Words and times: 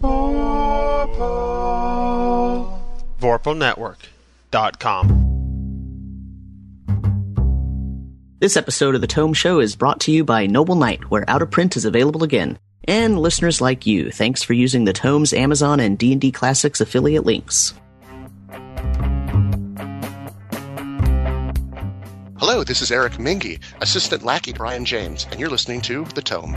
Vorpal. 0.00 1.04
VorpalNetwork.com. 3.20 5.20
This 8.40 8.56
episode 8.56 8.94
of 8.94 9.00
The 9.00 9.06
Tome 9.06 9.32
Show 9.32 9.60
is 9.60 9.74
brought 9.74 10.00
to 10.00 10.12
you 10.12 10.24
by 10.24 10.46
Noble 10.46 10.74
Knight, 10.74 11.10
where 11.10 11.24
Out 11.28 11.40
of 11.40 11.50
Print 11.50 11.76
is 11.76 11.86
available 11.86 12.22
again. 12.22 12.58
And 12.86 13.18
listeners 13.18 13.62
like 13.62 13.86
you, 13.86 14.10
thanks 14.10 14.42
for 14.42 14.52
using 14.52 14.84
the 14.84 14.92
Tome's 14.92 15.32
Amazon 15.32 15.80
and 15.80 15.96
D&D 15.96 16.32
Classics 16.32 16.82
affiliate 16.82 17.24
links. 17.24 17.72
Hello, 22.36 22.62
this 22.62 22.82
is 22.82 22.92
Eric 22.92 23.14
Menge, 23.14 23.58
Assistant 23.80 24.22
Lackey 24.22 24.52
Brian 24.52 24.84
James, 24.84 25.26
and 25.30 25.40
you're 25.40 25.48
listening 25.48 25.80
to 25.82 26.04
The 26.04 26.20
Tome. 26.20 26.52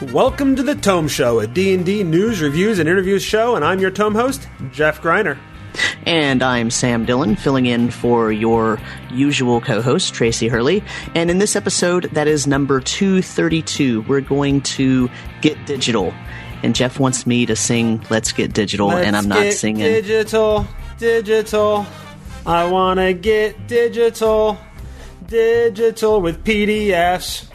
Welcome 0.00 0.56
to 0.56 0.62
the 0.62 0.74
Tome 0.74 1.08
Show, 1.08 1.40
a 1.40 1.46
D&D 1.46 2.04
news, 2.04 2.40
reviews, 2.40 2.78
and 2.78 2.88
interviews 2.88 3.22
show, 3.22 3.54
and 3.54 3.62
I'm 3.62 3.80
your 3.80 3.90
Tome 3.90 4.14
host, 4.14 4.48
Jeff 4.72 5.02
Greiner. 5.02 5.36
And 6.06 6.42
I'm 6.42 6.70
Sam 6.70 7.04
Dillon, 7.04 7.36
filling 7.36 7.66
in 7.66 7.90
for 7.90 8.32
your 8.32 8.80
usual 9.12 9.60
co 9.60 9.82
host, 9.82 10.14
Tracy 10.14 10.48
Hurley. 10.48 10.82
And 11.14 11.30
in 11.30 11.36
this 11.36 11.54
episode, 11.54 12.04
that 12.12 12.26
is 12.26 12.46
number 12.46 12.80
232, 12.80 14.00
we're 14.08 14.22
going 14.22 14.62
to 14.62 15.10
get 15.42 15.66
digital. 15.66 16.14
And 16.62 16.74
Jeff 16.74 16.98
wants 16.98 17.26
me 17.26 17.44
to 17.44 17.54
sing 17.54 18.02
Let's 18.08 18.32
Get 18.32 18.54
Digital, 18.54 18.88
Let's 18.88 19.06
and 19.06 19.14
I'm 19.14 19.28
not 19.28 19.52
singing. 19.52 19.82
Digital, 19.82 20.66
digital. 20.96 21.86
I 22.46 22.70
want 22.70 23.00
to 23.00 23.12
get 23.12 23.66
digital, 23.66 24.56
digital 25.26 26.22
with 26.22 26.42
PDFs. 26.42 27.48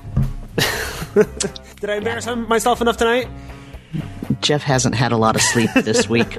Did 1.85 1.91
I 1.91 1.97
embarrass 1.97 2.25
myself 2.25 2.81
enough 2.81 2.97
tonight? 2.97 3.27
Jeff 4.41 4.63
hasn't 4.63 4.95
had 4.95 5.11
a 5.11 5.17
lot 5.17 5.35
of 5.35 5.41
sleep 5.43 5.69
this 5.75 6.09
week. 6.09 6.35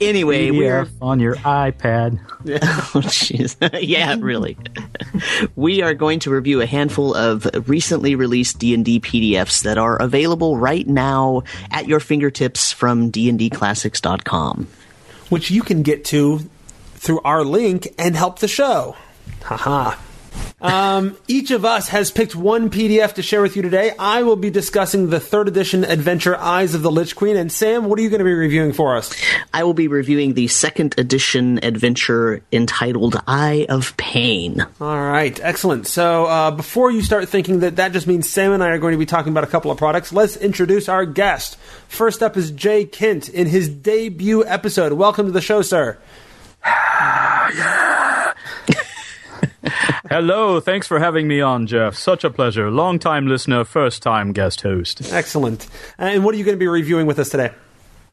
anyway, 0.00 0.50
we're 0.50 0.88
on 1.00 1.20
your 1.20 1.36
iPad. 1.36 2.18
Oh, 2.50 3.00
jeez. 3.02 3.56
yeah, 3.80 4.16
really. 4.18 4.56
we 5.54 5.82
are 5.82 5.94
going 5.94 6.18
to 6.20 6.32
review 6.32 6.60
a 6.60 6.66
handful 6.66 7.14
of 7.14 7.46
recently 7.68 8.16
released 8.16 8.58
D&D 8.58 8.98
PDFs 8.98 9.62
that 9.62 9.78
are 9.78 9.96
available 10.02 10.56
right 10.56 10.86
now 10.86 11.44
at 11.70 11.86
your 11.86 12.00
fingertips 12.00 12.72
from 12.72 13.12
dndclassics.com. 13.12 14.66
Which 15.28 15.52
you 15.52 15.62
can 15.62 15.82
get 15.82 16.04
to 16.06 16.40
through 16.94 17.20
our 17.20 17.44
link 17.44 17.86
and 17.98 18.16
help 18.16 18.40
the 18.40 18.48
show. 18.48 18.96
Haha. 19.44 19.94
Um, 20.60 21.16
each 21.28 21.52
of 21.52 21.64
us 21.64 21.88
has 21.88 22.10
picked 22.10 22.34
one 22.34 22.68
PDF 22.68 23.14
to 23.14 23.22
share 23.22 23.40
with 23.40 23.54
you 23.54 23.62
today. 23.62 23.92
I 23.96 24.24
will 24.24 24.36
be 24.36 24.50
discussing 24.50 25.08
the 25.08 25.20
third 25.20 25.46
edition 25.46 25.84
adventure 25.84 26.36
Eyes 26.36 26.74
of 26.74 26.82
the 26.82 26.90
Lich 26.90 27.14
Queen. 27.14 27.36
And 27.36 27.52
Sam, 27.52 27.84
what 27.84 27.98
are 27.98 28.02
you 28.02 28.10
going 28.10 28.18
to 28.18 28.24
be 28.24 28.32
reviewing 28.32 28.72
for 28.72 28.96
us? 28.96 29.14
I 29.54 29.62
will 29.62 29.74
be 29.74 29.86
reviewing 29.86 30.34
the 30.34 30.48
second 30.48 30.96
edition 30.98 31.60
adventure 31.62 32.42
entitled 32.50 33.22
Eye 33.28 33.66
of 33.68 33.96
Pain. 33.96 34.66
All 34.80 35.00
right, 35.00 35.38
excellent. 35.40 35.86
So 35.86 36.26
uh, 36.26 36.50
before 36.50 36.90
you 36.90 37.02
start 37.02 37.28
thinking 37.28 37.60
that 37.60 37.76
that 37.76 37.92
just 37.92 38.08
means 38.08 38.28
Sam 38.28 38.52
and 38.52 38.62
I 38.62 38.70
are 38.70 38.78
going 38.78 38.92
to 38.92 38.98
be 38.98 39.06
talking 39.06 39.32
about 39.32 39.44
a 39.44 39.48
couple 39.48 39.70
of 39.70 39.78
products, 39.78 40.12
let's 40.12 40.36
introduce 40.36 40.88
our 40.88 41.06
guest. 41.06 41.56
First 41.86 42.20
up 42.20 42.36
is 42.36 42.50
Jay 42.50 42.84
Kent 42.84 43.28
in 43.28 43.46
his 43.46 43.68
debut 43.68 44.44
episode. 44.44 44.92
Welcome 44.94 45.26
to 45.26 45.32
the 45.32 45.40
show, 45.40 45.62
sir. 45.62 45.98
Hello, 50.08 50.58
thanks 50.58 50.86
for 50.86 50.98
having 50.98 51.28
me 51.28 51.42
on, 51.42 51.66
Jeff. 51.66 51.94
Such 51.94 52.24
a 52.24 52.30
pleasure. 52.30 52.70
Long 52.70 52.98
time 52.98 53.26
listener, 53.26 53.62
first 53.62 54.02
time 54.02 54.32
guest 54.32 54.62
host. 54.62 55.12
Excellent. 55.12 55.66
Uh, 55.98 56.04
and 56.04 56.24
what 56.24 56.34
are 56.34 56.38
you 56.38 56.44
going 56.44 56.56
to 56.56 56.58
be 56.58 56.66
reviewing 56.66 57.04
with 57.04 57.18
us 57.18 57.28
today? 57.28 57.50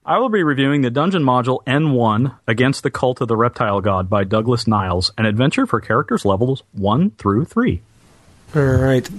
I 0.05 0.17
will 0.17 0.27
be 0.27 0.43
reviewing 0.43 0.81
the 0.81 0.89
dungeon 0.89 1.23
module 1.23 1.63
N1 1.63 2.37
Against 2.47 2.83
the 2.83 2.91
Cult 2.91 3.21
of 3.21 3.29
the 3.29 3.37
Reptile 3.37 3.79
God 3.79 4.09
by 4.09 4.25
Douglas 4.25 4.67
Niles, 4.67 5.13
an 5.17 5.25
adventure 5.25 5.65
for 5.65 5.79
characters 5.79 6.25
levels 6.25 6.63
1 6.73 7.11
through 7.11 7.45
3. 7.45 7.81
All 8.55 8.61
right. 8.61 9.09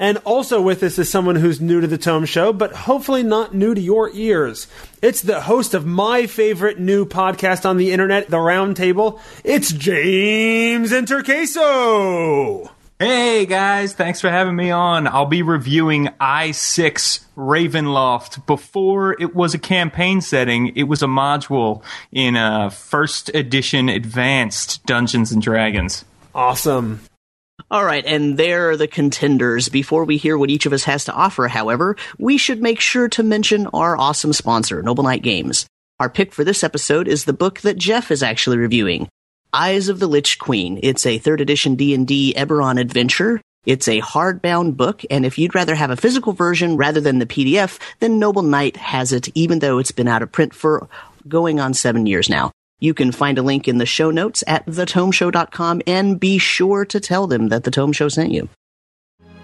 And 0.00 0.16
also 0.24 0.62
with 0.62 0.82
us 0.82 0.98
is 0.98 1.10
someone 1.10 1.36
who's 1.36 1.60
new 1.60 1.82
to 1.82 1.86
the 1.86 1.98
Tome 1.98 2.24
Show, 2.24 2.54
but 2.54 2.72
hopefully 2.72 3.22
not 3.22 3.54
new 3.54 3.74
to 3.74 3.80
your 3.80 4.10
ears. 4.14 4.66
It's 5.02 5.20
the 5.20 5.42
host 5.42 5.74
of 5.74 5.84
my 5.84 6.26
favorite 6.26 6.80
new 6.80 7.04
podcast 7.04 7.68
on 7.68 7.76
the 7.76 7.92
internet, 7.92 8.30
The 8.30 8.40
Round 8.40 8.76
Table. 8.76 9.20
It's 9.44 9.70
James 9.70 10.90
Introcaso. 10.90 12.70
Hey 12.98 13.44
guys, 13.44 13.92
thanks 13.92 14.22
for 14.22 14.30
having 14.30 14.56
me 14.56 14.70
on. 14.70 15.06
I'll 15.06 15.26
be 15.26 15.42
reviewing 15.42 16.08
I6 16.18 17.24
Ravenloft. 17.36 18.46
Before 18.46 19.20
it 19.20 19.34
was 19.34 19.52
a 19.52 19.58
campaign 19.58 20.22
setting, 20.22 20.76
it 20.76 20.84
was 20.84 21.02
a 21.02 21.06
module 21.06 21.82
in 22.10 22.36
a 22.36 22.70
first 22.70 23.28
edition 23.34 23.90
advanced 23.90 24.84
Dungeons 24.86 25.30
and 25.30 25.42
Dragons. 25.42 26.06
Awesome. 26.34 27.00
All 27.70 27.84
right, 27.84 28.04
and 28.06 28.36
there 28.36 28.70
are 28.70 28.76
the 28.76 28.86
contenders. 28.86 29.68
Before 29.68 30.04
we 30.04 30.16
hear 30.16 30.38
what 30.38 30.50
each 30.50 30.66
of 30.66 30.72
us 30.72 30.84
has 30.84 31.04
to 31.06 31.12
offer, 31.12 31.48
however, 31.48 31.96
we 32.18 32.38
should 32.38 32.62
make 32.62 32.80
sure 32.80 33.08
to 33.08 33.22
mention 33.22 33.66
our 33.68 33.96
awesome 33.96 34.32
sponsor, 34.32 34.82
Noble 34.82 35.04
Knight 35.04 35.22
Games. 35.22 35.66
Our 35.98 36.08
pick 36.08 36.32
for 36.32 36.44
this 36.44 36.64
episode 36.64 37.08
is 37.08 37.24
the 37.24 37.32
book 37.32 37.60
that 37.60 37.76
Jeff 37.76 38.10
is 38.10 38.22
actually 38.22 38.56
reviewing, 38.56 39.08
Eyes 39.52 39.88
of 39.88 39.98
the 39.98 40.06
Lich 40.06 40.38
Queen. 40.38 40.78
It's 40.82 41.04
a 41.04 41.18
third 41.18 41.40
edition 41.40 41.74
D&D 41.74 42.34
Eberron 42.36 42.80
adventure. 42.80 43.40
It's 43.66 43.88
a 43.88 44.00
hardbound 44.00 44.76
book, 44.76 45.02
and 45.10 45.26
if 45.26 45.38
you'd 45.38 45.54
rather 45.54 45.74
have 45.74 45.90
a 45.90 45.96
physical 45.96 46.32
version 46.32 46.78
rather 46.78 47.00
than 47.00 47.18
the 47.18 47.26
PDF, 47.26 47.78
then 47.98 48.18
Noble 48.18 48.42
Knight 48.42 48.78
has 48.78 49.12
it, 49.12 49.28
even 49.34 49.58
though 49.58 49.78
it's 49.78 49.92
been 49.92 50.08
out 50.08 50.22
of 50.22 50.32
print 50.32 50.54
for 50.54 50.88
going 51.28 51.60
on 51.60 51.74
seven 51.74 52.06
years 52.06 52.30
now. 52.30 52.52
You 52.80 52.94
can 52.94 53.12
find 53.12 53.36
a 53.36 53.42
link 53.42 53.68
in 53.68 53.76
the 53.76 53.84
show 53.84 54.10
notes 54.10 54.42
at 54.46 54.64
thetomeshow.com 54.64 55.82
and 55.86 56.18
be 56.18 56.38
sure 56.38 56.86
to 56.86 56.98
tell 56.98 57.26
them 57.26 57.48
that 57.48 57.64
the 57.64 57.70
Tome 57.70 57.92
Show 57.92 58.08
sent 58.08 58.32
you. 58.32 58.48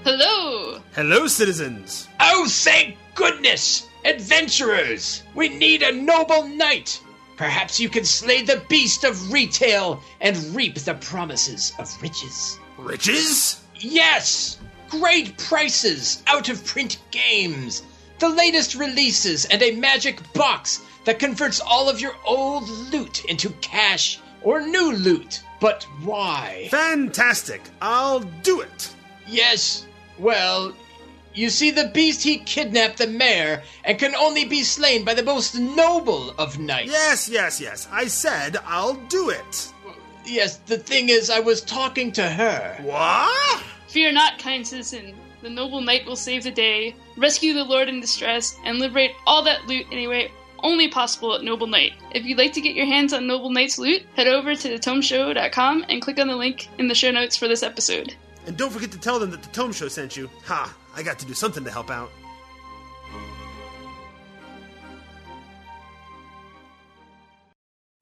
Hello! 0.05 0.81
Hello, 0.95 1.27
citizens. 1.27 2.09
Oh, 2.19 2.47
thank 2.49 2.97
goodness! 3.15 3.87
Adventurers! 4.07 5.23
We 5.35 5.51
need 5.51 5.83
a 5.83 5.93
noble 5.93 6.49
knight! 6.49 7.03
Perhaps 7.37 7.79
you 7.79 7.91
can 7.91 8.07
slay 8.07 8.41
the 8.41 8.63
beast 8.71 9.05
of 9.05 9.31
retail 9.31 10.03
and 10.23 10.37
reap 10.57 10.77
the 10.77 10.95
promises 10.95 11.75
of 11.79 11.95
riches. 12.01 12.59
Riches? 12.79 13.61
Yes! 13.75 14.59
Great 14.89 15.37
prices, 15.37 16.23
out 16.29 16.49
of 16.49 16.65
print 16.65 16.99
games, 17.11 17.83
the 18.19 18.29
latest 18.31 18.75
releases, 18.75 19.45
and 19.45 19.63
a 19.63 19.77
magic 19.77 20.21
box 20.33 20.81
that 21.07 21.21
converts 21.21 21.61
all 21.61 21.89
of 21.89 22.01
your 22.01 22.15
old 22.27 22.69
loot 22.69 23.25
into 23.25 23.51
cash 23.63 24.19
or 24.43 24.61
new 24.61 24.93
loot. 24.93 25.43
But 25.61 25.85
why? 26.03 26.69
Fantastic. 26.71 27.63
I'll 27.81 28.21
do 28.21 28.61
it. 28.61 28.95
Yes, 29.27 29.87
well, 30.19 30.75
you 31.33 31.49
see, 31.49 31.71
the 31.71 31.89
beast 31.95 32.23
he 32.23 32.39
kidnapped 32.39 32.99
the 32.99 33.07
mayor 33.07 33.63
and 33.85 33.99
can 33.99 34.15
only 34.15 34.45
be 34.45 34.63
slain 34.63 35.05
by 35.05 35.15
the 35.15 35.23
most 35.23 35.55
noble 35.55 36.31
of 36.39 36.59
knights. 36.59 36.91
Yes, 36.91 37.29
yes, 37.29 37.61
yes. 37.61 37.89
I 37.91 38.09
said 38.09 38.57
I'll 38.67 38.95
do 38.95 39.31
it. 39.31 39.73
Yes, 40.25 40.57
the 40.67 40.79
thing 40.79 41.09
is, 41.09 41.31
I 41.31 41.39
was 41.39 41.63
talking 41.63 42.11
to 42.13 42.29
her. 42.29 42.77
What? 42.83 43.63
Fear 43.87 44.13
not, 44.13 44.41
kind 44.41 44.67
citizen. 44.67 45.15
The 45.41 45.51
noble 45.51 45.81
knight 45.81 46.05
will 46.05 46.17
save 46.17 46.43
the 46.43 46.51
day, 46.51 46.97
rescue 47.17 47.53
the 47.53 47.65
lord 47.65 47.89
in 47.89 48.01
distress, 48.01 48.57
and 48.65 48.79
liberate 48.81 49.13
all 49.25 49.45
that 49.45 49.67
loot 49.67 49.87
in 49.93 49.99
a 49.99 50.09
way 50.09 50.33
only 50.63 50.89
possible 50.89 51.35
at 51.35 51.43
Noble 51.43 51.67
Knight. 51.67 51.93
If 52.13 52.25
you'd 52.25 52.39
like 52.39 52.53
to 52.55 52.61
get 52.61 52.75
your 52.75 52.87
hands 52.87 53.13
on 53.13 53.27
Noble 53.27 53.51
Knight's 53.51 53.79
loot, 53.79 54.03
head 54.15 54.27
over 54.27 54.55
to 54.55 54.79
thetomeshow.com 54.79 55.85
and 55.89 56.03
click 56.03 56.19
on 56.19 56.29
the 56.29 56.37
link 56.37 56.69
in 56.79 56.89
the 56.89 56.95
show 56.95 57.11
notes 57.11 57.37
for 57.37 57.49
this 57.49 57.63
episode. 57.63 58.15
And 58.47 58.57
don't 58.57 58.73
forget 58.73 58.93
to 58.93 58.99
tell 58.99 59.19
them 59.19 59.31
that 59.33 59.43
the 59.43 59.49
Tome 59.51 59.73
Show 59.73 59.89
sent 59.89 60.17
you. 60.17 60.31
Ha! 60.45 60.75
I 60.95 61.03
got 61.03 61.19
to 61.19 61.27
do 61.27 61.35
something 61.35 61.65
to 61.65 61.71
help 61.71 61.91
out. 61.91 62.11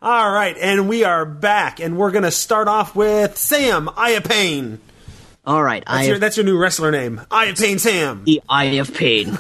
All 0.03 0.31
right, 0.31 0.55
and 0.61 0.87
we 0.87 1.03
are 1.05 1.25
back, 1.25 1.81
and 1.81 1.97
we're 1.97 2.11
going 2.11 2.25
to 2.25 2.31
start 2.31 2.69
off 2.69 2.95
with 2.95 3.39
Sam 3.39 3.87
Iapane. 3.87 4.79
All 5.47 5.63
right, 5.63 5.83
That's, 5.87 5.99
Eye 5.99 6.03
your, 6.05 6.15
of, 6.15 6.21
that's 6.21 6.37
your 6.39 6.47
new 6.47 6.57
wrestler 6.57 6.91
name, 6.91 7.21
Iapane 7.31 7.79
Sam. 7.79 8.25
the 8.25 8.41
Eye 8.49 8.65
of 8.81 8.95
Pain. 8.95 9.37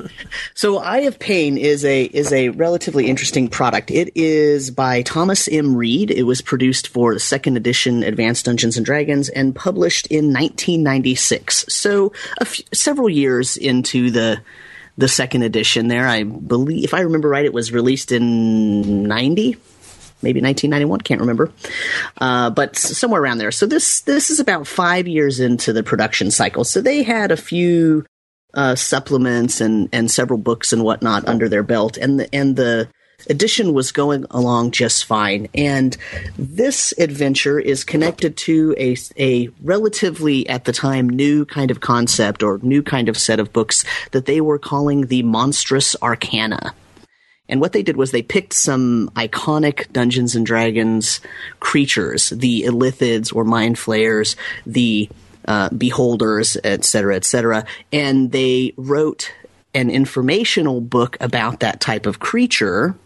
so, 0.54 0.76
Eye 0.76 1.00
of 1.00 1.18
Pain 1.18 1.56
is 1.56 1.82
a 1.82 2.04
is 2.04 2.30
a 2.30 2.50
relatively 2.50 3.06
interesting 3.06 3.48
product. 3.48 3.90
It 3.90 4.12
is 4.14 4.70
by 4.70 5.00
Thomas 5.00 5.48
M. 5.48 5.74
Reid. 5.74 6.10
It 6.10 6.24
was 6.24 6.42
produced 6.42 6.88
for 6.88 7.14
the 7.14 7.20
second 7.20 7.56
edition 7.56 8.02
Advanced 8.02 8.44
Dungeons 8.44 8.76
and 8.76 8.84
Dragons 8.84 9.30
and 9.30 9.56
published 9.56 10.06
in 10.08 10.26
1996. 10.26 11.64
So, 11.70 12.12
f- 12.38 12.60
several 12.74 13.08
years 13.08 13.56
into 13.56 14.10
the 14.10 14.42
the 14.98 15.08
second 15.08 15.42
edition. 15.42 15.88
There, 15.88 16.06
I 16.06 16.24
believe, 16.24 16.84
if 16.84 16.92
I 16.92 17.00
remember 17.00 17.30
right, 17.30 17.46
it 17.46 17.54
was 17.54 17.72
released 17.72 18.12
in 18.12 19.04
90. 19.04 19.56
Maybe 20.22 20.40
1991, 20.40 21.00
can't 21.00 21.20
remember, 21.20 21.52
uh, 22.18 22.50
but 22.50 22.76
somewhere 22.76 23.22
around 23.22 23.38
there. 23.38 23.52
So 23.52 23.66
this 23.66 24.00
this 24.02 24.30
is 24.30 24.40
about 24.40 24.66
five 24.66 25.06
years 25.06 25.40
into 25.40 25.72
the 25.72 25.82
production 25.82 26.30
cycle. 26.30 26.64
So 26.64 26.80
they 26.80 27.02
had 27.02 27.30
a 27.30 27.36
few 27.36 28.04
uh, 28.54 28.74
supplements 28.74 29.60
and 29.60 29.88
and 29.92 30.10
several 30.10 30.38
books 30.38 30.72
and 30.72 30.82
whatnot 30.82 31.28
under 31.28 31.48
their 31.48 31.62
belt, 31.62 31.96
and 31.96 32.20
the 32.20 32.34
and 32.34 32.56
the 32.56 32.88
edition 33.28 33.72
was 33.72 33.92
going 33.92 34.26
along 34.30 34.70
just 34.70 35.04
fine. 35.04 35.48
And 35.54 35.96
this 36.36 36.92
adventure 36.98 37.58
is 37.58 37.84
connected 37.84 38.36
to 38.38 38.74
a, 38.78 38.96
a 39.18 39.48
relatively, 39.62 40.48
at 40.48 40.64
the 40.64 40.72
time, 40.72 41.08
new 41.08 41.44
kind 41.44 41.70
of 41.70 41.80
concept 41.80 42.42
or 42.42 42.58
new 42.62 42.82
kind 42.82 43.08
of 43.08 43.16
set 43.16 43.40
of 43.40 43.52
books 43.52 43.84
that 44.12 44.26
they 44.26 44.40
were 44.40 44.58
calling 44.58 45.06
the 45.06 45.22
Monstrous 45.22 45.96
Arcana. 46.02 46.74
And 47.48 47.60
what 47.60 47.72
they 47.72 47.82
did 47.82 47.96
was 47.96 48.10
they 48.10 48.22
picked 48.22 48.52
some 48.52 49.10
iconic 49.14 49.92
Dungeons 49.92 50.34
and 50.34 50.44
Dragons 50.44 51.20
creatures, 51.60 52.30
the 52.30 52.62
Illithids 52.62 53.34
or 53.34 53.44
Mind 53.44 53.78
Flayers, 53.78 54.36
the 54.64 55.08
uh, 55.46 55.68
Beholders, 55.70 56.56
etc., 56.64 57.16
etc., 57.16 57.64
and 57.92 58.32
they 58.32 58.74
wrote 58.76 59.32
an 59.74 59.90
informational 59.90 60.80
book 60.80 61.16
about 61.20 61.60
that 61.60 61.80
type 61.80 62.06
of 62.06 62.18
creature 62.18 62.96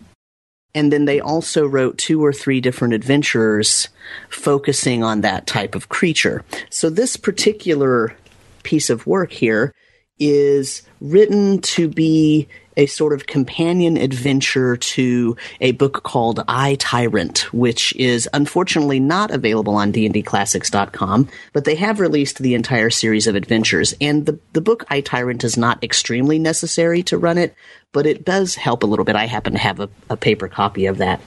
and 0.75 0.93
then 0.93 1.04
they 1.04 1.20
also 1.20 1.66
wrote 1.66 1.98
two 1.98 2.25
or 2.25 2.32
three 2.32 2.60
different 2.60 2.94
adventures 2.94 3.88
focusing 4.28 5.02
on 5.02 5.22
that 5.22 5.46
type 5.46 5.75
of 5.75 5.88
creature. 5.88 6.44
So 6.70 6.90
this 6.90 7.16
particular 7.16 8.14
piece 8.62 8.90
of 8.90 9.06
work 9.06 9.32
here 9.32 9.75
is 10.19 10.82
written 11.00 11.60
to 11.62 11.88
be 11.88 12.46
a 12.76 12.87
sort 12.87 13.12
of 13.12 13.26
companion 13.26 13.96
adventure 13.96 14.76
to 14.76 15.37
a 15.61 15.72
book 15.72 16.02
called 16.02 16.43
I 16.49 16.76
Tyrant, 16.76 17.52
which 17.52 17.94
is 17.96 18.28
unfortunately 18.32 19.00
not 19.00 19.31
available 19.31 19.75
on 19.75 19.93
dndclassics.com, 19.93 21.28
but 21.52 21.64
they 21.64 21.75
have 21.76 22.00
released 22.00 22.38
the 22.38 22.55
entire 22.55 22.90
series 22.90 23.26
of 23.26 23.34
adventures. 23.34 23.94
And 24.00 24.26
the, 24.26 24.38
the 24.52 24.61
book 24.61 24.84
I 24.88 25.00
Tyrant 25.00 25.44
is 25.44 25.56
not 25.56 25.82
extremely 25.82 26.38
necessary 26.38 27.02
to 27.05 27.19
run 27.19 27.38
it, 27.38 27.55
but 27.93 28.06
it 28.06 28.25
does 28.25 28.55
help 28.55 28.82
a 28.82 28.87
little 28.87 29.05
bit. 29.05 29.17
I 29.17 29.26
happen 29.26 29.55
to 29.55 29.58
have 29.58 29.81
a, 29.81 29.88
a 30.08 30.17
paper 30.17 30.49
copy 30.49 30.87
of 30.87 30.99
that. 30.99 31.20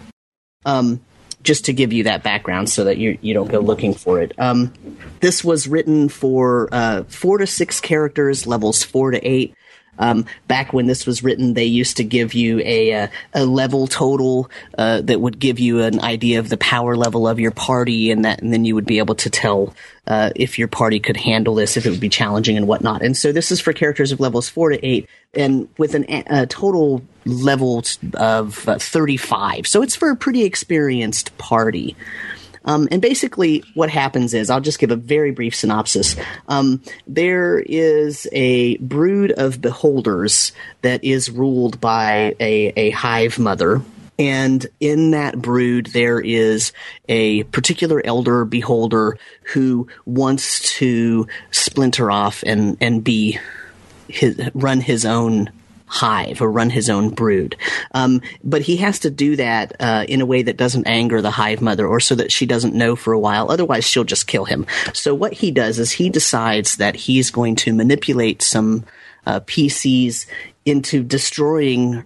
Um, 0.66 1.01
just 1.44 1.66
to 1.66 1.74
give 1.74 1.92
you 1.92 2.06
that 2.06 2.24
background 2.24 2.69
so 2.69 2.86
that 2.86 2.98
you 2.98 3.18
you 3.22 3.34
don't 3.34 3.51
go 3.51 3.60
looking 3.60 3.94
for 3.94 4.22
it. 4.22 4.34
Um, 4.40 4.74
this 5.19 5.44
was 5.44 5.68
written 5.68 6.10
for 6.10 6.69
uh, 6.72 7.04
four 7.04 7.38
to 7.38 7.45
six 7.45 7.81
characters, 7.81 8.48
levels 8.48 8.81
four 8.81 9.12
to 9.12 9.19
eight. 9.28 9.54
Um, 9.98 10.25
back 10.48 10.74
when 10.74 10.88
this 10.88 11.06
was 11.06 11.24
written, 11.24 11.54
they 11.54 11.66
used 11.66 11.98
to 11.98 12.04
give 12.04 12.34
you 12.34 12.60
a 12.60 12.74
a, 12.74 13.04
uh, 13.04 13.07
a 13.34 13.45
level 13.45 13.88
total 13.88 14.50
uh, 14.78 15.01
that 15.01 15.22
would 15.22 15.40
give 15.40 15.60
you 15.60 15.81
an 15.81 16.00
idea 16.00 16.40
of 16.40 16.50
the 16.50 16.57
power 16.57 16.95
level 16.95 17.28
of 17.28 17.40
your 17.40 17.51
party, 17.51 18.12
and 18.12 18.25
that, 18.25 18.42
and 18.42 18.51
then 18.51 18.66
you 18.66 18.75
would 18.75 18.86
be 18.86 18.98
able 18.98 19.16
to 19.16 19.30
tell 19.30 19.75
uh, 20.07 20.31
if 20.36 20.57
your 20.57 20.68
party 20.68 21.00
could 21.00 21.18
handle 21.18 21.56
this, 21.56 21.78
if 21.78 21.86
it 21.86 21.92
would 21.92 22.00
be 22.00 22.10
challenging 22.10 22.57
and 22.57 22.68
whatnot. 22.68 23.01
And 23.04 23.16
so 23.16 23.31
this 23.31 23.51
is 23.51 23.62
for 23.62 23.74
characters 23.74 24.12
of 24.12 24.19
levels 24.19 24.50
four 24.50 24.69
to 24.69 24.86
eight, 24.86 25.07
and 25.34 25.68
with 25.78 25.94
an, 25.95 26.06
a 26.10 26.48
total 26.48 27.04
level 27.25 27.84
of 28.16 28.68
uh, 28.68 28.80
thirty 28.80 29.18
five. 29.18 29.68
So 29.68 29.84
it's 29.84 29.95
for 29.95 30.10
a 30.10 30.16
pretty 30.16 30.44
experienced 30.44 31.38
party. 31.38 31.95
Um, 32.65 32.88
and 32.92 33.01
basically, 33.01 33.63
what 33.74 33.89
happens 33.89 34.33
is, 34.33 34.50
I'll 34.50 34.62
just 34.62 34.80
give 34.80 34.92
a 34.92 34.95
very 34.95 35.31
brief 35.31 35.56
synopsis. 35.56 36.15
Um, 36.48 36.81
there 37.07 37.60
is 37.60 38.27
a 38.31 38.77
brood 38.77 39.31
of 39.31 39.62
beholders 39.62 40.51
that 40.81 41.04
is 41.04 41.30
ruled 41.30 41.81
by 41.81 42.36
a, 42.39 42.74
a 42.75 42.89
hive 42.92 43.39
mother. 43.39 43.81
And 44.19 44.65
in 44.80 45.12
that 45.12 45.42
brood, 45.42 45.88
there 45.88 46.19
is 46.19 46.71
a 47.10 47.44
particular 47.45 48.01
elder 48.06 48.45
beholder 48.45 49.18
who 49.54 49.88
wants 50.06 50.71
to 50.77 51.27
splinter 51.50 52.12
off 52.12 52.44
and, 52.45 52.77
and 52.80 53.04
be 53.04 53.39
his, 54.07 54.39
run 54.54 54.81
his 54.81 55.04
own 55.04 55.50
hive 55.94 56.42
or 56.42 56.51
run 56.51 56.72
his 56.72 56.90
own 56.90 57.10
brood. 57.10 57.56
Um, 57.92 58.22
but 58.44 58.63
he 58.63 58.78
has 58.78 58.98
to 59.00 59.12
do 59.12 59.36
that 59.36 59.74
uh, 59.80 60.06
in 60.10 60.22
a 60.22 60.25
way 60.25 60.42
that 60.42 60.57
doesn't 60.57 60.88
anger 60.88 61.22
the 61.22 61.30
hive 61.30 61.62
mother 61.62 61.86
or 61.88 62.00
so 62.00 62.16
that 62.16 62.31
she 62.31 62.48
doesn't 62.48 62.74
know 62.74 62.95
for 62.95 63.13
a 63.13 63.19
while. 63.19 63.51
Otherwise, 63.51 63.86
she'll 63.86 64.04
just 64.04 64.25
kill 64.25 64.45
him. 64.45 64.66
So 64.94 65.13
what 65.13 65.34
he 65.34 65.51
does 65.51 65.78
is 65.78 65.92
he 65.92 66.10
decides 66.10 66.78
that 66.78 66.95
he's 66.95 67.30
going 67.30 67.57
to 67.57 67.74
manipulate 67.74 68.42
some 68.42 68.86
uh, 69.28 69.42
PCs 69.42 70.25
into 70.66 71.04
destroying 71.04 72.04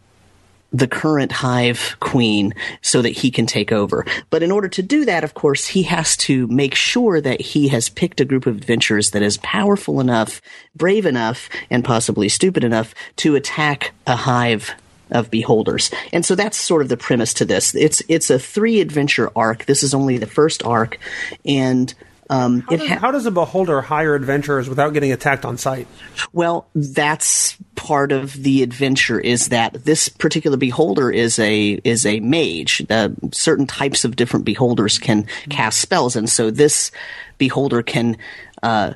the 0.74 0.88
current 0.88 1.31
hive 1.31 1.96
queen 2.00 2.54
so 2.81 3.02
that 3.02 3.10
he 3.10 3.31
can 3.31 3.46
take 3.46 3.72
over. 3.72 4.06
But 4.30 4.44
in 4.44 4.52
order 4.52 4.68
to 4.69 4.81
do 4.81 5.06
that, 5.06 5.24
of 5.24 5.34
course, 5.34 5.68
he 5.68 5.84
has 5.84 6.18
to 6.18 6.48
make 6.48 6.75
sure 6.75 7.22
that 7.22 7.42
he 7.42 7.69
has 7.69 7.90
picked 7.90 8.19
a 8.19 8.25
group 8.25 8.46
of 8.46 8.58
adventurers 8.58 9.12
that 9.12 9.22
is 9.22 9.38
powerful 9.38 10.00
enough, 10.00 10.42
brave 10.75 11.06
enough, 11.06 11.50
and 11.69 11.86
possibly 11.86 12.30
stupid 12.30 12.64
enough 12.64 12.94
to 13.18 13.36
attack 13.36 13.94
a 14.06 14.16
hive 14.16 14.72
of 15.12 15.31
beholders. 15.31 15.90
And 16.12 16.25
so 16.25 16.36
that's 16.36 16.58
sort 16.58 16.81
of 16.81 16.90
the 16.90 16.98
premise 16.98 17.34
to 17.36 17.46
this. 17.46 17.74
It's 17.75 18.02
it's 18.10 18.30
a 18.30 18.40
three 18.40 18.81
adventure 18.81 19.31
arc. 19.36 19.66
This 19.66 19.84
is 19.84 19.94
only 19.94 20.18
the 20.18 20.28
first 20.28 20.63
arc 20.66 21.00
and 21.46 21.94
um, 22.29 22.62
how, 22.62 22.75
does, 22.75 22.88
ha- 22.88 23.00
how, 23.00 23.12
does, 23.12 23.25
a 23.25 23.31
beholder 23.31 23.81
hire 23.81 24.15
adventurers 24.15 24.68
without 24.68 24.94
getting 24.94 25.12
attacked 25.12 25.45
on 25.45 25.57
sight? 25.57 25.88
Well, 26.33 26.68
that's 26.75 27.56
part 27.75 28.12
of 28.12 28.33
the 28.33 28.63
adventure. 28.63 29.19
Is 29.19 29.50
that 29.50 29.85
this 29.85 30.09
particular 30.09 30.57
beholder 30.57 31.09
is 31.09 31.39
a 31.39 31.79
is 31.83 32.06
a 32.06 32.19
mage? 32.19 32.85
Uh, 32.89 33.09
certain 33.31 33.65
types 33.65 34.03
of 34.03 34.15
different 34.15 34.45
beholders 34.45 35.00
can 35.00 35.25
cast 35.50 35.79
spells, 35.79 36.15
and 36.15 36.29
so 36.29 36.51
this 36.51 36.91
beholder 37.38 37.81
can. 37.81 38.18
Uh, 38.62 38.94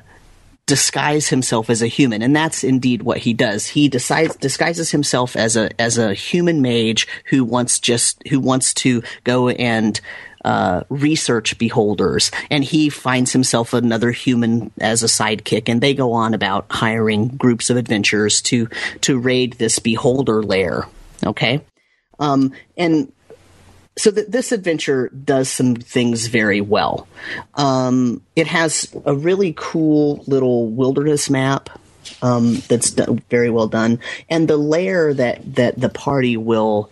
disguise 0.66 1.28
himself 1.28 1.68
as 1.68 1.82
a 1.82 1.86
human, 1.86 2.22
and 2.22 2.34
that's 2.34 2.62
indeed 2.62 3.02
what 3.02 3.18
he 3.18 3.34
does. 3.34 3.66
He 3.66 3.88
decides 3.88 4.36
disguises 4.36 4.90
himself 4.90 5.36
as 5.36 5.56
a 5.56 5.70
as 5.80 5.98
a 5.98 6.14
human 6.14 6.62
mage 6.62 7.08
who 7.26 7.44
wants 7.44 7.80
just 7.80 8.26
who 8.28 8.40
wants 8.40 8.72
to 8.74 9.02
go 9.24 9.48
and 9.48 10.00
uh, 10.44 10.82
research 10.88 11.58
beholders, 11.58 12.30
and 12.50 12.64
he 12.64 12.88
finds 12.88 13.32
himself 13.32 13.72
another 13.72 14.10
human 14.10 14.70
as 14.80 15.02
a 15.02 15.06
sidekick, 15.06 15.68
and 15.68 15.80
they 15.80 15.94
go 15.94 16.12
on 16.12 16.34
about 16.34 16.66
hiring 16.70 17.28
groups 17.28 17.70
of 17.70 17.76
adventurers 17.76 18.42
to 18.42 18.68
to 19.02 19.18
raid 19.18 19.54
this 19.54 19.78
beholder 19.78 20.42
lair. 20.42 20.86
Okay, 21.24 21.60
um, 22.18 22.52
and 22.76 23.12
so 23.96 24.10
th- 24.10 24.28
this 24.28 24.52
adventure 24.52 25.08
does 25.08 25.48
some 25.48 25.76
things 25.76 26.26
very 26.26 26.60
well. 26.60 27.06
Um, 27.54 28.22
it 28.34 28.46
has 28.46 28.94
a 29.04 29.14
really 29.14 29.54
cool 29.56 30.24
little 30.26 30.68
wilderness 30.68 31.28
map 31.28 31.68
um, 32.22 32.56
that's 32.68 32.90
very 32.90 33.50
well 33.50 33.68
done, 33.68 34.00
and 34.28 34.48
the 34.48 34.56
lair 34.56 35.14
that 35.14 35.54
that 35.54 35.80
the 35.80 35.88
party 35.88 36.36
will 36.36 36.90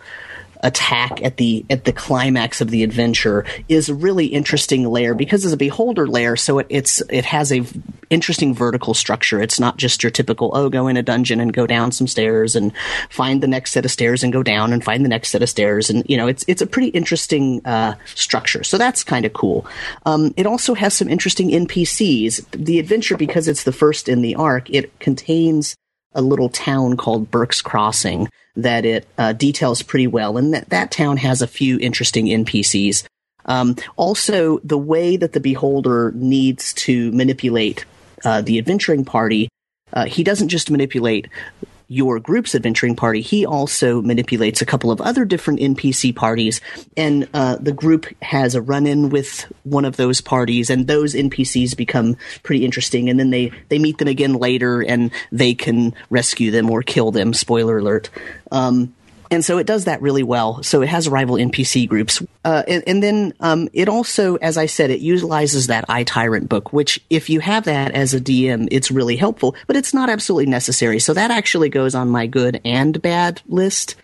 attack 0.63 1.21
at 1.23 1.37
the 1.37 1.65
at 1.69 1.85
the 1.85 1.93
climax 1.93 2.61
of 2.61 2.69
the 2.69 2.83
adventure 2.83 3.45
is 3.67 3.89
a 3.89 3.95
really 3.95 4.27
interesting 4.27 4.87
layer 4.87 5.13
because 5.13 5.45
it's 5.45 5.53
a 5.53 5.57
beholder 5.57 6.07
layer, 6.07 6.35
so 6.35 6.59
it, 6.59 6.67
it's 6.69 7.01
it 7.09 7.25
has 7.25 7.51
a 7.51 7.63
interesting 8.09 8.53
vertical 8.53 8.93
structure. 8.93 9.41
It's 9.41 9.59
not 9.59 9.77
just 9.77 10.03
your 10.03 10.11
typical 10.11 10.51
oh 10.53 10.69
go 10.69 10.87
in 10.87 10.97
a 10.97 11.03
dungeon 11.03 11.39
and 11.39 11.53
go 11.53 11.65
down 11.65 11.91
some 11.91 12.07
stairs 12.07 12.55
and 12.55 12.73
find 13.09 13.41
the 13.41 13.47
next 13.47 13.71
set 13.71 13.85
of 13.85 13.91
stairs 13.91 14.23
and 14.23 14.33
go 14.33 14.43
down 14.43 14.73
and 14.73 14.83
find 14.83 15.03
the 15.03 15.09
next 15.09 15.29
set 15.29 15.41
of 15.41 15.49
stairs 15.49 15.89
and 15.89 16.03
you 16.07 16.17
know 16.17 16.27
it's 16.27 16.43
it's 16.47 16.61
a 16.61 16.67
pretty 16.67 16.89
interesting 16.89 17.65
uh, 17.65 17.95
structure. 18.15 18.63
So 18.63 18.77
that's 18.77 19.03
kind 19.03 19.25
of 19.25 19.33
cool. 19.33 19.65
Um, 20.05 20.33
it 20.37 20.45
also 20.45 20.73
has 20.73 20.93
some 20.93 21.09
interesting 21.09 21.49
NPCs. 21.49 22.45
The 22.51 22.79
adventure 22.79 23.17
because 23.17 23.47
it's 23.47 23.63
the 23.63 23.71
first 23.71 24.09
in 24.09 24.21
the 24.21 24.35
arc, 24.35 24.69
it 24.69 24.97
contains 24.99 25.75
a 26.13 26.21
little 26.21 26.49
town 26.49 26.97
called 26.97 27.31
Burke's 27.31 27.61
Crossing 27.61 28.27
that 28.55 28.85
it 28.85 29.07
uh, 29.17 29.33
details 29.33 29.81
pretty 29.81 30.07
well, 30.07 30.37
and 30.37 30.53
that 30.53 30.69
that 30.69 30.91
town 30.91 31.17
has 31.17 31.41
a 31.41 31.47
few 31.47 31.79
interesting 31.79 32.25
NPCs. 32.25 33.05
Um, 33.45 33.75
also, 33.95 34.59
the 34.59 34.77
way 34.77 35.17
that 35.17 35.33
the 35.33 35.39
beholder 35.39 36.11
needs 36.13 36.73
to 36.73 37.11
manipulate 37.11 37.85
uh, 38.23 38.41
the 38.41 38.59
adventuring 38.59 39.05
party, 39.05 39.49
uh, 39.93 40.05
he 40.05 40.23
doesn't 40.23 40.49
just 40.49 40.69
manipulate 40.69 41.27
your 41.91 42.21
group's 42.21 42.55
adventuring 42.55 42.95
party, 42.95 43.19
he 43.19 43.45
also 43.45 44.01
manipulates 44.01 44.61
a 44.61 44.65
couple 44.65 44.91
of 44.91 45.01
other 45.01 45.25
different 45.25 45.59
NPC 45.59 46.15
parties, 46.15 46.61
and 46.95 47.27
uh, 47.33 47.57
the 47.59 47.73
group 47.73 48.05
has 48.21 48.55
a 48.55 48.61
run 48.61 48.87
in 48.87 49.09
with 49.09 49.51
one 49.63 49.83
of 49.83 49.97
those 49.97 50.21
parties, 50.21 50.69
and 50.69 50.87
those 50.87 51.13
NPCs 51.13 51.75
become 51.75 52.15
pretty 52.43 52.63
interesting, 52.63 53.09
and 53.09 53.19
then 53.19 53.29
they, 53.29 53.51
they 53.67 53.77
meet 53.77 53.97
them 53.97 54.07
again 54.07 54.35
later, 54.35 54.79
and 54.81 55.11
they 55.33 55.53
can 55.53 55.93
rescue 56.09 56.49
them 56.49 56.69
or 56.69 56.81
kill 56.81 57.11
them. 57.11 57.33
Spoiler 57.33 57.79
alert. 57.79 58.09
Um, 58.53 58.95
and 59.31 59.43
so 59.43 59.57
it 59.57 59.65
does 59.65 59.85
that 59.85 60.01
really 60.01 60.23
well. 60.23 60.61
So 60.61 60.81
it 60.81 60.89
has 60.89 61.07
rival 61.07 61.37
NPC 61.37 61.87
groups, 61.87 62.21
uh, 62.43 62.63
and, 62.67 62.83
and, 62.85 63.01
then 63.01 63.33
um, 63.39 63.69
it 63.71 63.87
also, 63.87 64.35
as 64.35 64.57
I 64.57 64.65
said, 64.65 64.91
it 64.91 64.99
utilizes 64.99 65.67
that 65.67 65.85
I 65.87 66.03
Tyrant 66.03 66.49
book, 66.49 66.73
which 66.73 66.99
if 67.09 67.29
you 67.29 67.39
have 67.39 67.63
that 67.63 67.91
as 67.91 68.13
a 68.13 68.19
DM, 68.19 68.67
it's 68.69 68.91
really 68.91 69.15
helpful, 69.15 69.55
but 69.67 69.77
it's 69.77 69.93
not 69.93 70.09
absolutely 70.09 70.47
necessary. 70.47 70.99
So 70.99 71.13
that 71.13 71.31
actually 71.31 71.69
goes 71.69 71.95
on 71.95 72.09
my 72.09 72.27
good 72.27 72.59
and 72.65 73.01
bad 73.01 73.41
list 73.47 73.95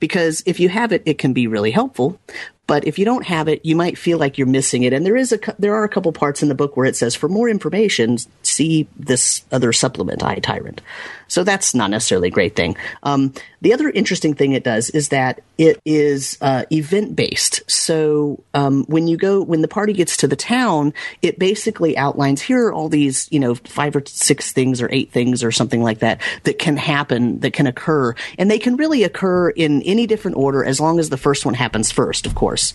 because 0.00 0.42
if 0.44 0.60
you 0.60 0.68
have 0.68 0.92
it, 0.92 1.02
it 1.06 1.18
can 1.18 1.32
be 1.32 1.46
really 1.46 1.70
helpful. 1.70 2.20
but 2.66 2.86
if 2.86 2.98
you 2.98 3.04
don't 3.04 3.26
have 3.26 3.48
it, 3.48 3.64
you 3.64 3.76
might 3.76 3.98
feel 3.98 4.18
like 4.18 4.38
you're 4.38 4.46
missing 4.46 4.84
it. 4.84 4.92
And 4.92 5.04
there 5.04 5.16
is 5.16 5.32
a 5.32 5.38
there 5.58 5.74
are 5.74 5.84
a 5.84 5.88
couple 5.88 6.12
parts 6.12 6.42
in 6.42 6.48
the 6.48 6.54
book 6.54 6.76
where 6.76 6.86
it 6.86 6.96
says 6.96 7.14
for 7.14 7.28
more 7.28 7.48
information, 7.48 8.16
see 8.54 8.88
this 8.96 9.44
other 9.52 9.72
supplement, 9.72 10.22
I 10.22 10.36
Tyrant. 10.36 10.80
So 11.28 11.42
that's 11.42 11.74
not 11.74 11.90
necessarily 11.90 12.28
a 12.28 12.30
great 12.30 12.54
thing. 12.54 12.76
Um, 13.02 13.32
the 13.60 13.72
other 13.72 13.88
interesting 13.88 14.34
thing 14.34 14.52
it 14.52 14.62
does 14.62 14.90
is 14.90 15.08
that 15.08 15.40
it 15.58 15.80
is 15.84 16.38
uh, 16.40 16.64
event 16.70 17.16
based. 17.16 17.68
So 17.70 18.42
um, 18.52 18.84
when 18.84 19.08
you 19.08 19.16
go, 19.16 19.42
when 19.42 19.62
the 19.62 19.68
party 19.68 19.92
gets 19.92 20.18
to 20.18 20.28
the 20.28 20.36
town, 20.36 20.92
it 21.22 21.38
basically 21.38 21.96
outlines 21.96 22.42
here 22.42 22.68
are 22.68 22.72
all 22.72 22.88
these, 22.88 23.28
you 23.32 23.40
know, 23.40 23.54
five 23.54 23.96
or 23.96 24.02
six 24.06 24.52
things 24.52 24.82
or 24.82 24.88
eight 24.92 25.12
things 25.12 25.42
or 25.42 25.50
something 25.50 25.82
like 25.82 26.00
that 26.00 26.20
that 26.44 26.58
can 26.58 26.76
happen, 26.76 27.40
that 27.40 27.52
can 27.52 27.66
occur, 27.66 28.14
and 28.38 28.50
they 28.50 28.58
can 28.58 28.76
really 28.76 29.02
occur 29.02 29.50
in 29.50 29.82
any 29.82 30.06
different 30.06 30.36
order 30.36 30.64
as 30.64 30.80
long 30.80 30.98
as 30.98 31.08
the 31.08 31.16
first 31.16 31.44
one 31.44 31.54
happens 31.54 31.90
first, 31.90 32.26
of 32.26 32.34
course. 32.34 32.74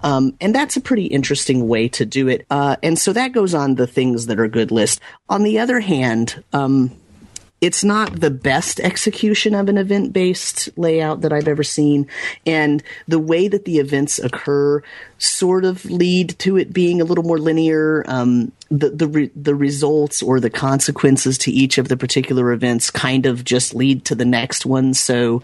Um, 0.00 0.36
and 0.40 0.54
that's 0.54 0.76
a 0.76 0.80
pretty 0.80 1.06
interesting 1.06 1.68
way 1.68 1.88
to 1.88 2.04
do 2.04 2.28
it. 2.28 2.46
Uh, 2.50 2.76
and 2.82 2.98
so 2.98 3.12
that 3.12 3.32
goes 3.32 3.54
on 3.54 3.74
the 3.74 3.86
things 3.86 4.26
that 4.26 4.40
are 4.40 4.48
good 4.48 4.70
list. 4.70 5.00
On 5.28 5.42
the 5.42 5.58
other 5.58 5.80
hand, 5.80 6.42
um, 6.52 6.92
it's 7.60 7.84
not 7.84 8.20
the 8.20 8.30
best 8.30 8.80
execution 8.80 9.54
of 9.54 9.68
an 9.68 9.76
event 9.76 10.12
based 10.12 10.70
layout 10.78 11.20
that 11.20 11.32
I've 11.32 11.48
ever 11.48 11.62
seen. 11.62 12.06
And 12.46 12.82
the 13.06 13.18
way 13.18 13.48
that 13.48 13.66
the 13.66 13.78
events 13.78 14.18
occur 14.18 14.82
sort 15.18 15.64
of 15.64 15.84
lead 15.84 16.38
to 16.40 16.56
it 16.56 16.72
being 16.72 17.00
a 17.00 17.04
little 17.04 17.24
more 17.24 17.38
linear. 17.38 18.04
Um, 18.06 18.52
the 18.70 18.90
the 18.90 19.08
re- 19.08 19.30
the 19.36 19.54
results 19.54 20.22
or 20.22 20.40
the 20.40 20.48
consequences 20.48 21.36
to 21.38 21.50
each 21.50 21.76
of 21.76 21.88
the 21.88 21.96
particular 21.96 22.52
events 22.52 22.90
kind 22.90 23.26
of 23.26 23.44
just 23.44 23.74
lead 23.74 24.04
to 24.06 24.14
the 24.14 24.24
next 24.24 24.64
one. 24.64 24.94
So 24.94 25.42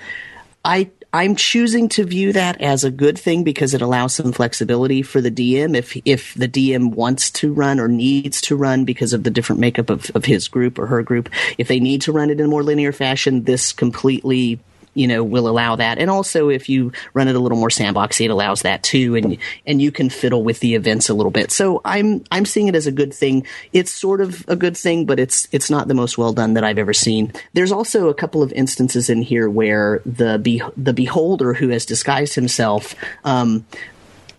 I 0.65 0.91
I'm 1.13 1.37
choosing 1.37 1.89
to 1.91 2.05
view 2.05 2.33
that 2.35 2.61
as 2.61 2.85
a 2.85 2.91
good 2.91 3.19
thing 3.19 3.43
because 3.43 3.75
it 3.75 3.81
allows 3.81 4.15
some 4.15 4.33
flexibility 4.33 5.03
for 5.03 5.21
the 5.21 5.31
DM 5.31 5.77
if 5.77 5.97
if 6.05 6.35
the 6.35 6.49
DM 6.49 6.95
wants 6.95 7.31
to 7.33 7.53
run 7.53 7.81
or 7.81 7.89
needs 7.89 8.41
to 8.43 8.57
run 8.57 8.85
because 8.85 9.13
of 9.13 9.25
the 9.25 9.31
different 9.31 9.61
makeup 9.61 9.89
of, 9.89 10.11
of 10.15 10.25
his 10.25 10.49
group 10.49 10.79
or 10.79 10.87
her 10.87 11.03
group. 11.03 11.31
If 11.59 11.69
they 11.69 11.81
need 11.81 12.03
to 12.03 12.13
run 12.13 12.31
it 12.31 12.39
in 12.41 12.47
a 12.47 12.49
more 12.49 12.63
linear 12.63 12.93
fashion, 12.93 13.45
this 13.45 13.73
completely 13.73 14.59
you 14.97 15.07
know 15.07 15.23
will 15.23 15.49
allow 15.49 15.77
that. 15.77 15.99
And 15.99 16.11
also 16.11 16.49
if 16.49 16.69
you 16.69 16.93
run 17.15 17.29
it 17.29 17.37
a 17.37 17.39
little 17.39 17.59
more 17.59 17.69
sandboxy 17.69 18.25
it 18.25 18.31
allows 18.31 18.63
that 18.63 18.83
too 18.83 19.15
and 19.17 19.39
and 19.67 19.81
you 19.81 19.93
can 19.93 20.11
fiddle 20.11 20.43
with 20.43 20.61
the 20.61 20.75
events 20.75 21.09
a 21.09 21.15
little 21.15 21.31
bit. 21.31 21.51
So 21.51 21.81
i'm 21.85 22.25
i'm 22.31 22.45
seeing 22.45 22.69
it 22.69 22.75
as 22.75 22.87
a 22.87 22.93
good 22.93 23.13
thing. 23.13 23.47
It's 23.73 23.91
sort 23.91 24.21
of 24.21 24.45
a 24.49 24.57
good 24.57 24.77
thing 24.77 25.07
but 25.07 25.21
it's 25.21 25.49
it's 25.53 25.71
not 25.71 25.89
the 25.89 25.95
most 25.95 26.19
well 26.19 26.33
done 26.33 26.55
that 26.55 26.65
i've 26.65 26.79
ever 26.79 26.93
seen. 26.95 27.33
There's 27.53 27.73
also 27.73 28.09
a 28.09 28.15
couple 28.15 28.43
of 28.43 28.53
instances 28.53 29.11
in 29.11 29.23
here 29.23 29.49
where 29.49 30.01
the 30.05 30.39
be- 30.39 30.63
the 30.77 30.93
beholder 30.93 31.55
who 31.55 31.69
has 31.69 31.87
disguised 31.87 32.35
himself 32.35 32.95
um, 33.25 33.65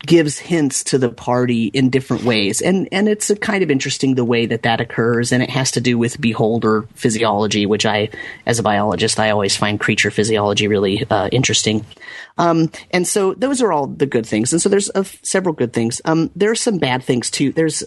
gives 0.08 0.40
hints 0.40 0.86
to 0.86 0.98
the 0.98 1.10
party 1.10 1.66
in 1.68 1.92
different 1.92 2.24
ways. 2.24 2.62
And 2.62 2.90
and 2.92 3.08
it's 3.08 3.32
kind 3.42 3.64
of 3.64 3.70
interesting 3.70 4.16
the 4.16 4.26
way 4.26 4.48
that 4.48 4.64
that 4.64 4.82
occurs 4.82 5.32
and 5.32 5.44
it 5.44 5.50
has 5.52 5.72
to 5.72 5.82
do 5.82 5.98
with 5.98 6.20
beholder 6.20 6.84
physiology 6.96 7.66
which 7.66 7.86
i 7.86 8.10
as 8.46 8.60
a 8.60 8.64
biologist 8.64 9.20
i 9.20 9.30
always 9.30 9.56
find 9.56 9.80
creature 9.80 10.12
physiology 10.12 10.68
really 10.68 11.06
uh, 11.10 11.30
interesting 11.32 11.86
um, 12.38 12.72
and 12.92 13.08
so 13.08 13.34
those 13.34 13.62
are 13.62 13.72
all 13.72 13.88
the 13.88 14.06
good 14.06 14.26
things. 14.26 14.54
And 14.54 14.62
so 14.62 14.70
there's 14.70 14.90
uh, 14.94 15.04
several 15.24 15.54
good 15.54 15.74
things. 15.74 16.02
Um, 16.06 16.30
there 16.36 16.52
are 16.52 16.56
some 16.56 16.78
bad 16.78 17.04
things 17.04 17.30
too. 17.30 17.52
There's 17.52 17.84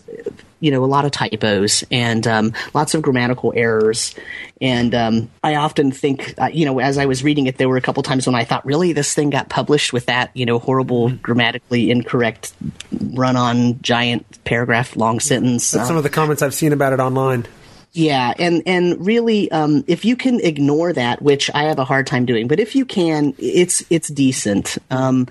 you 0.60 0.70
know 0.70 0.84
a 0.84 0.86
lot 0.86 1.04
of 1.04 1.10
typos 1.10 1.84
and 1.90 2.26
um, 2.26 2.52
lots 2.74 2.94
of 2.94 3.02
grammatical 3.02 3.52
errors. 3.56 4.14
And 4.62 4.94
um, 4.94 5.30
i 5.42 5.54
often 5.54 5.90
think 5.90 6.34
uh, 6.36 6.50
you 6.52 6.66
know 6.66 6.80
as 6.80 6.98
i 6.98 7.06
was 7.06 7.24
reading 7.24 7.46
it 7.46 7.56
there 7.56 7.66
were 7.66 7.78
a 7.78 7.80
couple 7.80 8.02
times 8.02 8.26
when 8.26 8.34
i 8.34 8.44
thought 8.44 8.62
really 8.66 8.92
this 8.92 9.14
thing 9.14 9.30
got 9.30 9.48
published 9.48 9.94
with 9.94 10.04
that 10.04 10.30
you 10.34 10.44
know 10.44 10.58
horrible 10.58 11.08
grammatically 11.08 11.90
incorrect 11.90 12.52
run 13.14 13.36
on 13.36 13.80
giant 13.80 14.44
paragraph 14.44 14.96
long 14.96 15.18
sentence 15.18 15.70
That's 15.70 15.88
some 15.88 15.96
of 15.96 16.02
the 16.02 16.10
comments 16.10 16.42
I've 16.42 16.52
seen 16.52 16.74
about 16.74 16.92
it 16.92 17.00
online. 17.00 17.46
Yeah, 17.92 18.32
and 18.38 18.62
and 18.66 19.04
really, 19.04 19.50
um, 19.50 19.84
if 19.88 20.04
you 20.04 20.16
can 20.16 20.40
ignore 20.40 20.92
that, 20.92 21.20
which 21.20 21.50
I 21.54 21.64
have 21.64 21.78
a 21.78 21.84
hard 21.84 22.06
time 22.06 22.24
doing, 22.24 22.46
but 22.46 22.60
if 22.60 22.76
you 22.76 22.84
can, 22.84 23.34
it's 23.38 23.84
it's 23.90 24.08
decent. 24.08 24.78
Um, 24.90 25.26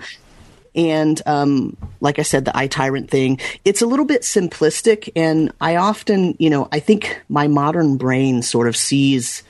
and 0.74 1.20
um, 1.26 1.76
like 2.00 2.18
I 2.18 2.22
said, 2.22 2.44
the 2.44 2.56
I 2.56 2.66
Tyrant 2.66 3.10
thing, 3.10 3.38
it's 3.64 3.80
a 3.82 3.86
little 3.86 4.04
bit 4.04 4.22
simplistic, 4.22 5.10
and 5.16 5.52
I 5.60 5.76
often, 5.76 6.36
you 6.38 6.50
know, 6.50 6.68
I 6.70 6.80
think 6.80 7.22
my 7.28 7.48
modern 7.48 7.96
brain 7.96 8.42
sort 8.42 8.68
of 8.68 8.76
sees. 8.76 9.42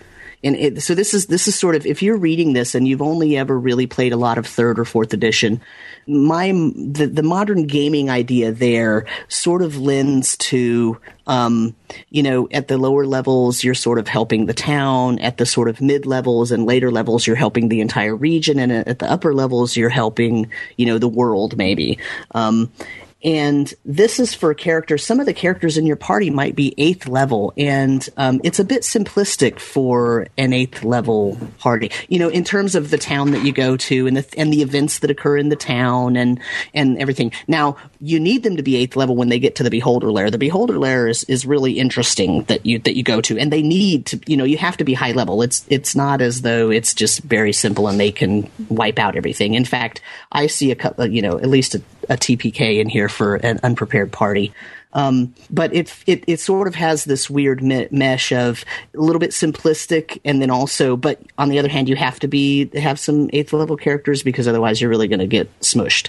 And 0.42 0.56
it, 0.56 0.82
so 0.82 0.94
this 0.94 1.12
is 1.12 1.26
this 1.26 1.48
is 1.48 1.54
sort 1.54 1.74
of 1.74 1.84
if 1.84 2.02
you're 2.02 2.16
reading 2.16 2.54
this 2.54 2.74
and 2.74 2.88
you've 2.88 3.02
only 3.02 3.36
ever 3.36 3.58
really 3.58 3.86
played 3.86 4.12
a 4.12 4.16
lot 4.16 4.38
of 4.38 4.46
third 4.46 4.78
or 4.78 4.86
fourth 4.86 5.12
edition, 5.12 5.60
my 6.06 6.50
the, 6.50 7.10
the 7.12 7.22
modern 7.22 7.66
gaming 7.66 8.08
idea 8.08 8.50
there 8.50 9.04
sort 9.28 9.60
of 9.60 9.76
lends 9.76 10.38
to 10.38 10.98
um, 11.26 11.76
you 12.08 12.22
know 12.22 12.48
at 12.52 12.68
the 12.68 12.78
lower 12.78 13.04
levels 13.04 13.62
you're 13.62 13.74
sort 13.74 13.98
of 13.98 14.08
helping 14.08 14.46
the 14.46 14.54
town. 14.54 15.18
At 15.18 15.36
the 15.36 15.44
sort 15.44 15.68
of 15.68 15.82
mid 15.82 16.06
levels 16.06 16.52
and 16.52 16.64
later 16.64 16.90
levels 16.90 17.26
you're 17.26 17.36
helping 17.36 17.68
the 17.68 17.82
entire 17.82 18.16
region. 18.16 18.58
And 18.58 18.72
at 18.72 18.98
the 18.98 19.10
upper 19.10 19.34
levels 19.34 19.76
you're 19.76 19.90
helping 19.90 20.50
you 20.78 20.86
know 20.86 20.98
the 20.98 21.08
world 21.08 21.58
maybe. 21.58 21.98
Um, 22.32 22.72
and 23.22 23.72
this 23.84 24.18
is 24.18 24.34
for 24.34 24.54
characters. 24.54 25.04
Some 25.04 25.20
of 25.20 25.26
the 25.26 25.34
characters 25.34 25.76
in 25.76 25.86
your 25.86 25.96
party 25.96 26.30
might 26.30 26.56
be 26.56 26.74
eighth 26.78 27.06
level, 27.06 27.52
and 27.56 28.08
um, 28.16 28.40
it's 28.44 28.58
a 28.58 28.64
bit 28.64 28.82
simplistic 28.82 29.58
for 29.58 30.26
an 30.38 30.52
eighth 30.52 30.84
level 30.84 31.38
party. 31.58 31.90
You 32.08 32.18
know, 32.18 32.28
in 32.28 32.44
terms 32.44 32.74
of 32.74 32.90
the 32.90 32.98
town 32.98 33.32
that 33.32 33.44
you 33.44 33.52
go 33.52 33.76
to 33.76 34.06
and 34.06 34.16
the 34.16 34.38
and 34.38 34.52
the 34.52 34.62
events 34.62 35.00
that 35.00 35.10
occur 35.10 35.36
in 35.36 35.48
the 35.48 35.56
town 35.56 36.16
and 36.16 36.40
and 36.74 36.98
everything. 36.98 37.32
Now, 37.46 37.76
you 38.00 38.18
need 38.18 38.42
them 38.42 38.56
to 38.56 38.62
be 38.62 38.76
eighth 38.76 38.96
level 38.96 39.16
when 39.16 39.28
they 39.28 39.38
get 39.38 39.56
to 39.56 39.62
the 39.62 39.70
Beholder 39.70 40.10
Lair. 40.10 40.30
The 40.30 40.38
Beholder 40.38 40.78
Lair 40.78 41.08
is, 41.08 41.24
is 41.24 41.44
really 41.44 41.72
interesting 41.78 42.44
that 42.44 42.64
you 42.64 42.78
that 42.80 42.96
you 42.96 43.02
go 43.02 43.20
to, 43.22 43.38
and 43.38 43.52
they 43.52 43.62
need 43.62 44.06
to. 44.06 44.20
You 44.26 44.36
know, 44.36 44.44
you 44.44 44.58
have 44.58 44.76
to 44.78 44.84
be 44.84 44.94
high 44.94 45.12
level. 45.12 45.42
It's 45.42 45.64
it's 45.68 45.94
not 45.94 46.20
as 46.20 46.42
though 46.42 46.70
it's 46.70 46.94
just 46.94 47.20
very 47.20 47.52
simple 47.52 47.88
and 47.88 48.00
they 48.00 48.12
can 48.12 48.50
wipe 48.68 48.98
out 48.98 49.16
everything. 49.16 49.54
In 49.54 49.64
fact, 49.64 50.00
I 50.32 50.46
see 50.46 50.70
a 50.70 50.74
couple. 50.74 51.06
You 51.06 51.22
know, 51.22 51.38
at 51.38 51.48
least 51.48 51.74
a, 51.74 51.82
a 52.10 52.16
TPK 52.16 52.80
in 52.80 52.88
here 52.88 53.08
for 53.08 53.36
an 53.36 53.60
unprepared 53.62 54.12
party. 54.12 54.52
Um, 54.92 55.34
but 55.48 55.72
it, 55.72 55.94
it 56.06 56.24
it 56.26 56.40
sort 56.40 56.66
of 56.66 56.74
has 56.74 57.04
this 57.04 57.30
weird 57.30 57.62
me- 57.62 57.86
mesh 57.92 58.32
of 58.32 58.64
a 58.92 59.00
little 59.00 59.20
bit 59.20 59.30
simplistic, 59.30 60.20
and 60.24 60.42
then 60.42 60.50
also, 60.50 60.96
but 60.96 61.20
on 61.38 61.48
the 61.48 61.60
other 61.60 61.68
hand, 61.68 61.88
you 61.88 61.94
have 61.94 62.18
to 62.20 62.28
be 62.28 62.68
have 62.78 62.98
some 62.98 63.30
eighth 63.32 63.52
level 63.52 63.76
characters 63.76 64.24
because 64.24 64.48
otherwise, 64.48 64.80
you're 64.80 64.90
really 64.90 65.06
going 65.06 65.20
to 65.20 65.28
get 65.28 65.60
smushed. 65.60 66.08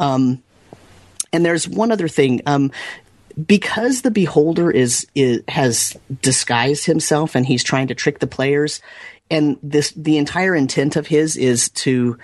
Um, 0.00 0.42
and 1.34 1.44
there's 1.44 1.68
one 1.68 1.92
other 1.92 2.08
thing. 2.08 2.40
Um, 2.46 2.72
because 3.46 4.02
the 4.02 4.10
beholder 4.10 4.70
is, 4.70 5.06
is 5.14 5.42
has 5.46 5.96
disguised 6.22 6.86
himself 6.86 7.36
and 7.36 7.46
he's 7.46 7.62
trying 7.62 7.88
to 7.88 7.94
trick 7.94 8.20
the 8.20 8.26
players, 8.26 8.80
and 9.30 9.58
this 9.62 9.92
the 9.92 10.16
entire 10.16 10.54
intent 10.54 10.96
of 10.96 11.06
his 11.06 11.36
is 11.36 11.68
to 11.70 12.18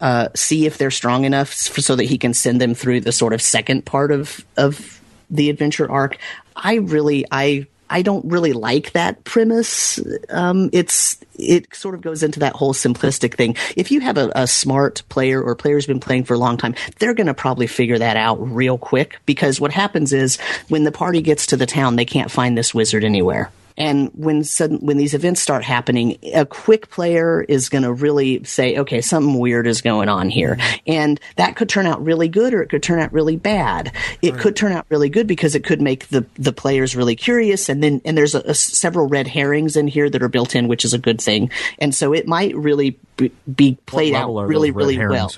uh, 0.00 0.28
see 0.34 0.66
if 0.66 0.78
they're 0.78 0.90
strong 0.90 1.24
enough 1.24 1.52
so 1.52 1.96
that 1.96 2.04
he 2.04 2.18
can 2.18 2.34
send 2.34 2.60
them 2.60 2.74
through 2.74 3.00
the 3.00 3.12
sort 3.12 3.32
of 3.32 3.40
second 3.40 3.84
part 3.84 4.10
of 4.10 4.44
of 4.56 5.00
the 5.30 5.50
adventure 5.50 5.90
arc. 5.90 6.18
I 6.54 6.76
really 6.76 7.24
I 7.30 7.66
I 7.88 8.02
don't 8.02 8.24
really 8.26 8.52
like 8.52 8.92
that 8.92 9.22
premise. 9.24 10.00
Um, 10.28 10.70
it's 10.72 11.18
it 11.38 11.74
sort 11.74 11.94
of 11.94 12.00
goes 12.00 12.22
into 12.22 12.40
that 12.40 12.54
whole 12.54 12.74
simplistic 12.74 13.34
thing. 13.34 13.56
If 13.76 13.90
you 13.90 14.00
have 14.00 14.18
a, 14.18 14.32
a 14.34 14.46
smart 14.46 15.02
player 15.08 15.40
or 15.42 15.54
player 15.54 15.74
who's 15.74 15.86
been 15.86 16.00
playing 16.00 16.24
for 16.24 16.34
a 16.34 16.38
long 16.38 16.56
time, 16.56 16.74
they're 16.98 17.14
going 17.14 17.26
to 17.28 17.34
probably 17.34 17.66
figure 17.66 17.98
that 17.98 18.16
out 18.16 18.36
real 18.36 18.78
quick 18.78 19.18
because 19.26 19.60
what 19.60 19.72
happens 19.72 20.12
is 20.12 20.38
when 20.68 20.84
the 20.84 20.92
party 20.92 21.22
gets 21.22 21.46
to 21.46 21.56
the 21.56 21.66
town, 21.66 21.96
they 21.96 22.04
can't 22.04 22.30
find 22.30 22.56
this 22.56 22.74
wizard 22.74 23.04
anywhere. 23.04 23.50
And 23.76 24.10
when 24.14 24.44
sudden, 24.44 24.78
when 24.78 24.96
these 24.96 25.14
events 25.14 25.40
start 25.40 25.64
happening, 25.64 26.18
a 26.34 26.46
quick 26.46 26.90
player 26.90 27.42
is 27.42 27.68
going 27.68 27.82
to 27.82 27.92
really 27.92 28.42
say, 28.44 28.76
"Okay, 28.78 29.00
something 29.00 29.38
weird 29.38 29.66
is 29.66 29.82
going 29.82 30.08
on 30.08 30.30
here," 30.30 30.58
and 30.86 31.20
that 31.36 31.56
could 31.56 31.68
turn 31.68 31.86
out 31.86 32.04
really 32.04 32.28
good, 32.28 32.54
or 32.54 32.62
it 32.62 32.68
could 32.68 32.82
turn 32.82 32.98
out 32.98 33.12
really 33.12 33.36
bad. 33.36 33.92
It 34.22 34.38
could 34.38 34.56
turn 34.56 34.72
out 34.72 34.86
really 34.88 35.08
good 35.08 35.26
because 35.26 35.54
it 35.54 35.64
could 35.64 35.80
make 35.80 36.08
the 36.08 36.24
the 36.38 36.52
players 36.52 36.96
really 36.96 37.16
curious, 37.16 37.68
and 37.68 37.82
then 37.82 38.00
and 38.04 38.16
there's 38.16 38.34
a, 38.34 38.40
a 38.40 38.54
several 38.54 39.08
red 39.08 39.26
herrings 39.26 39.76
in 39.76 39.88
here 39.88 40.08
that 40.08 40.22
are 40.22 40.28
built 40.28 40.54
in, 40.54 40.68
which 40.68 40.84
is 40.84 40.94
a 40.94 40.98
good 40.98 41.20
thing, 41.20 41.50
and 41.78 41.94
so 41.94 42.12
it 42.12 42.26
might 42.26 42.56
really 42.56 42.98
be, 43.16 43.30
be 43.54 43.76
played 43.86 44.14
out 44.14 44.34
really, 44.46 44.70
really 44.70 44.98
well. 44.98 45.32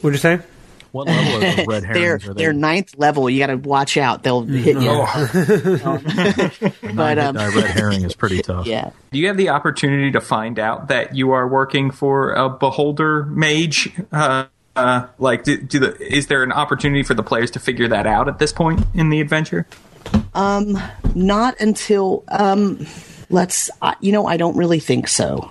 What'd 0.00 0.14
you 0.14 0.20
say? 0.20 0.40
What 0.92 1.06
level 1.06 1.36
are 1.36 1.40
those 1.56 1.66
red 1.66 1.82
They're 1.82 1.94
herrings? 1.94 2.28
are 2.28 2.34
they? 2.34 2.42
they're 2.44 2.52
ninth 2.52 2.96
level. 2.98 3.28
You 3.28 3.38
got 3.38 3.48
to 3.48 3.56
watch 3.56 3.96
out; 3.96 4.22
they'll 4.22 4.42
hit 4.42 4.76
you. 4.76 4.88
but 6.94 7.18
um, 7.18 7.36
red 7.36 7.70
herring 7.70 8.04
is 8.04 8.14
pretty 8.14 8.40
tough. 8.42 8.66
yeah. 8.66 8.90
Do 9.12 9.18
you 9.18 9.26
have 9.28 9.36
the 9.36 9.50
opportunity 9.50 10.10
to 10.12 10.20
find 10.20 10.58
out 10.58 10.88
that 10.88 11.14
you 11.14 11.32
are 11.32 11.46
working 11.46 11.90
for 11.90 12.32
a 12.32 12.48
beholder 12.48 13.24
mage? 13.24 13.90
Uh, 14.12 14.46
uh, 14.76 15.06
like, 15.18 15.44
do, 15.44 15.60
do 15.60 15.78
the, 15.80 16.00
is 16.00 16.28
there 16.28 16.42
an 16.42 16.52
opportunity 16.52 17.02
for 17.02 17.14
the 17.14 17.22
players 17.22 17.50
to 17.52 17.58
figure 17.58 17.88
that 17.88 18.06
out 18.06 18.28
at 18.28 18.38
this 18.38 18.52
point 18.52 18.80
in 18.94 19.10
the 19.10 19.20
adventure? 19.20 19.66
Um, 20.34 20.80
Not 21.14 21.60
until 21.60 22.24
um, 22.28 22.86
let's. 23.28 23.70
Uh, 23.82 23.94
you 24.00 24.12
know, 24.12 24.26
I 24.26 24.36
don't 24.36 24.56
really 24.56 24.78
think 24.80 25.08
so. 25.08 25.50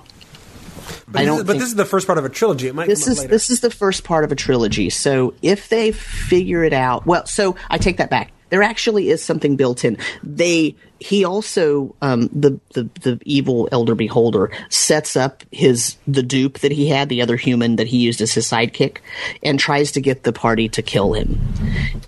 I 1.18 1.26
don't. 1.26 1.46
but 1.46 1.54
this 1.54 1.68
is 1.70 1.76
the 1.76 1.86
first 1.86 2.08
part 2.08 2.18
of 2.18 2.26
a 2.26 2.30
trilogy. 2.30 2.68
It 2.68 2.76
might 2.76 2.88
this 2.88 3.08
is 3.08 3.20
later. 3.20 3.30
this 3.30 3.50
is 3.50 3.62
the 3.62 3.72
first 3.72 4.04
part 4.04 4.24
of 4.24 4.32
a 4.32 4.36
trilogy. 4.36 4.90
So 4.90 5.34
if 5.42 5.70
they 5.70 5.92
figure 5.92 6.64
it 6.64 6.74
out, 6.74 7.06
well, 7.06 7.26
so 7.26 7.56
I 7.70 7.78
take 7.78 7.98
that 7.98 8.10
back. 8.10 8.32
There 8.50 8.63
actually 8.63 9.10
is 9.10 9.24
something 9.24 9.56
built 9.56 9.84
in. 9.84 9.98
They 10.24 10.75
he 11.00 11.25
also 11.25 11.96
um, 12.01 12.30
the 12.34 12.60
the 12.74 12.89
the 13.01 13.20
evil 13.24 13.68
elder 13.72 13.96
beholder 13.96 14.51
sets 14.70 15.16
up 15.16 15.44
his 15.51 15.98
the 16.08 16.24
dupe 16.24 16.60
that 16.60 16.72
he 16.72 16.88
had, 16.89 17.10
the 17.10 17.22
other 17.22 17.36
human 17.36 17.75
that 17.75 17.88
he 17.88 17.98
used 17.98 18.22
as 18.22 18.34
his 18.34 18.48
sidekick, 18.48 18.98
and 19.44 19.60
tries 19.60 19.92
to 19.94 20.01
get 20.01 20.24
the 20.24 20.34
party 20.34 20.70
to 20.70 20.82
kill 20.82 21.13
him. 21.13 21.39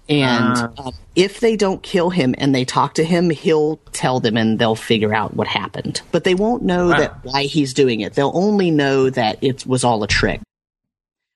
And 0.08 0.58
um, 0.80 0.94
if 1.16 1.40
they 1.40 1.56
don't 1.56 1.84
kill 1.84 2.10
him 2.10 2.34
and 2.38 2.56
they 2.56 2.66
talk 2.66 2.96
to 2.96 3.04
him, 3.04 3.30
he'll 3.30 3.78
tell 3.92 4.20
them 4.20 4.38
and 4.38 4.58
they'll 4.58 4.76
figure 4.76 5.14
out 5.14 5.36
what 5.36 5.48
happened. 5.48 6.02
But 6.12 6.24
they 6.24 6.36
won't 6.36 6.64
know 6.64 6.90
that 6.90 7.24
why 7.24 7.44
he's 7.44 7.74
doing 7.74 8.02
it. 8.02 8.14
They'll 8.14 8.32
only 8.34 8.72
know 8.72 9.10
that 9.10 9.38
it 9.44 9.66
was 9.66 9.84
all 9.84 10.04
a 10.04 10.08
trick. 10.08 10.42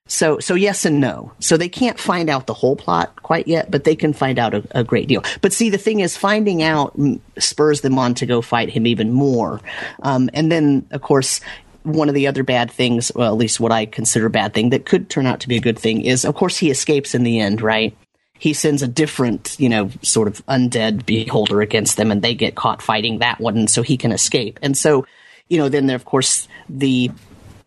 So, 0.05 0.39
so 0.39 0.53
yes 0.53 0.86
and 0.86 1.00
no. 1.00 1.31
So 1.39 1.55
they 1.55 1.69
can't 1.69 1.98
find 1.98 2.29
out 2.29 2.45
the 2.45 2.53
whole 2.53 2.75
plot 2.75 3.24
quite 3.24 3.48
yet, 3.48 3.72
but 3.72 3.86
they 3.86 3.95
can 3.95 4.12
find 4.13 4.38
out 4.38 4.53
a, 4.53 4.63
a 4.72 4.83
great 4.83 5.07
deal. 5.07 5.24
But 5.41 5.53
see, 5.53 5.69
the 5.69 5.77
thing 5.77 6.01
is, 6.01 6.17
finding 6.17 6.62
out 6.62 6.98
spurs 7.39 7.81
them 7.81 7.98
on 7.98 8.13
to 8.15 8.25
go 8.25 8.41
fight 8.41 8.69
him 8.69 8.86
even 8.86 9.12
more. 9.12 9.62
Um, 10.01 10.29
and 10.33 10.51
then, 10.51 10.86
of 10.91 11.01
course, 11.01 11.39
one 11.83 12.10
of 12.10 12.15
the 12.15 12.27
other 12.27 12.43
bad 12.43 12.69
things, 12.72 13.12
well, 13.15 13.31
at 13.31 13.38
least 13.38 13.60
what 13.60 13.72
I 13.72 13.86
consider 13.86 14.25
a 14.25 14.29
bad 14.29 14.53
thing 14.53 14.69
that 14.69 14.86
could 14.86 15.10
turn 15.10 15.25
out 15.25 15.41
to 15.41 15.48
be 15.48 15.57
a 15.57 15.62
good 15.62 15.79
thing, 15.79 16.01
is 16.01 16.25
of 16.25 16.36
course 16.36 16.57
he 16.57 16.69
escapes 16.69 17.15
in 17.15 17.24
the 17.24 17.39
end, 17.39 17.62
right? 17.62 17.95
He 18.39 18.53
sends 18.53 18.81
a 18.81 18.88
different, 18.88 19.55
you 19.57 19.69
know, 19.69 19.89
sort 20.01 20.27
of 20.27 20.45
undead 20.48 21.05
beholder 21.05 21.62
against 21.62 21.95
them, 21.95 22.12
and 22.12 22.22
they 22.22 22.36
get 22.36 22.55
caught 22.55 22.81
fighting 22.81 23.19
that 23.19 23.39
one, 23.39 23.67
so 23.67 23.81
he 23.81 23.95
can 23.95 24.12
escape. 24.12 24.60
And 24.62 24.77
so, 24.77 25.05
you 25.48 25.57
know, 25.57 25.69
then 25.69 25.89
of 25.89 26.03
course, 26.03 26.48
the 26.67 27.12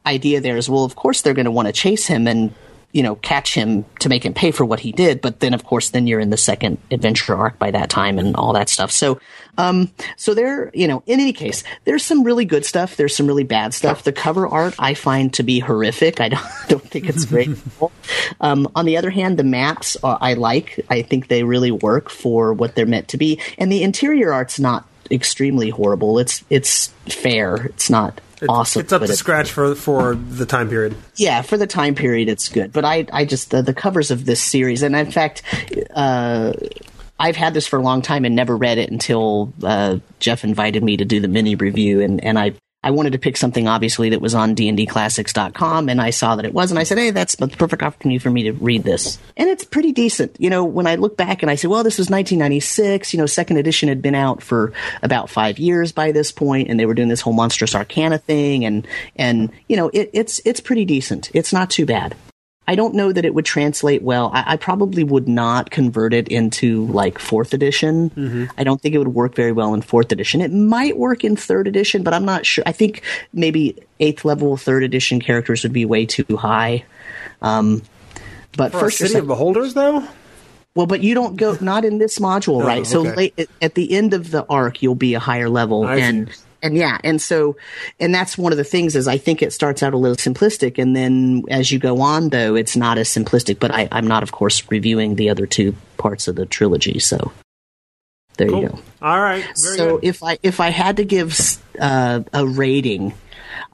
idea 0.06 0.40
there 0.40 0.56
is 0.56 0.68
well 0.68 0.84
of 0.84 0.96
course 0.96 1.22
they're 1.22 1.34
going 1.34 1.46
to 1.46 1.50
want 1.50 1.66
to 1.66 1.72
chase 1.72 2.06
him 2.06 2.26
and 2.26 2.54
you 2.92 3.02
know 3.02 3.16
catch 3.16 3.52
him 3.52 3.84
to 3.98 4.08
make 4.08 4.24
him 4.24 4.32
pay 4.32 4.50
for 4.50 4.64
what 4.64 4.80
he 4.80 4.90
did 4.90 5.20
but 5.20 5.40
then 5.40 5.52
of 5.52 5.64
course 5.64 5.90
then 5.90 6.06
you're 6.06 6.18
in 6.18 6.30
the 6.30 6.36
second 6.36 6.78
adventure 6.90 7.34
arc 7.34 7.58
by 7.58 7.70
that 7.70 7.90
time 7.90 8.18
and 8.18 8.34
all 8.36 8.54
that 8.54 8.70
stuff. 8.70 8.90
So 8.90 9.20
um 9.58 9.90
so 10.16 10.32
there 10.32 10.70
you 10.72 10.88
know 10.88 11.02
in 11.06 11.20
any 11.20 11.34
case 11.34 11.62
there's 11.84 12.02
some 12.02 12.22
really 12.24 12.46
good 12.46 12.64
stuff 12.64 12.96
there's 12.96 13.14
some 13.14 13.26
really 13.26 13.44
bad 13.44 13.74
stuff. 13.74 14.02
The 14.02 14.12
cover 14.12 14.46
art 14.46 14.74
i 14.78 14.94
find 14.94 15.32
to 15.34 15.42
be 15.42 15.58
horrific. 15.58 16.20
I 16.20 16.30
don't, 16.30 16.46
don't 16.68 16.88
think 16.88 17.08
it's 17.10 17.26
great. 17.26 17.50
Um 18.40 18.66
on 18.74 18.86
the 18.86 18.96
other 18.96 19.10
hand 19.10 19.38
the 19.38 19.44
maps 19.44 19.96
uh, 20.02 20.16
i 20.20 20.32
like. 20.32 20.80
I 20.88 21.02
think 21.02 21.28
they 21.28 21.42
really 21.42 21.70
work 21.70 22.08
for 22.08 22.54
what 22.54 22.74
they're 22.74 22.86
meant 22.86 23.08
to 23.08 23.18
be. 23.18 23.40
And 23.58 23.70
the 23.70 23.82
interior 23.82 24.32
art's 24.32 24.58
not 24.58 24.88
extremely 25.10 25.68
horrible. 25.68 26.18
It's 26.18 26.44
it's 26.48 26.88
fair. 27.08 27.66
It's 27.66 27.90
not 27.90 28.20
It's- 28.36 28.46
awesome 28.48 28.80
It's 28.80 28.92
up 28.92 29.02
to 29.02 29.10
it- 29.10 29.16
scratch 29.16 29.50
for 29.50 29.74
for 29.74 30.14
the 30.14 30.46
time 30.46 30.68
period. 30.68 30.94
yeah, 31.16 31.42
for 31.42 31.56
the 31.56 31.66
time 31.66 31.94
period, 31.94 32.28
it's 32.28 32.48
good. 32.48 32.72
But 32.72 32.84
I, 32.84 33.06
I 33.12 33.24
just 33.24 33.50
the, 33.50 33.62
the 33.62 33.74
covers 33.74 34.10
of 34.10 34.24
this 34.26 34.40
series, 34.42 34.82
and 34.82 34.94
in 34.94 35.10
fact, 35.10 35.42
uh, 35.94 36.52
I've 37.18 37.36
had 37.36 37.54
this 37.54 37.66
for 37.66 37.78
a 37.78 37.82
long 37.82 38.02
time 38.02 38.24
and 38.26 38.36
never 38.36 38.54
read 38.56 38.76
it 38.76 38.90
until 38.90 39.52
uh, 39.62 39.98
Jeff 40.20 40.44
invited 40.44 40.82
me 40.84 40.98
to 40.98 41.04
do 41.06 41.18
the 41.20 41.28
mini 41.28 41.54
review, 41.54 42.00
and 42.02 42.22
and 42.22 42.38
I. 42.38 42.52
I 42.86 42.90
wanted 42.90 43.14
to 43.14 43.18
pick 43.18 43.36
something 43.36 43.66
obviously 43.66 44.10
that 44.10 44.20
was 44.20 44.32
on 44.32 44.54
dndclassics.com 44.54 45.88
and 45.88 46.00
I 46.00 46.10
saw 46.10 46.36
that 46.36 46.44
it 46.44 46.54
was 46.54 46.70
and 46.70 46.78
I 46.78 46.84
said, 46.84 46.98
"Hey, 46.98 47.10
that's 47.10 47.34
the 47.34 47.48
perfect 47.48 47.82
opportunity 47.82 48.20
for 48.20 48.30
me 48.30 48.44
to 48.44 48.52
read 48.52 48.84
this." 48.84 49.18
And 49.36 49.48
it's 49.48 49.64
pretty 49.64 49.90
decent. 49.90 50.36
You 50.38 50.50
know, 50.50 50.64
when 50.64 50.86
I 50.86 50.94
look 50.94 51.16
back 51.16 51.42
and 51.42 51.50
I 51.50 51.56
say, 51.56 51.66
"Well, 51.66 51.82
this 51.82 51.98
was 51.98 52.10
1996, 52.10 53.12
you 53.12 53.18
know, 53.18 53.26
second 53.26 53.56
edition 53.56 53.88
had 53.88 54.02
been 54.02 54.14
out 54.14 54.40
for 54.40 54.72
about 55.02 55.30
5 55.30 55.58
years 55.58 55.90
by 55.90 56.12
this 56.12 56.30
point 56.30 56.70
and 56.70 56.78
they 56.78 56.86
were 56.86 56.94
doing 56.94 57.08
this 57.08 57.22
whole 57.22 57.32
monstrous 57.32 57.74
arcana 57.74 58.18
thing 58.18 58.64
and 58.64 58.86
and 59.16 59.50
you 59.68 59.76
know, 59.76 59.88
it, 59.92 60.10
it's 60.12 60.40
it's 60.44 60.60
pretty 60.60 60.84
decent. 60.84 61.28
It's 61.34 61.52
not 61.52 61.70
too 61.70 61.86
bad. 61.86 62.14
I 62.68 62.74
don't 62.74 62.94
know 62.94 63.12
that 63.12 63.24
it 63.24 63.34
would 63.34 63.44
translate 63.44 64.02
well. 64.02 64.30
I, 64.34 64.54
I 64.54 64.56
probably 64.56 65.04
would 65.04 65.28
not 65.28 65.70
convert 65.70 66.12
it 66.12 66.28
into 66.28 66.86
like 66.86 67.18
fourth 67.18 67.54
edition. 67.54 68.50
I 68.58 68.64
don't 68.64 68.80
think 68.80 68.94
it 68.94 68.98
would 68.98 69.14
work 69.14 69.34
very 69.34 69.52
well 69.52 69.72
in 69.72 69.82
fourth 69.82 70.10
edition. 70.10 70.40
It 70.40 70.52
might 70.52 70.96
work 70.96 71.22
in 71.22 71.36
third 71.36 71.68
edition, 71.68 72.02
but 72.02 72.12
I'm 72.12 72.24
not 72.24 72.44
sure. 72.44 72.64
I 72.66 72.72
think 72.72 73.02
maybe 73.32 73.76
eighth 74.00 74.24
level 74.24 74.56
third 74.56 74.82
edition 74.82 75.20
characters 75.20 75.62
would 75.62 75.72
be 75.72 75.84
way 75.84 76.06
too 76.06 76.36
high. 76.36 76.84
Um, 77.40 77.82
but 78.56 78.72
For 78.72 78.80
first, 78.80 78.98
City 78.98 79.12
sec- 79.12 79.22
of 79.22 79.28
Beholders, 79.28 79.74
though. 79.74 80.02
well, 80.74 80.86
but 80.86 81.02
you 81.02 81.14
don't 81.14 81.36
go 81.36 81.56
not 81.60 81.84
in 81.84 81.98
this 81.98 82.18
module, 82.18 82.64
right? 82.64 82.86
So 82.86 83.00
okay. 83.00 83.14
late 83.14 83.50
at 83.62 83.74
the 83.74 83.92
end 83.92 84.12
of 84.14 84.30
the 84.30 84.44
arc, 84.48 84.82
you'll 84.82 84.94
be 84.94 85.14
a 85.14 85.20
higher 85.20 85.48
level, 85.48 85.86
I 85.86 86.00
see. 86.00 86.32
And 86.62 86.76
yeah, 86.76 86.98
and 87.04 87.20
so 87.20 87.56
and 88.00 88.14
that's 88.14 88.36
one 88.36 88.52
of 88.52 88.58
the 88.58 88.64
things 88.64 88.96
is 88.96 89.08
I 89.08 89.18
think 89.18 89.42
it 89.42 89.52
starts 89.52 89.82
out 89.82 89.94
a 89.94 89.98
little 89.98 90.16
simplistic, 90.16 90.78
and 90.78 90.96
then 90.96 91.44
as 91.48 91.70
you 91.70 91.78
go 91.78 92.00
on, 92.00 92.30
though, 92.30 92.54
it's 92.54 92.76
not 92.76 92.98
as 92.98 93.08
simplistic. 93.08 93.58
But 93.58 93.70
I, 93.72 93.88
I'm 93.92 94.06
not, 94.06 94.22
of 94.22 94.32
course, 94.32 94.68
reviewing 94.70 95.16
the 95.16 95.30
other 95.30 95.46
two 95.46 95.74
parts 95.96 96.28
of 96.28 96.36
the 96.36 96.46
trilogy, 96.46 96.98
so 96.98 97.32
there 98.36 98.50
you 98.50 98.68
go. 98.68 98.78
All 99.02 99.20
right. 99.20 99.44
Very 99.44 99.76
so 99.76 99.98
good. 99.98 100.04
if 100.04 100.22
I 100.22 100.38
if 100.42 100.60
I 100.60 100.70
had 100.70 100.98
to 100.98 101.04
give 101.04 101.38
uh, 101.80 102.20
a 102.32 102.46
rating, 102.46 103.14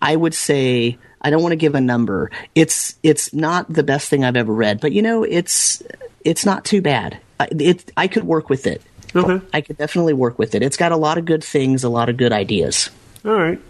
I 0.00 0.14
would 0.14 0.34
say 0.34 0.98
I 1.20 1.30
don't 1.30 1.42
want 1.42 1.52
to 1.52 1.56
give 1.56 1.74
a 1.74 1.80
number. 1.80 2.30
It's 2.54 2.96
it's 3.02 3.32
not 3.32 3.72
the 3.72 3.82
best 3.82 4.08
thing 4.08 4.24
I've 4.24 4.36
ever 4.36 4.52
read, 4.52 4.80
but 4.80 4.92
you 4.92 5.02
know 5.02 5.24
it's 5.24 5.82
it's 6.24 6.44
not 6.44 6.64
too 6.64 6.82
bad. 6.82 7.18
It 7.40 7.90
I 7.96 8.08
could 8.08 8.24
work 8.24 8.48
with 8.48 8.66
it. 8.66 8.82
Okay. 9.14 9.44
I 9.52 9.60
could 9.60 9.76
definitely 9.76 10.14
work 10.14 10.38
with 10.38 10.54
it. 10.54 10.62
It's 10.62 10.76
got 10.76 10.92
a 10.92 10.96
lot 10.96 11.18
of 11.18 11.24
good 11.24 11.44
things, 11.44 11.84
a 11.84 11.88
lot 11.88 12.08
of 12.08 12.16
good 12.16 12.32
ideas. 12.32 12.90
All 13.24 13.34
right. 13.34 13.60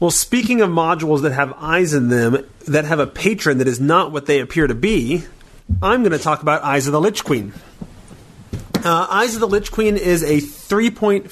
Well, 0.00 0.10
speaking 0.10 0.60
of 0.60 0.70
modules 0.70 1.22
that 1.22 1.32
have 1.32 1.52
eyes 1.58 1.94
in 1.94 2.08
them, 2.08 2.46
that 2.68 2.84
have 2.84 3.00
a 3.00 3.06
patron 3.06 3.58
that 3.58 3.68
is 3.68 3.80
not 3.80 4.12
what 4.12 4.26
they 4.26 4.40
appear 4.40 4.66
to 4.66 4.74
be, 4.74 5.24
I'm 5.82 6.02
going 6.02 6.12
to 6.12 6.18
talk 6.18 6.42
about 6.42 6.62
Eyes 6.62 6.86
of 6.86 6.92
the 6.92 7.00
Lich 7.00 7.24
Queen. 7.24 7.52
Uh, 8.84 9.06
Eyes 9.10 9.34
of 9.34 9.40
the 9.40 9.48
Lich 9.48 9.72
Queen 9.72 9.96
is 9.96 10.22
a 10.22 10.36
3.5 10.36 11.28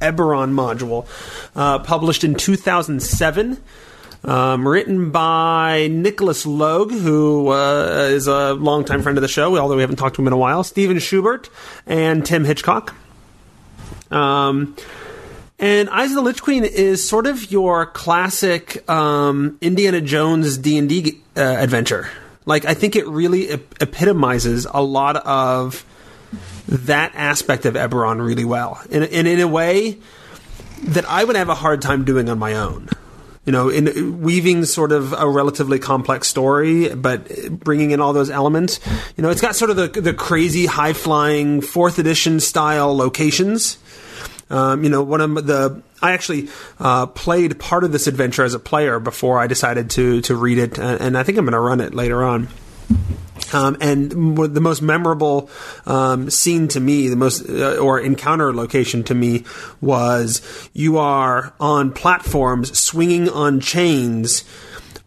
Eberron 0.00 0.52
module 0.52 1.06
uh, 1.54 1.78
published 1.78 2.24
in 2.24 2.34
2007. 2.34 3.62
Um, 4.22 4.68
written 4.68 5.10
by 5.10 5.88
Nicolas 5.90 6.44
Logue, 6.44 6.92
who 6.92 7.48
uh, 7.48 8.08
is 8.10 8.26
a 8.26 8.52
longtime 8.52 9.02
friend 9.02 9.16
of 9.16 9.22
the 9.22 9.28
show, 9.28 9.56
although 9.56 9.76
we 9.76 9.80
haven't 9.80 9.96
talked 9.96 10.16
to 10.16 10.22
him 10.22 10.26
in 10.26 10.34
a 10.34 10.36
while, 10.36 10.62
Stephen 10.62 10.98
Schubert, 10.98 11.48
and 11.86 12.24
Tim 12.24 12.44
Hitchcock. 12.44 12.94
Um, 14.10 14.76
and 15.58 15.88
Eyes 15.88 16.10
of 16.10 16.16
the 16.16 16.22
Lich 16.22 16.42
Queen 16.42 16.64
is 16.64 17.06
sort 17.06 17.26
of 17.26 17.50
your 17.50 17.86
classic 17.86 18.88
um, 18.90 19.56
Indiana 19.60 20.00
Jones 20.00 20.58
D 20.58 20.76
and 20.76 20.88
D 20.88 21.20
uh, 21.36 21.40
adventure. 21.40 22.10
Like 22.44 22.64
I 22.64 22.74
think 22.74 22.96
it 22.96 23.06
really 23.06 23.48
ep- 23.50 23.82
epitomizes 23.82 24.66
a 24.70 24.82
lot 24.82 25.16
of 25.16 25.84
that 26.68 27.12
aspect 27.14 27.64
of 27.64 27.74
Eberron 27.74 28.24
really 28.24 28.44
well, 28.44 28.80
and, 28.90 29.04
and 29.04 29.26
in 29.26 29.40
a 29.40 29.48
way 29.48 29.98
that 30.82 31.04
I 31.04 31.24
would 31.24 31.36
have 31.36 31.48
a 31.48 31.54
hard 31.54 31.82
time 31.82 32.04
doing 32.04 32.28
on 32.28 32.38
my 32.38 32.54
own. 32.54 32.88
You 33.44 33.52
know, 33.52 33.70
in 33.70 34.20
weaving 34.20 34.66
sort 34.66 34.92
of 34.92 35.14
a 35.14 35.28
relatively 35.28 35.78
complex 35.78 36.28
story, 36.28 36.94
but 36.94 37.58
bringing 37.58 37.90
in 37.90 38.00
all 38.00 38.12
those 38.12 38.28
elements. 38.28 38.80
You 39.16 39.22
know, 39.22 39.30
it's 39.30 39.40
got 39.40 39.56
sort 39.56 39.70
of 39.70 39.76
the 39.76 40.00
the 40.00 40.12
crazy 40.12 40.66
high 40.66 40.92
flying 40.92 41.62
fourth 41.62 41.98
edition 41.98 42.40
style 42.40 42.94
locations. 42.94 43.78
Um, 44.50 44.82
you 44.84 44.90
know, 44.90 45.02
one 45.02 45.20
of 45.20 45.46
the 45.46 45.82
I 46.02 46.12
actually 46.12 46.48
uh, 46.78 47.06
played 47.06 47.58
part 47.58 47.84
of 47.84 47.92
this 47.92 48.06
adventure 48.06 48.44
as 48.44 48.54
a 48.54 48.58
player 48.58 48.98
before 48.98 49.38
I 49.38 49.46
decided 49.46 49.90
to 49.90 50.20
to 50.22 50.34
read 50.34 50.58
it, 50.58 50.78
and, 50.78 51.00
and 51.00 51.18
I 51.18 51.22
think 51.22 51.38
I'm 51.38 51.44
going 51.44 51.52
to 51.52 51.60
run 51.60 51.80
it 51.80 51.94
later 51.94 52.22
on. 52.24 52.48
Um, 53.52 53.76
and 53.80 54.10
the 54.10 54.60
most 54.60 54.82
memorable 54.82 55.50
um, 55.86 56.30
scene 56.30 56.68
to 56.68 56.80
me, 56.80 57.08
the 57.08 57.16
most 57.16 57.48
uh, 57.48 57.76
or 57.78 57.98
encounter 57.98 58.54
location 58.54 59.02
to 59.04 59.14
me 59.14 59.44
was 59.80 60.42
you 60.72 60.98
are 60.98 61.52
on 61.58 61.92
platforms 61.92 62.78
swinging 62.78 63.28
on 63.28 63.60
chains 63.60 64.44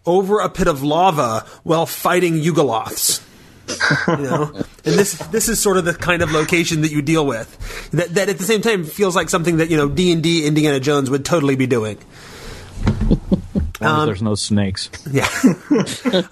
over 0.05 0.39
a 0.39 0.49
pit 0.49 0.67
of 0.67 0.83
lava 0.83 1.45
while 1.63 1.85
fighting 1.85 2.35
Yugoloths. 2.35 3.21
you 4.07 4.23
know, 4.23 4.51
and 4.85 4.95
this 4.95 5.13
this 5.27 5.47
is 5.47 5.59
sort 5.59 5.77
of 5.77 5.85
the 5.85 5.93
kind 5.93 6.21
of 6.21 6.31
location 6.31 6.81
that 6.81 6.91
you 6.91 7.01
deal 7.01 7.25
with. 7.25 7.89
That 7.91 8.13
that 8.15 8.29
at 8.29 8.37
the 8.37 8.43
same 8.43 8.61
time 8.61 8.83
feels 8.83 9.15
like 9.15 9.29
something 9.29 9.57
that 9.57 9.69
you 9.69 9.77
know 9.77 9.87
D 9.87 10.11
and 10.11 10.21
D 10.21 10.45
Indiana 10.45 10.79
Jones 10.79 11.09
would 11.09 11.23
totally 11.23 11.55
be 11.55 11.67
doing. 11.67 11.97
As 13.83 13.91
long 13.91 13.99
as 14.01 14.05
there's 14.05 14.21
no 14.21 14.35
snakes. 14.35 14.89
Yeah. 15.11 15.27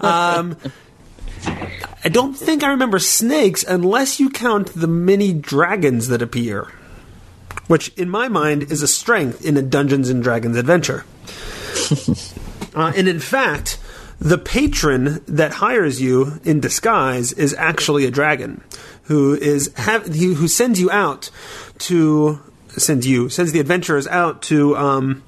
um, 0.00 0.56
I 1.46 2.08
don't 2.08 2.34
think 2.34 2.62
I 2.62 2.70
remember 2.70 2.98
snakes 2.98 3.62
unless 3.62 4.18
you 4.18 4.30
count 4.30 4.72
the 4.74 4.88
mini 4.88 5.32
dragons 5.32 6.08
that 6.08 6.22
appear, 6.22 6.72
which 7.68 7.88
in 7.96 8.08
my 8.08 8.28
mind 8.28 8.64
is 8.64 8.82
a 8.82 8.88
strength 8.88 9.44
in 9.44 9.56
a 9.56 9.62
Dungeons 9.62 10.08
and 10.10 10.22
Dragons 10.22 10.56
adventure. 10.56 11.04
uh, 12.74 12.92
and 12.96 13.08
in 13.08 13.20
fact, 13.20 13.78
the 14.18 14.38
patron 14.38 15.22
that 15.26 15.54
hires 15.54 16.00
you 16.00 16.40
in 16.44 16.60
disguise 16.60 17.32
is 17.32 17.54
actually 17.54 18.04
a 18.04 18.10
dragon 18.10 18.62
who 19.04 19.34
is 19.34 19.72
have, 19.76 20.06
who 20.06 20.34
who 20.34 20.48
sends 20.48 20.80
you 20.80 20.90
out 20.90 21.30
to 21.78 22.40
sends 22.68 23.06
you 23.06 23.28
sends 23.28 23.52
the 23.52 23.60
adventurers 23.60 24.06
out 24.06 24.42
to 24.42 24.76
um, 24.76 25.22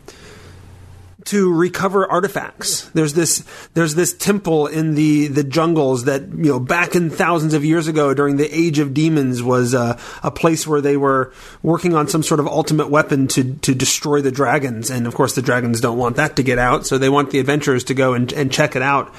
to 1.27 1.53
recover 1.53 2.11
artifacts. 2.11 2.83
There's 2.91 3.15
this 3.15 3.45
there's 3.75 3.95
this 3.95 4.13
temple 4.13 4.67
in 4.67 4.95
the 4.95 5.29
the 5.29 5.45
jungles 5.45 6.05
that 6.05 6.23
you 6.23 6.53
know 6.53 6.61
back 6.61 6.95
in 6.95 7.11
thousands 7.11 7.55
of 7.55 7.65
years 7.65 7.89
ago 7.89 8.13
during 8.13 8.37
the 8.37 8.49
age 8.55 8.79
of 8.79 8.93
demons 8.93 9.43
was 9.43 9.75
uh, 9.75 9.99
a 10.23 10.31
place 10.31 10.67
where 10.67 10.81
they 10.81 10.97
were 10.97 11.33
working 11.63 11.95
on 11.95 12.09
some 12.09 12.23
sort 12.23 12.41
of 12.41 12.47
ultimate 12.47 12.91
weapon 12.91 13.27
to 13.29 13.55
to 13.55 13.75
destroy 13.75 14.21
the 14.21 14.33
dragons. 14.33 14.91
And 14.91 15.07
of 15.07 15.15
course, 15.15 15.35
the 15.35 15.43
dragons 15.43 15.81
don't 15.81 15.99
want 15.99 16.17
that 16.17 16.37
to 16.37 16.43
get 16.43 16.59
out, 16.59 16.87
so 16.87 16.99
they 16.99 17.09
want 17.09 17.31
the 17.31 17.39
adventurers 17.39 17.85
to 17.85 17.95
go 17.95 18.15
and, 18.15 18.33
and 18.33 18.53
check 18.53 18.77
it 18.77 18.83
out. 18.83 19.15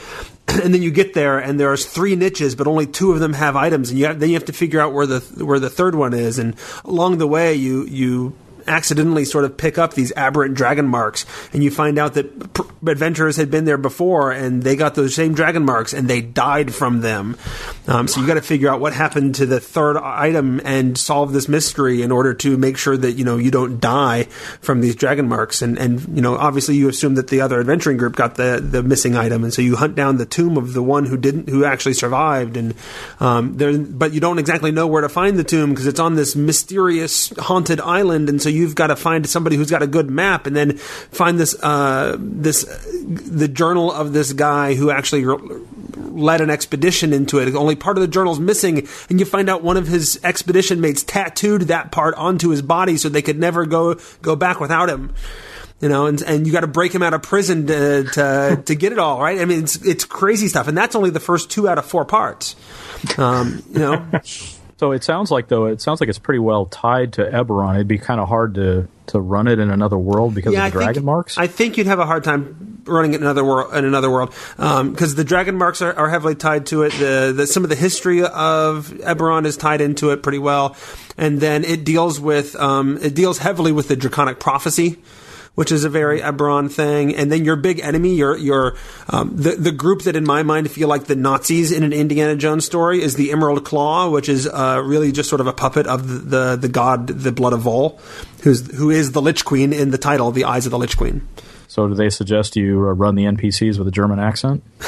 and 0.48 0.74
then 0.74 0.82
you 0.82 0.92
get 0.92 1.14
there 1.16 1.40
and 1.40 1.60
there's 1.60 1.86
three 1.86 2.16
niches 2.16 2.54
but 2.56 2.68
only 2.68 2.86
two 2.86 3.12
of 3.12 3.20
them 3.20 3.34
have 3.34 3.56
items 3.56 3.90
and 3.90 3.98
you 3.98 4.06
have, 4.06 4.20
then 4.20 4.30
you 4.30 4.36
have 4.36 4.46
to 4.46 4.54
figure 4.54 4.80
out 4.80 4.94
where 4.94 5.08
the 5.08 5.20
where 5.44 5.60
the 5.60 5.72
third 5.72 5.96
one 5.96 6.14
is 6.14 6.38
and 6.38 6.56
along 6.84 7.18
the 7.18 7.28
way 7.28 7.56
you 7.56 7.84
you 7.86 8.36
accidentally 8.68 9.26
sort 9.26 9.46
of 9.46 9.58
pick 9.58 9.78
up 9.78 9.94
these 9.94 10.12
aberrant 10.16 10.56
dragon 10.56 10.88
marks, 10.88 11.26
and 11.54 11.64
you 11.64 11.72
find 11.72 11.98
out 11.98 12.14
that 12.16 12.54
pr- 12.54 12.64
adventurers 12.88 13.38
had 13.38 13.52
been 13.52 13.66
there 13.66 13.78
before, 13.78 14.32
and 14.32 14.64
they 14.64 14.76
got 14.76 14.96
those 14.96 15.16
same 15.16 15.34
dragon 15.34 15.66
marks, 15.66 15.94
and 15.94 16.08
they 16.08 16.22
died 16.22 16.74
from 16.74 17.02
them. 17.02 17.38
Um, 17.88 18.08
so 18.08 18.20
you 18.20 18.28
got 18.28 18.36
to 18.36 18.42
figure 18.42 18.70
out 18.70 18.80
what 18.80 18.94
happened 18.94 19.36
to 19.36 19.46
the 19.46 19.60
third 19.60 19.98
item 19.98 20.62
and 20.64 20.98
solve 20.98 21.34
this 21.34 21.48
mystery 21.48 22.02
in 22.02 22.12
order 22.12 22.34
to 22.34 22.58
make 22.58 22.78
sure 22.78 22.98
that 22.98 23.14
you 23.14 23.26
know 23.26 23.38
you 23.38 23.52
don't 23.52 23.80
die 23.80 24.24
from 24.62 24.82
these 24.82 24.96
dragon 24.96 25.28
marks. 25.28 25.62
And 25.62 25.78
and 25.78 26.02
you 26.16 26.22
know 26.22 26.36
obviously 26.36 26.76
you 26.76 26.90
assume 26.90 27.16
that 27.16 27.28
the 27.28 27.42
other 27.42 27.60
adventuring 27.60 27.98
group 27.98 28.16
got 28.16 28.36
the 28.36 28.60
the 28.62 28.84
missing 28.84 29.16
item, 29.16 29.44
and 29.44 29.54
so 29.54 29.62
you 29.62 29.76
hunt 29.76 29.96
down 29.96 30.18
the 30.18 30.26
tomb 30.26 30.58
of 30.58 30.74
the 30.74 30.84
one 30.84 31.06
who 31.06 31.18
didn't 31.18 31.50
who 31.50 31.66
actually 31.66 31.94
survived, 31.94 32.58
and 32.58 32.74
um, 33.20 33.58
there 33.58 33.78
but 33.78 34.14
you 34.14 34.20
don't 34.20 34.40
exactly 34.40 34.72
know 34.72 34.88
where 34.88 35.02
to 35.02 35.10
find 35.10 35.38
the 35.38 35.44
tomb 35.44 35.70
because 35.70 35.88
it's 35.88 36.00
on 36.00 36.16
this 36.16 36.36
mysterious 36.36 37.30
haunted 37.38 37.80
island, 37.80 38.30
and 38.30 38.42
so 38.42 38.50
you've 38.56 38.76
got 38.76 38.88
to 38.88 38.96
find 38.96 39.28
somebody 39.28 39.56
who's 39.56 39.70
got 39.70 39.84
a 39.84 39.88
good 39.88 40.10
map, 40.10 40.48
and 40.48 40.56
then 40.56 40.78
find 40.78 41.40
this 41.40 41.56
uh, 41.62 42.16
this 42.20 42.64
the 43.04 43.48
journal 43.48 43.92
of 43.92 44.14
this 44.14 44.34
guy 44.34 44.76
who 44.76 44.90
actually 44.90 45.26
led 45.26 46.42
an 46.42 46.50
expedition 46.50 47.14
into 47.14 47.40
it. 47.40 47.54
Only 47.54 47.76
part 47.76 47.98
of 47.98 48.02
the 48.02 48.08
journal's 48.08 48.40
missing, 48.40 48.88
and 49.10 49.20
you 49.20 49.26
find 49.26 49.50
out 49.50 49.64
one 49.64 49.78
of 49.78 49.88
his 49.88 50.20
expedition 50.24 50.82
mates 50.82 51.04
tattooed 51.04 51.64
that 51.64 51.92
part 51.92 52.16
onto 52.16 52.50
his 52.50 52.62
body 52.62 52.98
so 52.98 53.10
they 53.10 53.22
could 53.22 53.40
never 53.40 53.66
go 53.66 53.96
go 54.22 54.36
back 54.36 54.60
without 54.60 54.90
him. 54.90 55.14
You 55.82 55.90
know, 55.90 56.06
and 56.06 56.22
and 56.22 56.48
you 56.48 56.54
got 56.54 56.62
to 56.62 56.68
break 56.68 56.94
him 56.96 57.04
out 57.04 57.14
of 57.14 57.22
prison 57.22 57.68
to 57.68 58.04
to, 58.14 58.64
to 58.66 58.76
get 58.76 58.92
it 58.92 59.00
all 59.00 59.22
right. 59.22 59.40
I 59.40 59.46
mean, 59.46 59.64
it's 59.64 59.76
it's 59.86 60.06
crazy 60.06 60.48
stuff, 60.48 60.68
and 60.68 60.78
that's 60.78 60.96
only 60.96 61.10
the 61.10 61.20
first 61.20 61.52
two 61.52 61.68
out 61.68 61.78
of 61.78 61.86
four 61.86 62.06
parts. 62.06 62.56
Um, 63.18 63.62
you 63.72 63.80
know. 63.80 64.06
So 64.78 64.92
it 64.92 65.04
sounds 65.06 65.32
like 65.32 65.48
though 65.48 65.66
it 65.68 65.80
sounds 65.82 66.02
like 66.02 66.10
it's 66.10 66.20
pretty 66.20 66.40
well 66.40 66.66
tied 66.66 67.14
to 67.14 67.24
Eberron. 67.24 67.76
It'd 67.76 67.88
be 67.88 67.98
kind 67.98 68.20
of 68.20 68.28
hard 68.28 68.56
to 68.56 68.88
to 69.08 69.20
run 69.22 69.48
it 69.48 69.60
in 69.60 69.70
another 69.70 69.98
world 69.98 70.34
because 70.36 70.52
Yeah, 70.54 70.66
of 70.68 70.74
the 70.74 70.80
I 70.80 70.82
dragon 70.82 70.94
think, 70.96 71.06
marks. 71.06 71.38
I 71.38 71.48
think 71.48 71.78
you'd 71.78 71.88
have 71.88 72.00
a 72.00 72.06
hard 72.06 72.24
time 72.24 72.82
running 72.86 73.14
it 73.14 73.18
in 73.18 73.22
another 73.24 73.46
world. 73.46 73.74
In 73.74 73.86
another 73.86 74.10
world, 74.12 74.34
because 74.58 75.16
the 75.16 75.24
dragon 75.24 75.56
marks 75.56 75.82
are, 75.82 75.94
are 75.94 76.10
heavily 76.10 76.36
tied 76.36 76.66
to 76.68 76.84
it. 76.84 76.92
The, 76.94 77.34
the 77.36 77.48
some 77.48 77.64
of 77.64 77.70
the 77.70 77.76
history 77.76 78.22
of 78.24 78.90
Eberron 78.90 79.46
is 79.46 79.56
tied 79.58 79.80
into 79.80 80.10
it 80.12 80.22
pretty 80.24 80.40
well, 80.40 80.76
and 81.18 81.40
then 81.40 81.64
it 81.64 81.86
deals 81.86 82.20
with 82.20 82.56
um, 82.58 82.98
it 83.02 83.14
deals 83.16 83.38
heavily 83.38 83.72
with 83.72 83.88
the 83.88 83.96
draconic 83.96 84.40
prophecy. 84.40 84.98
Which 85.56 85.72
is 85.72 85.86
a 85.86 85.90
very 85.90 86.20
Eberron 86.20 86.70
thing, 86.70 87.16
and 87.16 87.32
then 87.32 87.46
your 87.46 87.56
big 87.56 87.80
enemy, 87.80 88.14
your 88.16 88.38
your 88.38 88.76
um, 89.08 89.36
the 89.38 89.52
the 89.56 89.72
group 89.72 90.02
that 90.02 90.16
in 90.16 90.26
my 90.26 90.44
mind 90.44 90.70
feel 90.70 90.90
like 90.90 91.06
the 91.06 91.16
Nazis 91.16 91.72
in 91.72 91.84
an 91.84 91.94
Indiana 91.94 92.36
Jones 92.36 92.66
story 92.66 93.02
is 93.02 93.16
the 93.16 93.32
Emerald 93.32 93.64
Claw, 93.64 94.10
which 94.10 94.28
is 94.28 94.48
uh, 94.48 94.82
really 94.84 95.14
just 95.14 95.30
sort 95.30 95.40
of 95.40 95.48
a 95.48 95.54
puppet 95.54 95.88
of 95.88 96.08
the, 96.08 96.18
the 96.20 96.56
the 96.58 96.68
god, 96.68 97.08
the 97.08 97.32
Blood 97.32 97.54
of 97.54 97.62
Vol, 97.62 98.00
who's 98.44 98.70
who 98.76 98.90
is 98.90 99.14
the 99.14 99.22
Lich 99.22 99.46
Queen 99.46 99.72
in 99.72 99.92
the 99.92 99.98
title, 99.98 100.32
the 100.32 100.44
Eyes 100.44 100.66
of 100.66 100.72
the 100.72 100.78
Lich 100.78 100.98
Queen. 100.98 101.26
so 101.68 101.88
do 101.88 101.94
they 101.94 102.10
suggest 102.10 102.58
you 102.58 102.80
uh, 102.88 102.92
run 102.92 103.16
the 103.16 103.24
NPCs 103.24 103.78
with 103.78 103.88
a 103.88 103.92
German 103.92 104.20
accent? 104.20 104.62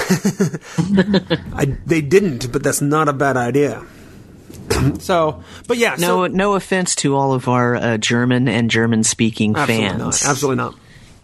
I, 1.54 1.78
they 1.86 2.02
didn't, 2.02 2.52
but 2.52 2.62
that's 2.62 2.82
not 2.82 3.08
a 3.08 3.14
bad 3.14 3.38
idea. 3.38 3.86
so, 5.00 5.44
but 5.68 5.78
yeah, 5.78 5.96
No, 6.00 6.26
so, 6.26 6.28
no 6.28 6.54
offense 6.56 6.96
to 6.98 7.16
all 7.16 7.34
of 7.34 7.48
our 7.48 7.76
uh, 7.76 7.98
German 7.98 8.48
and 8.48 8.70
German-speaking 8.70 9.56
fans. 9.56 9.98
not, 10.00 10.26
absolutely 10.26 10.58
not. 10.58 10.76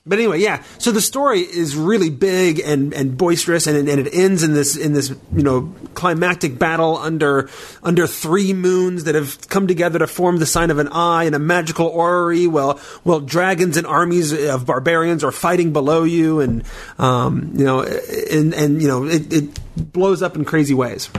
But 0.06 0.19
anyway, 0.19 0.39
yeah. 0.41 0.62
So 0.79 0.91
the 0.91 0.99
story 0.99 1.39
is 1.39 1.77
really 1.77 2.10
big 2.10 2.60
and, 2.60 2.93
and 2.93 3.17
boisterous, 3.17 3.67
and, 3.67 3.77
it- 3.77 3.89
and 3.97 4.06
it 4.06 4.13
ends 4.13 4.43
in 4.43 4.53
this 4.53 4.75
in 4.75 4.91
this 4.91 5.12
you 5.34 5.43
know 5.43 5.73
climactic 5.93 6.60
battle 6.60 6.97
under 6.97 7.49
under 7.84 8.06
three 8.06 8.51
moons 8.51 9.06
that 9.06 9.15
have 9.15 9.47
come 9.47 9.65
together 9.65 9.99
to 9.99 10.08
form 10.08 10.39
the 10.39 10.45
sign 10.45 10.71
of 10.71 10.77
an 10.79 10.89
eye 10.89 11.23
and 11.23 11.36
a 11.36 11.39
magical 11.39 11.88
orrery. 11.88 12.47
Well, 12.47 12.82
well, 13.06 13.21
dragons 13.21 13.77
and 13.77 13.88
armies 13.88 14.34
of 14.34 14.65
barbarians 14.65 15.23
are 15.23 15.32
fighting 15.32 15.71
below 15.71 16.03
you, 16.03 16.41
and 16.41 16.65
um, 16.99 17.53
you 17.56 17.63
know, 17.63 17.84
and 17.84 18.53
and 18.53 18.82
you 18.82 18.89
know, 18.89 19.06
it, 19.06 19.32
it 19.32 19.93
blows 19.93 20.21
up 20.21 20.36
in 20.36 20.43
crazy 20.43 20.73
ways. 20.73 21.10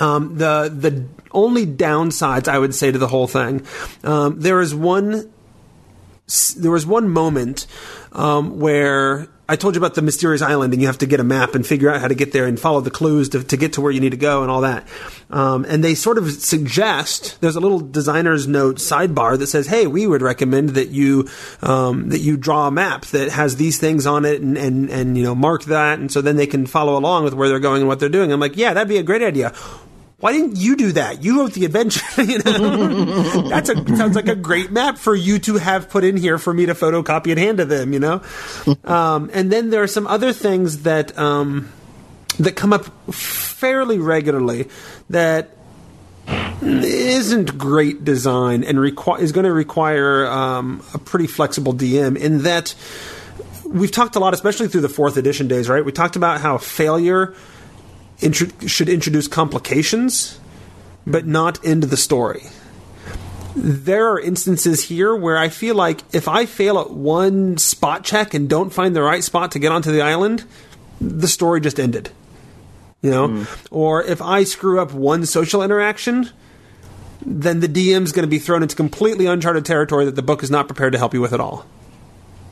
Um, 0.00 0.38
the 0.38 0.72
the 0.76 1.04
only 1.32 1.66
downsides 1.66 2.48
I 2.48 2.58
would 2.58 2.74
say 2.74 2.92
to 2.92 2.98
the 2.98 3.08
whole 3.08 3.26
thing, 3.26 3.66
um, 4.04 4.40
there 4.40 4.60
is 4.60 4.74
one 4.74 5.32
there 6.56 6.70
was 6.70 6.86
one 6.86 7.08
moment 7.08 7.66
um, 8.12 8.58
where 8.58 9.28
I 9.48 9.56
told 9.56 9.74
you 9.74 9.80
about 9.80 9.94
the 9.94 10.02
mysterious 10.02 10.40
island, 10.40 10.72
and 10.72 10.80
you 10.80 10.86
have 10.86 10.98
to 10.98 11.06
get 11.06 11.20
a 11.20 11.24
map 11.24 11.54
and 11.54 11.66
figure 11.66 11.90
out 11.90 12.00
how 12.00 12.08
to 12.08 12.14
get 12.14 12.32
there 12.32 12.46
and 12.46 12.58
follow 12.58 12.80
the 12.80 12.90
clues 12.90 13.28
to, 13.30 13.42
to 13.42 13.56
get 13.56 13.74
to 13.74 13.80
where 13.82 13.92
you 13.92 14.00
need 14.00 14.12
to 14.12 14.16
go 14.16 14.42
and 14.42 14.50
all 14.50 14.62
that. 14.62 14.86
Um, 15.30 15.66
and 15.68 15.84
they 15.84 15.94
sort 15.94 16.16
of 16.16 16.30
suggest 16.30 17.38
there's 17.40 17.56
a 17.56 17.60
little 17.60 17.80
designer's 17.80 18.46
note 18.46 18.76
sidebar 18.76 19.38
that 19.38 19.48
says, 19.48 19.66
"Hey, 19.66 19.86
we 19.86 20.06
would 20.06 20.22
recommend 20.22 20.70
that 20.70 20.88
you 20.88 21.28
um, 21.60 22.08
that 22.10 22.20
you 22.20 22.36
draw 22.36 22.68
a 22.68 22.70
map 22.70 23.04
that 23.06 23.30
has 23.30 23.56
these 23.56 23.78
things 23.78 24.06
on 24.06 24.24
it 24.24 24.40
and, 24.40 24.56
and 24.56 24.88
and 24.90 25.18
you 25.18 25.24
know 25.24 25.34
mark 25.34 25.64
that, 25.64 25.98
and 25.98 26.10
so 26.10 26.22
then 26.22 26.36
they 26.36 26.46
can 26.46 26.64
follow 26.64 26.96
along 26.96 27.24
with 27.24 27.34
where 27.34 27.48
they're 27.48 27.58
going 27.58 27.82
and 27.82 27.88
what 27.88 28.00
they're 28.00 28.08
doing." 28.08 28.32
I'm 28.32 28.40
like, 28.40 28.56
"Yeah, 28.56 28.72
that'd 28.72 28.88
be 28.88 28.98
a 28.98 29.02
great 29.02 29.22
idea." 29.22 29.52
Why 30.22 30.30
didn't 30.30 30.54
you 30.56 30.76
do 30.76 30.92
that? 30.92 31.24
You 31.24 31.40
wrote 31.40 31.52
the 31.52 31.64
adventure. 31.64 32.06
you 32.22 32.38
know, 32.38 33.42
that's 33.48 33.68
a 33.68 33.74
sounds 33.96 34.14
like 34.14 34.28
a 34.28 34.36
great 34.36 34.70
map 34.70 34.96
for 34.96 35.16
you 35.16 35.40
to 35.40 35.56
have 35.56 35.90
put 35.90 36.04
in 36.04 36.16
here 36.16 36.38
for 36.38 36.54
me 36.54 36.66
to 36.66 36.74
photocopy 36.74 37.32
and 37.32 37.40
hand 37.40 37.58
to 37.58 37.64
them. 37.64 37.92
You 37.92 37.98
know, 37.98 38.22
um, 38.84 39.30
and 39.32 39.50
then 39.50 39.70
there 39.70 39.82
are 39.82 39.88
some 39.88 40.06
other 40.06 40.32
things 40.32 40.82
that 40.82 41.18
um, 41.18 41.72
that 42.38 42.54
come 42.54 42.72
up 42.72 42.84
fairly 43.12 43.98
regularly 43.98 44.68
that 45.10 45.56
isn't 46.62 47.58
great 47.58 48.04
design 48.04 48.62
and 48.62 48.78
requi- 48.78 49.18
is 49.18 49.32
going 49.32 49.42
to 49.42 49.52
require 49.52 50.28
um, 50.28 50.84
a 50.94 50.98
pretty 50.98 51.26
flexible 51.26 51.74
DM 51.74 52.16
in 52.16 52.42
that 52.42 52.76
we've 53.66 53.90
talked 53.90 54.14
a 54.14 54.20
lot, 54.20 54.34
especially 54.34 54.68
through 54.68 54.82
the 54.82 54.88
fourth 54.88 55.16
edition 55.16 55.48
days, 55.48 55.68
right? 55.68 55.84
We 55.84 55.90
talked 55.90 56.14
about 56.14 56.40
how 56.40 56.58
failure 56.58 57.34
intro- 58.22 58.48
should 58.66 58.88
introduce 58.88 59.28
complications, 59.28 60.38
but 61.06 61.26
not 61.26 61.64
end 61.64 61.84
the 61.84 61.96
story. 61.96 62.44
There 63.54 64.08
are 64.08 64.20
instances 64.20 64.84
here 64.84 65.14
where 65.14 65.36
I 65.36 65.48
feel 65.48 65.74
like 65.74 66.02
if 66.14 66.26
I 66.26 66.46
fail 66.46 66.78
at 66.78 66.90
one 66.90 67.58
spot 67.58 68.02
check 68.04 68.32
and 68.32 68.48
don't 68.48 68.70
find 68.70 68.96
the 68.96 69.02
right 69.02 69.22
spot 69.22 69.52
to 69.52 69.58
get 69.58 69.72
onto 69.72 69.92
the 69.92 70.00
island, 70.00 70.44
the 71.00 71.28
story 71.28 71.60
just 71.60 71.78
ended. 71.78 72.10
You 73.02 73.10
know? 73.10 73.28
Hmm. 73.28 73.44
Or 73.70 74.02
if 74.02 74.22
I 74.22 74.44
screw 74.44 74.80
up 74.80 74.92
one 74.94 75.26
social 75.26 75.62
interaction, 75.62 76.30
then 77.26 77.60
the 77.60 77.68
DM's 77.68 78.12
going 78.12 78.24
to 78.24 78.30
be 78.30 78.38
thrown 78.38 78.62
into 78.62 78.76
completely 78.76 79.26
uncharted 79.26 79.64
territory 79.64 80.04
that 80.06 80.16
the 80.16 80.22
book 80.22 80.42
is 80.42 80.50
not 80.50 80.66
prepared 80.66 80.92
to 80.92 80.98
help 80.98 81.12
you 81.12 81.20
with 81.20 81.32
at 81.32 81.40
all. 81.40 81.66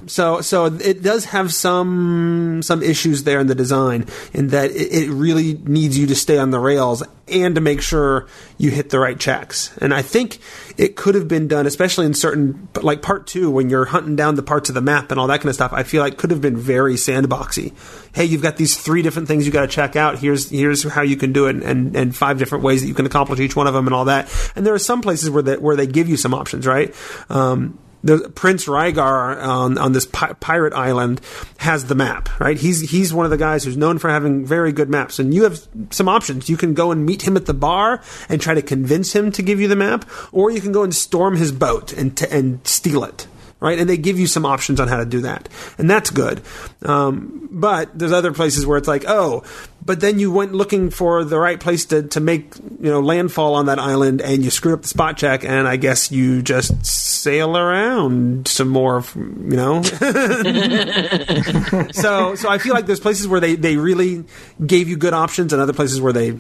So, 0.07 0.41
so 0.41 0.67
it 0.67 1.03
does 1.03 1.27
have 1.27 1.53
some 1.53 2.63
some 2.63 2.83
issues 2.83 3.25
there 3.25 3.41
in 3.41 3.47
the 3.47 3.55
design, 3.55 4.07
in 4.33 4.49
that 4.49 4.71
it, 4.71 4.93
it 4.93 5.11
really 5.11 5.55
needs 5.55 5.99
you 5.99 6.07
to 6.07 6.15
stay 6.15 6.39
on 6.39 6.51
the 6.51 6.59
rails 6.59 7.03
and 7.29 7.55
to 7.55 7.61
make 7.61 7.81
sure 7.81 8.27
you 8.59 8.71
hit 8.71 8.91
the 8.91 8.99
right 8.99 9.19
checks. 9.19 9.77
And 9.79 9.95
I 9.95 10.03
think 10.03 10.39
it 10.77 10.97
could 10.97 11.15
have 11.15 11.29
been 11.29 11.47
done, 11.49 11.67
especially 11.67 12.07
in 12.07 12.15
certain 12.15 12.69
like 12.83 13.03
part 13.03 13.27
two 13.27 13.51
when 13.51 13.71
you're 13.71 13.85
hunting 13.85 14.17
down 14.17 14.35
the 14.35 14.43
parts 14.43 14.69
of 14.69 14.75
the 14.75 14.81
map 14.81 15.11
and 15.11 15.21
all 15.21 15.29
that 15.29 15.39
kind 15.39 15.49
of 15.49 15.55
stuff. 15.55 15.73
I 15.73 15.83
feel 15.83 16.03
like 16.03 16.17
could 16.17 16.31
have 16.31 16.41
been 16.41 16.57
very 16.57 16.95
sandboxy. 16.95 17.73
Hey, 18.15 18.25
you've 18.25 18.43
got 18.43 18.57
these 18.57 18.77
three 18.77 19.03
different 19.03 19.29
things 19.29 19.47
you 19.47 19.53
got 19.53 19.63
to 19.63 19.69
check 19.69 19.97
out. 19.97 20.19
Here's 20.19 20.51
here's 20.51 20.83
how 20.83 21.03
you 21.03 21.17
can 21.17 21.33
do 21.33 21.47
it, 21.47 21.63
and 21.63 21.95
and 21.95 22.17
five 22.17 22.39
different 22.39 22.65
ways 22.65 22.83
that 22.83 22.89
you 22.89 22.95
can 22.95 23.07
accomplish 23.07 23.39
each 23.41 23.55
one 23.55 23.67
of 23.67 23.75
them, 23.75 23.87
and 23.87 23.95
all 23.95 24.07
that. 24.07 24.33
And 24.57 24.67
there 24.67 24.75
are 24.75 24.79
some 24.79 25.03
places 25.03 25.31
where 25.31 25.43
that 25.43 25.63
where 25.63 25.77
they 25.77 25.87
give 25.87 26.09
you 26.09 26.17
some 26.17 26.35
options, 26.35 26.67
right? 26.67 26.95
Um, 27.29 27.79
the 28.03 28.31
Prince 28.35 28.67
Ryger 28.67 29.43
on 29.43 29.79
on 29.79 29.93
this 29.93 30.07
pi- 30.07 30.33
pirate 30.35 30.73
island 30.73 31.21
has 31.59 31.87
the 31.87 31.95
map, 31.95 32.29
right? 32.41 32.59
He's 32.59 32.91
he's 32.91 33.13
one 33.13 33.27
of 33.27 33.31
the 33.31 33.37
guys 33.37 33.65
who's 33.65 33.77
known 33.77 33.99
for 33.99 34.11
having 34.11 34.47
very 34.47 34.73
good 34.73 34.89
maps, 34.89 35.19
and 35.19 35.35
you 35.35 35.45
have 35.45 35.67
some 35.91 36.09
options. 36.09 36.49
You 36.49 36.57
can 36.57 36.75
go 36.75 36.91
and 36.93 37.05
meet 37.05 37.23
him 37.23 37.37
at 37.37 37.47
the 37.47 37.55
bar 37.55 38.03
and 38.29 38.41
try 38.41 38.55
to 38.55 38.63
convince 38.63 39.15
him 39.15 39.31
to 39.33 39.43
give 39.43 39.61
you 39.61 39.69
the 39.69 39.77
map, 39.77 40.09
or 40.33 40.51
you 40.51 40.61
can 40.61 40.73
go 40.73 40.83
and 40.83 40.95
storm 40.95 41.37
his 41.37 41.53
boat 41.53 41.93
and 41.93 42.17
t- 42.17 42.27
and 42.31 42.67
steal 42.67 43.05
it. 43.05 43.27
Right? 43.61 43.79
And 43.79 43.88
they 43.88 43.96
give 43.96 44.18
you 44.18 44.27
some 44.27 44.44
options 44.44 44.81
on 44.81 44.88
how 44.88 44.96
to 44.96 45.07
do 45.07 45.20
that, 45.20 45.49
and 45.79 45.88
that's 45.88 46.11
good. 46.11 46.42
Um, 46.83 47.49
but 47.51 47.96
there's 47.99 48.12
other 48.12 48.33
places 48.33 48.66
where 48.66 48.79
it's 48.79 48.88
like, 48.88 49.05
oh, 49.07 49.44
but 49.85 50.01
then 50.01 50.18
you 50.18 50.31
went 50.31 50.53
looking 50.53 50.90
for 50.90 51.25
the 51.25 51.38
right 51.38 51.59
place 51.59 51.85
to, 51.87 52.03
to 52.05 52.20
make 52.20 52.57
you 52.57 52.90
know 52.90 53.01
landfall 53.01 53.55
on 53.55 53.66
that 53.66 53.79
island, 53.79 54.20
and 54.20 54.44
you 54.44 54.51
screwed 54.51 54.75
up 54.75 54.83
the 54.83 54.88
spot 54.88 55.16
check, 55.16 55.44
and 55.44 55.68
I 55.68 55.77
guess 55.77 56.11
you 56.11 56.42
just 56.42 56.85
sail 56.85 57.57
around 57.57 58.49
some 58.49 58.68
more, 58.68 59.05
you 59.14 59.57
know. 59.57 59.83
so 61.92 62.35
so 62.35 62.49
I 62.49 62.59
feel 62.59 62.75
like 62.75 62.87
there's 62.87 63.01
places 63.01 63.29
where 63.29 63.40
they 63.40 63.57
they 63.57 63.77
really 63.77 64.25
gave 64.64 64.88
you 64.88 64.96
good 64.96 65.14
options, 65.14 65.53
and 65.53 65.61
other 65.61 65.73
places 65.73 66.01
where 66.01 66.12
they 66.12 66.38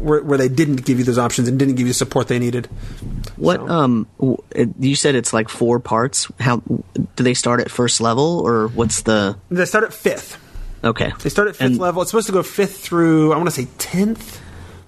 where, 0.00 0.22
where 0.22 0.38
they 0.38 0.48
didn't 0.48 0.84
give 0.84 0.98
you 0.98 1.04
those 1.04 1.18
options 1.18 1.48
and 1.48 1.58
didn't 1.58 1.74
give 1.76 1.86
you 1.86 1.92
the 1.92 1.98
support 1.98 2.28
they 2.28 2.38
needed. 2.38 2.66
What 3.36 3.58
So- 3.60 3.68
um 3.68 4.06
you 4.78 4.96
said 4.96 5.14
it's 5.14 5.32
like 5.32 5.48
four 5.48 5.80
parts. 5.80 6.30
How 6.40 6.62
do 7.16 7.22
they 7.22 7.34
start 7.34 7.60
at 7.60 7.70
first 7.70 8.00
level 8.00 8.40
or 8.44 8.68
what's 8.68 9.02
the 9.02 9.36
They 9.50 9.64
start 9.64 9.84
at 9.84 9.92
fifth. 9.94 10.36
Okay. 10.82 11.12
They 11.22 11.28
start 11.28 11.48
at 11.48 11.56
fifth 11.56 11.66
And- 11.66 11.78
level. 11.78 12.02
It's 12.02 12.10
supposed 12.10 12.26
to 12.28 12.32
go 12.32 12.42
fifth 12.42 12.78
through 12.80 13.32
I 13.32 13.36
want 13.36 13.48
to 13.48 13.52
say 13.54 13.68
tenth. 13.78 14.40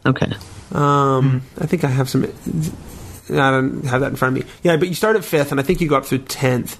Okay. 0.06 0.32
Um, 0.72 1.42
I 1.60 1.66
think 1.66 1.84
I 1.84 1.88
have 1.88 2.08
some. 2.08 2.24
I 2.24 3.50
don't 3.50 3.84
have 3.84 4.00
that 4.00 4.08
in 4.10 4.16
front 4.16 4.36
of 4.36 4.42
me. 4.44 4.50
Yeah, 4.62 4.76
but 4.78 4.88
you 4.88 4.94
start 4.94 5.16
at 5.16 5.24
fifth, 5.24 5.50
and 5.52 5.60
I 5.60 5.62
think 5.62 5.80
you 5.80 5.88
go 5.88 5.96
up 5.96 6.06
through 6.06 6.18
tenth. 6.20 6.76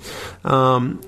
Um, 0.47 1.01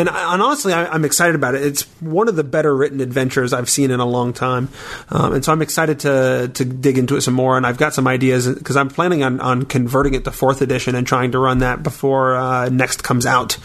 and, 0.00 0.08
I, 0.08 0.34
and 0.34 0.42
honestly, 0.42 0.72
I, 0.72 0.86
I'm 0.86 1.04
excited 1.04 1.34
about 1.34 1.54
it. 1.54 1.62
It's 1.62 1.82
one 2.00 2.28
of 2.28 2.36
the 2.36 2.44
better 2.44 2.74
written 2.74 3.00
adventures 3.00 3.52
I've 3.52 3.70
seen 3.70 3.90
in 3.90 4.00
a 4.00 4.06
long 4.06 4.32
time, 4.32 4.68
um, 5.08 5.34
and 5.34 5.44
so 5.44 5.52
I'm 5.52 5.62
excited 5.62 6.00
to 6.00 6.50
to 6.54 6.64
dig 6.64 6.98
into 6.98 7.16
it 7.16 7.20
some 7.20 7.34
more. 7.34 7.56
And 7.56 7.66
I've 7.66 7.78
got 7.78 7.94
some 7.94 8.06
ideas 8.06 8.48
because 8.48 8.76
I'm 8.76 8.88
planning 8.88 9.22
on, 9.22 9.40
on 9.40 9.64
converting 9.64 10.14
it 10.14 10.24
to 10.24 10.30
fourth 10.30 10.62
edition 10.62 10.94
and 10.94 11.06
trying 11.06 11.32
to 11.32 11.38
run 11.38 11.58
that 11.58 11.82
before 11.82 12.36
uh, 12.36 12.68
next 12.68 13.04
comes 13.04 13.26
out. 13.26 13.58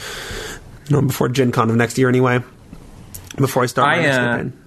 You 0.87 0.97
know, 0.97 1.01
before 1.07 1.29
Gen 1.29 1.51
Con 1.51 1.69
of 1.69 1.75
next 1.75 1.97
year, 1.97 2.09
anyway. 2.09 2.43
Before 3.37 3.63
I 3.63 3.65
start 3.65 3.89
I, 3.89 4.01
next 4.01 4.17
uh. 4.17 4.64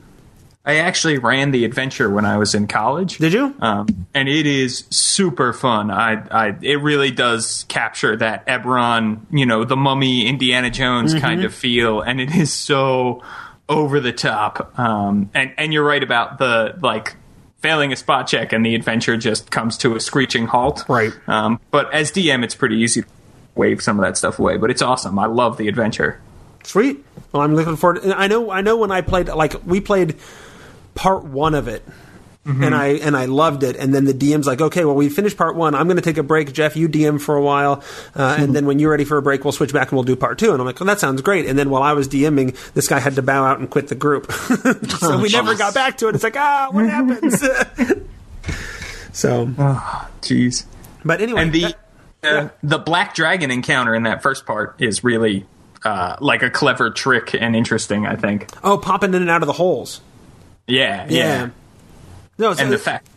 I 0.64 0.76
actually 0.76 1.16
ran 1.18 1.50
the 1.50 1.64
adventure 1.64 2.10
when 2.10 2.26
I 2.26 2.36
was 2.36 2.54
in 2.54 2.66
college. 2.66 3.16
Did 3.18 3.32
you? 3.32 3.54
Um, 3.60 4.06
and 4.12 4.28
it 4.28 4.44
is 4.46 4.84
super 4.90 5.54
fun. 5.54 5.90
I, 5.90 6.22
I, 6.30 6.56
it 6.60 6.82
really 6.82 7.10
does 7.10 7.64
capture 7.68 8.16
that 8.16 8.46
Eberron, 8.46 9.20
you 9.30 9.46
know, 9.46 9.64
the 9.64 9.76
Mummy, 9.76 10.26
Indiana 10.26 10.70
Jones 10.70 11.12
Mm-hmm. 11.14 11.24
kind 11.24 11.44
of 11.44 11.54
feel, 11.54 12.02
and 12.02 12.20
it 12.20 12.34
is 12.34 12.52
so 12.52 13.22
over 13.68 13.98
the 14.00 14.12
top. 14.12 14.78
Um, 14.78 15.30
and 15.32 15.54
and 15.56 15.72
you're 15.72 15.84
right 15.86 16.02
about 16.02 16.38
the 16.38 16.76
like 16.82 17.16
failing 17.60 17.90
a 17.92 17.96
spot 17.96 18.26
check, 18.26 18.52
and 18.52 18.66
the 18.66 18.74
adventure 18.74 19.16
just 19.16 19.50
comes 19.50 19.78
to 19.78 19.96
a 19.96 20.00
screeching 20.00 20.46
halt. 20.48 20.84
Right. 20.86 21.12
Um, 21.26 21.60
but 21.70 21.92
as 21.94 22.12
DM, 22.12 22.44
it's 22.44 22.54
pretty 22.54 22.76
easy 22.76 23.02
to 23.02 23.08
wave 23.54 23.80
some 23.82 23.98
of 23.98 24.04
that 24.04 24.18
stuff 24.18 24.38
away. 24.38 24.58
But 24.58 24.70
it's 24.70 24.82
awesome. 24.82 25.18
I 25.18 25.26
love 25.26 25.56
the 25.56 25.68
adventure. 25.68 26.20
Sweet. 26.64 27.02
Well, 27.32 27.42
I'm 27.42 27.54
looking 27.54 27.76
forward. 27.76 28.02
To, 28.02 28.14
I 28.18 28.26
know. 28.26 28.50
I 28.50 28.60
know 28.60 28.76
when 28.76 28.90
I 28.90 29.00
played, 29.00 29.28
like 29.28 29.54
we 29.66 29.80
played 29.80 30.16
part 30.98 31.22
one 31.24 31.54
of 31.54 31.68
it, 31.68 31.84
and 32.44 32.74
I 32.74 32.88
and 32.88 33.16
I 33.16 33.26
loved 33.26 33.62
it. 33.62 33.76
And 33.76 33.94
then 33.94 34.04
the 34.04 34.12
DM's 34.12 34.46
like, 34.48 34.60
okay, 34.60 34.84
well, 34.84 34.96
we 34.96 35.08
finished 35.08 35.36
part 35.36 35.54
one. 35.54 35.76
I'm 35.76 35.86
going 35.86 35.96
to 35.96 36.02
take 36.02 36.18
a 36.18 36.22
break. 36.24 36.52
Jeff, 36.52 36.76
you 36.76 36.88
DM 36.88 37.20
for 37.20 37.36
a 37.36 37.42
while, 37.42 37.84
uh, 38.16 38.36
and 38.38 38.54
then 38.56 38.66
when 38.66 38.80
you're 38.80 38.90
ready 38.90 39.04
for 39.04 39.16
a 39.16 39.22
break, 39.22 39.44
we'll 39.44 39.52
switch 39.52 39.72
back 39.72 39.92
and 39.92 39.96
we'll 39.96 40.02
do 40.02 40.16
part 40.16 40.38
two. 40.38 40.50
And 40.50 40.60
I'm 40.60 40.66
like, 40.66 40.80
well, 40.80 40.88
that 40.88 40.98
sounds 40.98 41.22
great. 41.22 41.46
And 41.46 41.56
then 41.56 41.70
while 41.70 41.84
I 41.84 41.92
was 41.92 42.08
DMing, 42.08 42.56
this 42.72 42.88
guy 42.88 42.98
had 42.98 43.14
to 43.14 43.22
bow 43.22 43.44
out 43.44 43.60
and 43.60 43.70
quit 43.70 43.88
the 43.88 43.94
group, 43.94 44.32
so 44.98 45.18
we 45.20 45.28
never 45.28 45.54
got 45.54 45.72
back 45.72 45.98
to 45.98 46.08
it. 46.08 46.16
It's 46.16 46.24
like, 46.24 46.36
ah, 46.36 46.68
what 46.72 46.86
happens? 46.86 47.38
so, 49.12 49.46
Jeez. 50.22 50.64
but 51.04 51.20
anyway, 51.20 51.42
and 51.42 51.52
the 51.52 51.60
that- 51.60 51.76
uh, 52.24 52.48
the 52.64 52.78
black 52.78 53.14
dragon 53.14 53.52
encounter 53.52 53.94
in 53.94 54.02
that 54.02 54.22
first 54.22 54.44
part 54.46 54.74
is 54.80 55.04
really 55.04 55.46
uh, 55.84 56.16
like 56.20 56.42
a 56.42 56.50
clever 56.50 56.90
trick 56.90 57.34
and 57.34 57.54
interesting. 57.54 58.04
I 58.06 58.16
think. 58.16 58.48
oh, 58.64 58.78
popping 58.78 59.14
in 59.14 59.22
and 59.22 59.30
out 59.30 59.42
of 59.42 59.46
the 59.46 59.52
holes. 59.52 60.00
Yeah, 60.68 61.06
yeah. 61.08 61.08
Yeah. 61.08 61.50
No, 62.38 62.54
so 62.54 62.62
And 62.62 62.72
the 62.72 62.78
fact 62.78 63.08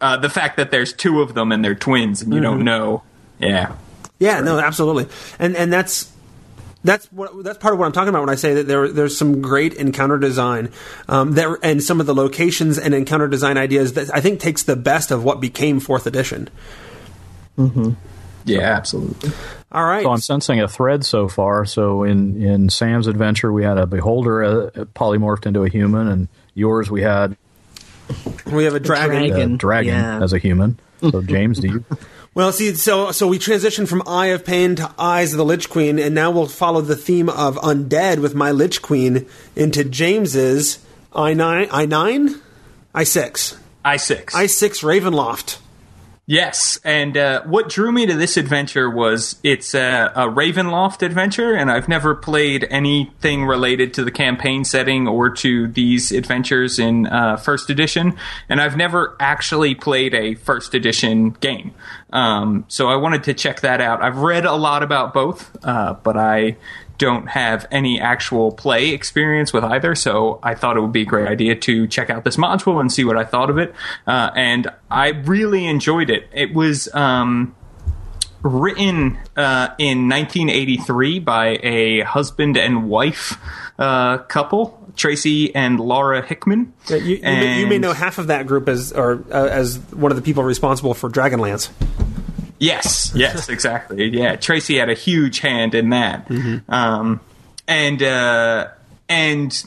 uh, 0.00 0.16
the 0.18 0.28
fact 0.30 0.58
that 0.58 0.70
there's 0.70 0.92
two 0.92 1.20
of 1.22 1.34
them 1.34 1.50
and 1.52 1.64
they're 1.64 1.74
twins 1.74 2.22
and 2.22 2.32
you 2.32 2.40
Mm-hmm. 2.40 2.44
don't 2.58 2.64
know. 2.64 3.02
Yeah. 3.40 3.74
Yeah, 4.18 4.40
no, 4.40 4.58
absolutely, 4.60 5.06
and 5.38 5.56
and 5.56 5.72
that's 5.72 6.12
that's 6.84 7.10
what 7.12 7.42
that's 7.42 7.56
part 7.58 7.72
of 7.72 7.80
what 7.80 7.86
I'm 7.86 7.92
talking 7.92 8.10
about 8.10 8.20
when 8.20 8.28
I 8.28 8.34
say 8.34 8.54
that 8.54 8.66
there 8.68 8.88
there's 8.88 9.16
some 9.16 9.40
great 9.40 9.72
encounter 9.74 10.18
design 10.18 10.70
um, 11.08 11.32
that 11.32 11.58
and 11.62 11.82
some 11.82 12.00
of 12.00 12.06
the 12.06 12.14
locations 12.14 12.78
and 12.78 12.94
encounter 12.94 13.28
design 13.28 13.56
ideas 13.56 13.94
that 13.94 14.14
I 14.14 14.20
think 14.20 14.38
takes 14.40 14.62
the 14.64 14.76
best 14.76 15.10
of 15.10 15.24
what 15.24 15.40
became 15.40 15.80
fourth 15.80 16.06
edition. 16.06 16.50
Mm-hmm. 17.58 17.92
Yeah, 18.44 18.60
absolutely. 18.60 19.30
All 19.72 19.84
right, 19.84 20.02
So 20.02 20.10
I'm 20.10 20.18
sensing 20.20 20.60
a 20.60 20.68
thread 20.68 21.04
so 21.04 21.28
far. 21.28 21.64
So 21.64 22.02
in, 22.02 22.42
in 22.42 22.70
Sam's 22.70 23.06
adventure, 23.06 23.52
we 23.52 23.62
had 23.62 23.78
a 23.78 23.86
beholder 23.86 24.42
uh, 24.42 24.70
polymorphed 24.94 25.46
into 25.46 25.62
a 25.62 25.68
human, 25.68 26.08
and 26.08 26.28
yours 26.54 26.90
we 26.90 27.02
had 27.02 27.36
we 28.46 28.64
have 28.64 28.74
a 28.74 28.80
dragon. 28.80 29.16
a 29.22 29.28
Dragon. 29.28 29.56
dragon 29.56 29.94
Yeah. 29.94 30.22
as 30.22 30.32
a 30.32 30.38
human. 30.38 30.78
So 31.00 31.22
James, 31.22 31.58
do 31.60 31.68
you? 31.68 31.84
Well, 32.32 32.52
see, 32.52 32.74
so 32.76 33.10
so 33.10 33.26
we 33.26 33.40
transitioned 33.40 33.88
from 33.88 34.04
Eye 34.06 34.26
of 34.26 34.44
Pain 34.44 34.76
to 34.76 34.94
Eyes 34.96 35.32
of 35.32 35.38
the 35.38 35.44
Lich 35.44 35.68
Queen, 35.68 35.98
and 35.98 36.14
now 36.14 36.30
we'll 36.30 36.46
follow 36.46 36.80
the 36.80 36.94
theme 36.94 37.28
of 37.28 37.56
undead 37.56 38.20
with 38.20 38.36
my 38.36 38.52
Lich 38.52 38.80
Queen 38.82 39.26
into 39.56 39.82
James's 39.82 40.78
I 41.12 41.34
nine 41.34 41.66
I 41.72 41.86
nine 41.86 42.36
I 42.94 43.02
six 43.02 43.56
I 43.84 43.96
six. 43.96 44.32
I 44.32 44.46
six 44.46 44.80
Ravenloft. 44.82 45.58
Yes, 46.30 46.78
and 46.84 47.16
uh, 47.16 47.42
what 47.42 47.68
drew 47.68 47.90
me 47.90 48.06
to 48.06 48.14
this 48.14 48.36
adventure 48.36 48.88
was 48.88 49.34
it's 49.42 49.74
a, 49.74 50.12
a 50.14 50.28
Ravenloft 50.28 51.02
adventure, 51.02 51.56
and 51.56 51.72
I've 51.72 51.88
never 51.88 52.14
played 52.14 52.68
anything 52.70 53.46
related 53.46 53.94
to 53.94 54.04
the 54.04 54.12
campaign 54.12 54.62
setting 54.64 55.08
or 55.08 55.30
to 55.30 55.66
these 55.66 56.12
adventures 56.12 56.78
in 56.78 57.08
uh, 57.08 57.36
first 57.36 57.68
edition, 57.68 58.16
and 58.48 58.60
I've 58.60 58.76
never 58.76 59.16
actually 59.18 59.74
played 59.74 60.14
a 60.14 60.36
first 60.36 60.72
edition 60.72 61.30
game. 61.30 61.74
Um, 62.12 62.64
so 62.68 62.86
I 62.86 62.94
wanted 62.94 63.24
to 63.24 63.34
check 63.34 63.62
that 63.62 63.80
out. 63.80 64.00
I've 64.00 64.18
read 64.18 64.44
a 64.44 64.54
lot 64.54 64.84
about 64.84 65.12
both, 65.12 65.50
uh, 65.64 65.94
but 65.94 66.16
I 66.16 66.58
don't 67.00 67.28
have 67.30 67.66
any 67.70 67.98
actual 67.98 68.52
play 68.52 68.90
experience 68.90 69.54
with 69.54 69.64
either, 69.64 69.94
so 69.94 70.38
I 70.42 70.54
thought 70.54 70.76
it 70.76 70.80
would 70.80 70.92
be 70.92 71.02
a 71.02 71.06
great 71.06 71.26
idea 71.26 71.56
to 71.56 71.88
check 71.88 72.10
out 72.10 72.24
this 72.24 72.36
module 72.36 72.78
and 72.78 72.92
see 72.92 73.04
what 73.04 73.16
I 73.16 73.24
thought 73.24 73.48
of 73.48 73.56
it. 73.56 73.74
Uh, 74.06 74.30
and 74.36 74.68
I 74.90 75.08
really 75.08 75.66
enjoyed 75.66 76.10
it. 76.10 76.28
It 76.34 76.52
was 76.52 76.94
um, 76.94 77.56
written 78.42 79.18
uh, 79.34 79.68
in 79.78 80.10
1983 80.10 81.20
by 81.20 81.58
a 81.62 82.00
husband 82.00 82.58
and 82.58 82.90
wife 82.90 83.38
uh, 83.78 84.18
couple, 84.18 84.92
Tracy 84.94 85.54
and 85.54 85.80
Laura 85.80 86.20
Hickman. 86.20 86.74
Uh, 86.90 86.96
You, 86.96 87.16
you, 87.16 87.22
may, 87.22 87.60
you 87.60 87.66
may 87.66 87.78
know 87.78 87.94
half 87.94 88.18
of 88.18 88.26
that 88.26 88.46
group 88.46 88.68
as 88.68 88.92
or 88.92 89.24
uh, 89.32 89.46
as 89.46 89.78
one 89.94 90.12
of 90.12 90.16
the 90.16 90.22
people 90.22 90.42
responsible 90.42 90.92
for 90.92 91.08
Dragonlance. 91.08 91.70
Yes, 92.60 93.10
yes, 93.14 93.48
exactly. 93.48 94.08
Yeah, 94.10 94.36
Tracy 94.36 94.76
had 94.76 94.90
a 94.90 94.94
huge 94.94 95.40
hand 95.40 95.74
in 95.74 95.90
that, 95.90 96.30
um, 96.68 97.20
and 97.66 98.02
uh, 98.02 98.68
and 99.08 99.64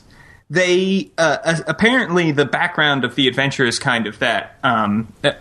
they 0.49 1.09
uh, 1.17 1.37
uh, 1.43 1.59
apparently 1.65 2.31
the 2.31 2.45
background 2.45 3.03
of 3.03 3.15
the 3.15 3.27
adventure 3.27 3.65
is 3.65 3.79
kind 3.79 4.05
of 4.05 4.19
that, 4.19 4.59
um, 4.63 5.11
uh, 5.23 5.31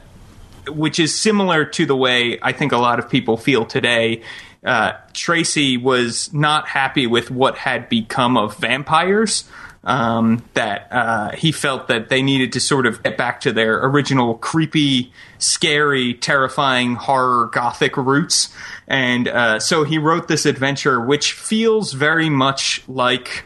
which 0.69 0.99
is 0.99 1.15
similar 1.15 1.67
to 1.67 1.85
the 1.85 1.95
way 1.95 2.39
I 2.41 2.53
think 2.53 2.73
a 2.73 2.79
lot 2.79 2.99
of 2.99 3.11
people 3.11 3.37
feel 3.37 3.67
today. 3.67 4.23
Uh, 4.65 4.93
Tracy 5.13 5.77
was 5.77 6.33
not 6.33 6.69
happy 6.69 7.07
with 7.07 7.31
what 7.31 7.59
had 7.59 7.91
become 7.91 8.39
of 8.39 8.57
vampires. 8.57 9.45
Um, 9.85 10.45
that 10.55 10.87
uh, 10.93 11.31
he 11.33 11.51
felt 11.51 11.89
that 11.89 12.09
they 12.09 12.23
needed 12.23 12.53
to 12.53 12.61
sort 12.61 12.87
of 12.87 13.03
get 13.03 13.17
back 13.17 13.41
to 13.41 13.53
their 13.53 13.85
original 13.85 14.35
creepy, 14.35 15.13
scary, 15.39 16.15
terrifying 16.15 16.95
horror 16.95 17.47
gothic 17.47 17.97
roots, 17.97 18.55
and 18.87 19.27
uh, 19.27 19.59
so 19.59 19.83
he 19.83 19.99
wrote 19.99 20.29
this 20.29 20.47
adventure, 20.47 21.01
which 21.01 21.33
feels 21.33 21.95
very 21.95 22.31
much 22.31 22.85
like 22.87 23.45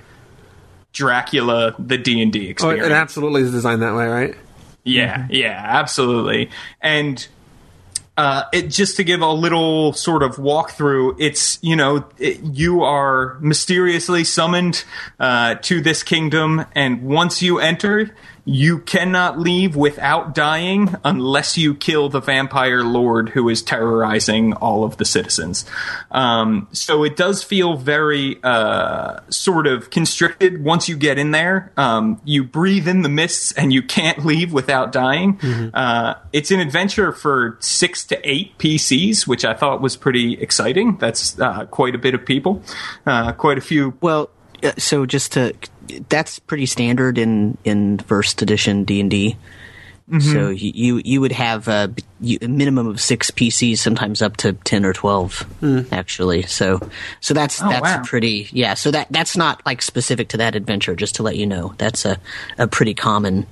Dracula, 0.92 1.74
the 1.78 1.96
D 1.96 2.20
and 2.20 2.30
D 2.30 2.48
experience. 2.48 2.62
Oh, 2.62 2.70
experience. 2.70 2.86
it 2.86 2.92
absolutely 2.92 3.42
is 3.42 3.52
designed 3.52 3.80
that 3.80 3.94
way, 3.94 4.06
right? 4.06 4.36
Yeah, 4.82 5.26
yeah, 5.30 5.62
absolutely. 5.66 6.50
And 6.80 7.26
uh, 8.16 8.44
it 8.52 8.68
just 8.68 8.96
to 8.96 9.04
give 9.04 9.20
a 9.20 9.30
little 9.30 9.92
sort 9.92 10.22
of 10.22 10.36
walkthrough, 10.36 11.16
it's 11.18 11.58
you 11.62 11.76
know 11.76 12.04
it, 12.18 12.40
you 12.42 12.82
are 12.82 13.38
mysteriously 13.40 14.24
summoned 14.24 14.84
uh, 15.20 15.56
to 15.56 15.80
this 15.80 16.02
kingdom, 16.02 16.64
and 16.74 17.02
once 17.02 17.42
you 17.42 17.58
enter, 17.58 18.14
you 18.48 18.78
cannot 18.78 19.40
leave 19.40 19.74
without 19.74 20.32
dying 20.32 20.94
unless 21.04 21.58
you 21.58 21.74
kill 21.74 22.08
the 22.08 22.20
vampire 22.20 22.84
lord 22.84 23.30
who 23.30 23.48
is 23.48 23.60
terrorizing 23.60 24.52
all 24.54 24.84
of 24.84 24.96
the 24.98 25.04
citizens. 25.04 25.64
Um, 26.12 26.68
so 26.70 27.02
it 27.02 27.16
does 27.16 27.42
feel 27.42 27.76
very 27.76 28.38
uh, 28.44 29.18
sort 29.30 29.66
of 29.66 29.90
constricted 29.90 30.62
once 30.62 30.88
you 30.88 30.96
get 30.96 31.18
in 31.18 31.32
there. 31.32 31.72
Um, 31.76 32.20
you 32.24 32.44
breathe 32.44 32.86
in 32.86 33.02
the 33.02 33.08
mists 33.08 33.50
and 33.50 33.72
you 33.72 33.82
can't 33.82 34.24
leave 34.24 34.52
without 34.52 34.92
dying. 34.92 35.40
Uh, 35.74 36.14
it's 36.32 36.52
an 36.52 36.60
adventure 36.60 37.10
for 37.10 37.56
six 37.60 38.04
to 38.04 38.28
eight 38.28 38.56
PCs, 38.58 39.26
which 39.26 39.44
I 39.44 39.54
thought 39.54 39.80
was 39.80 39.96
pretty 39.96 40.34
exciting. 40.34 40.98
That's 40.98 41.38
uh, 41.40 41.66
quite 41.66 41.96
a 41.96 41.98
bit 41.98 42.14
of 42.14 42.24
people, 42.24 42.62
uh, 43.06 43.32
quite 43.32 43.58
a 43.58 43.60
few. 43.60 43.98
Well, 44.00 44.30
uh, 44.62 44.72
so 44.78 45.04
just 45.04 45.32
to 45.32 45.54
that's 46.08 46.38
pretty 46.38 46.66
standard 46.66 47.18
in 47.18 47.56
in 47.64 47.98
first 47.98 48.42
edition 48.42 48.84
D 48.84 49.00
and 49.00 49.10
D. 49.10 49.36
Mm-hmm. 50.08 50.20
So 50.32 50.50
you 50.50 51.00
you- 51.04 51.20
would 51.20 51.32
have 51.32 51.66
a, 51.66 51.92
a 52.40 52.46
minimum 52.46 52.86
of 52.86 53.00
six 53.00 53.32
PCs, 53.32 53.78
sometimes 53.78 54.22
up 54.22 54.36
to 54.36 54.52
ten 54.52 54.84
or 54.84 54.92
twelve, 54.92 55.44
actually. 55.90 56.42
So 56.42 56.78
so 57.20 57.34
that's 57.34 57.60
Oh, 57.60 57.68
that's 57.68 57.82
wow. 57.82 58.02
pretty 58.04 58.48
yeah. 58.52 58.74
So 58.74 58.92
that 58.92 59.08
that's 59.10 59.36
not 59.36 59.66
like 59.66 59.82
specific 59.82 60.28
to 60.28 60.36
that 60.36 60.54
adventure. 60.54 60.94
Just 60.94 61.16
to 61.16 61.24
let 61.24 61.36
you 61.36 61.46
know, 61.46 61.74
that's 61.78 62.04
a 62.04 62.18
a 62.56 62.68
pretty 62.68 62.94
common. 62.94 63.48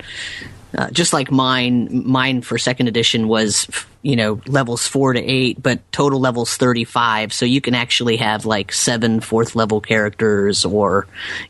Uh, 0.77 0.91
just 0.91 1.13
like 1.13 1.31
mine, 1.31 2.03
mine 2.07 2.43
for 2.43 2.59
second 2.59 2.89
edition 2.89 3.29
was, 3.29 3.69
you 4.03 4.17
know, 4.17 4.41
levels 4.47 4.87
four 4.87 5.13
to 5.13 5.21
eight, 5.21 5.63
but 5.63 5.81
total 5.93 6.19
levels 6.19 6.57
35. 6.57 7.33
So 7.33 7.47
you 7.47 7.61
can 7.61 7.75
actually 7.75 8.17
have 8.17 8.45
like 8.45 8.73
seven 8.73 9.21
fourth 9.21 9.55
level 9.55 9.81
characters 9.81 10.65
or, 10.65 11.07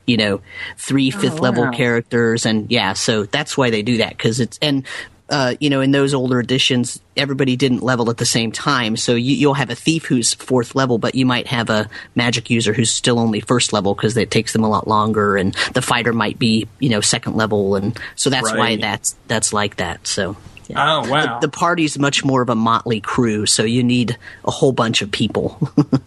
you 0.07 0.17
know, 0.17 0.41
three 0.77 1.11
fifth 1.11 1.41
level 1.41 1.65
wow. 1.65 1.71
characters. 1.71 2.45
And 2.45 2.71
yeah, 2.71 2.93
so 2.93 3.25
that's 3.25 3.57
why 3.57 3.71
they 3.71 3.83
do 3.83 3.99
that. 3.99 4.19
Cause 4.19 4.41
it's, 4.41 4.59
and, 4.61 4.85
uh, 5.31 5.55
you 5.59 5.71
know, 5.71 5.81
in 5.81 5.91
those 5.91 6.13
older 6.13 6.39
editions, 6.39 7.01
everybody 7.17 7.57
didn't 7.57 7.83
level 7.83 8.11
at 8.11 8.19
the 8.19 8.27
same 8.27 8.53
time. 8.53 8.97
So 8.97 9.15
you, 9.15 9.35
you'll 9.35 9.55
have 9.55 9.71
a 9.71 9.75
thief 9.75 10.05
who's 10.05 10.35
fourth 10.35 10.75
level, 10.75 10.99
but 10.99 11.15
you 11.15 11.25
might 11.25 11.47
have 11.47 11.71
a 11.71 11.89
magic 12.15 12.51
user 12.51 12.73
who's 12.73 12.93
still 12.93 13.19
only 13.19 13.41
first 13.41 13.73
level 13.73 13.95
because 13.95 14.17
it 14.17 14.31
takes 14.31 14.53
them 14.53 14.65
a 14.65 14.69
lot 14.69 14.87
longer, 14.87 15.37
and 15.37 15.55
the 15.73 15.83
fighter 15.83 16.13
might 16.13 16.39
be, 16.39 16.69
you 16.79 16.91
know, 16.91 17.01
second 17.01 17.37
level, 17.37 17.75
and 17.77 17.99
so 18.17 18.29
that's 18.29 18.53
why 18.53 18.77
that's 18.77 19.17
that's 19.29 19.53
like 19.53 19.77
that. 19.77 20.07
So. 20.07 20.37
yeah. 20.69 21.03
Oh, 21.03 21.11
wow. 21.11 21.41
The, 21.41 21.47
the 21.47 21.51
party's 21.51 21.99
much 21.99 22.25
more 22.25 22.43
of 22.43 22.51
a 22.51 22.55
motley 22.55 23.01
crew, 23.01 23.47
so 23.47 23.65
you 23.65 23.83
need 23.83 24.19
a 24.45 24.51
whole 24.51 24.73
bunch 24.73 25.03
of 25.03 25.11
people. 25.11 25.71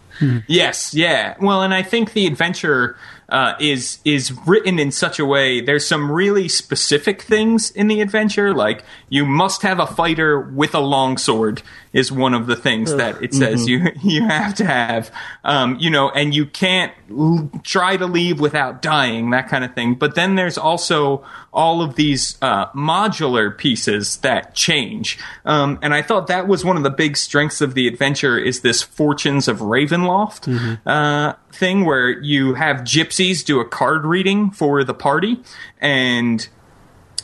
Yes, 0.46 0.94
yeah. 0.94 1.36
Well, 1.40 1.62
and 1.62 1.72
I 1.72 1.82
think 1.82 2.12
the 2.12 2.26
adventure 2.26 2.96
uh, 3.28 3.54
is 3.60 3.98
is 4.04 4.32
written 4.46 4.78
in 4.78 4.90
such 4.90 5.18
a 5.18 5.24
way. 5.24 5.60
There's 5.60 5.86
some 5.86 6.10
really 6.10 6.48
specific 6.48 7.22
things 7.22 7.70
in 7.70 7.88
the 7.88 8.00
adventure, 8.00 8.54
like 8.54 8.84
you 9.08 9.24
must 9.26 9.62
have 9.62 9.78
a 9.78 9.86
fighter 9.86 10.40
with 10.40 10.74
a 10.74 10.80
longsword 10.80 11.62
is 11.92 12.12
one 12.12 12.34
of 12.34 12.46
the 12.46 12.56
things 12.56 12.94
that 12.94 13.22
it 13.22 13.34
says 13.34 13.68
you 13.68 13.86
you 14.02 14.26
have 14.26 14.54
to 14.54 14.64
have. 14.64 15.10
Um, 15.44 15.76
you 15.80 15.90
know, 15.90 16.10
and 16.10 16.34
you 16.34 16.46
can't 16.46 16.92
l- 17.10 17.50
try 17.62 17.96
to 17.96 18.06
leave 18.06 18.40
without 18.40 18.82
dying, 18.82 19.30
that 19.30 19.48
kind 19.48 19.64
of 19.64 19.74
thing. 19.74 19.94
But 19.94 20.14
then 20.14 20.34
there's 20.34 20.58
also 20.58 21.24
all 21.52 21.82
of 21.82 21.94
these 21.96 22.36
uh, 22.42 22.66
modular 22.72 23.56
pieces 23.56 24.18
that 24.18 24.54
change, 24.54 25.18
um, 25.44 25.78
and 25.82 25.94
I 25.94 26.02
thought 26.02 26.26
that 26.26 26.46
was 26.46 26.64
one 26.64 26.76
of 26.76 26.82
the 26.82 26.90
big 26.90 27.16
strengths 27.16 27.60
of 27.60 27.74
the 27.74 27.88
adventure 27.88 28.38
is 28.38 28.60
this 28.60 28.82
Fortunes 28.82 29.48
of 29.48 29.58
Ravenloft 29.58 30.78
uh, 30.86 31.34
thing 31.52 31.84
where 31.84 32.10
you 32.10 32.54
have 32.54 32.78
gypsies 32.78 33.44
do 33.44 33.60
a 33.60 33.64
card 33.64 34.04
reading 34.04 34.50
for 34.50 34.84
the 34.84 34.94
party, 34.94 35.40
and 35.80 36.48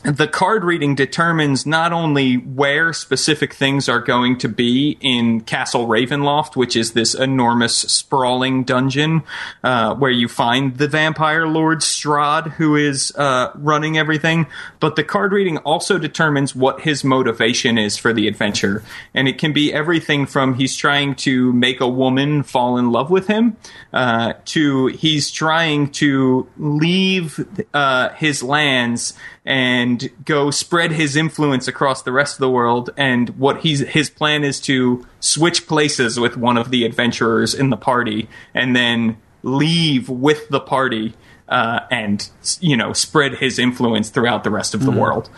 the 0.05 0.27
card 0.27 0.63
reading 0.63 0.93
determines 0.93 1.65
not 1.65 1.91
only 1.91 2.35
where 2.35 2.93
specific 2.93 3.53
things 3.53 3.89
are 3.89 3.99
going 3.99 4.37
to 4.37 4.47
be 4.47 4.97
in 5.01 5.41
Castle 5.41 5.87
Ravenloft, 5.87 6.55
which 6.55 6.75
is 6.75 6.93
this 6.93 7.15
enormous 7.15 7.75
sprawling 7.75 8.63
dungeon 8.63 9.23
uh, 9.63 9.95
where 9.95 10.11
you 10.11 10.27
find 10.27 10.77
the 10.77 10.87
vampire 10.87 11.47
lord 11.47 11.79
Strahd, 11.79 12.51
who 12.51 12.75
is 12.75 13.13
uh, 13.15 13.51
running 13.55 13.97
everything, 13.97 14.45
but 14.79 14.95
the 14.95 15.03
card 15.03 15.31
reading 15.31 15.57
also 15.59 15.97
determines 15.97 16.55
what 16.55 16.81
his 16.81 17.03
motivation 17.03 17.79
is 17.79 17.97
for 17.97 18.13
the 18.13 18.27
adventure, 18.27 18.83
and 19.15 19.27
it 19.27 19.39
can 19.39 19.53
be 19.53 19.73
everything 19.73 20.27
from 20.27 20.53
he's 20.53 20.75
trying 20.75 21.15
to 21.15 21.51
make 21.53 21.81
a 21.81 21.89
woman 21.89 22.43
fall 22.43 22.77
in 22.77 22.91
love 22.91 23.09
with 23.09 23.25
him 23.25 23.57
uh, 23.91 24.33
to 24.45 24.87
he's 24.87 25.31
trying 25.31 25.89
to 25.89 26.47
leave 26.57 27.43
uh, 27.73 28.09
his 28.09 28.43
lands 28.43 29.13
and 29.45 30.09
go 30.25 30.49
spread 30.49 30.91
his 30.91 31.15
influence 31.15 31.67
across 31.67 32.01
the 32.01 32.11
rest 32.11 32.35
of 32.35 32.39
the 32.39 32.49
world. 32.49 32.89
And 32.97 33.29
what 33.37 33.61
he's 33.61 33.81
his 33.81 34.09
plan 34.09 34.43
is 34.43 34.59
to 34.61 35.05
switch 35.19 35.67
places 35.67 36.19
with 36.19 36.35
one 36.35 36.57
of 36.57 36.71
the 36.71 36.83
adventurers 36.85 37.53
in 37.53 37.69
the 37.69 37.77
party, 37.77 38.27
and 38.53 38.75
then 38.75 39.17
leave 39.43 40.09
with 40.09 40.49
the 40.49 40.59
party 40.59 41.13
uh, 41.47 41.81
and 41.91 42.29
you 42.59 42.75
know 42.75 42.93
spread 42.93 43.35
his 43.35 43.59
influence 43.59 44.09
throughout 44.09 44.43
the 44.43 44.49
rest 44.49 44.73
of 44.73 44.83
the 44.83 44.91
world. 44.91 45.29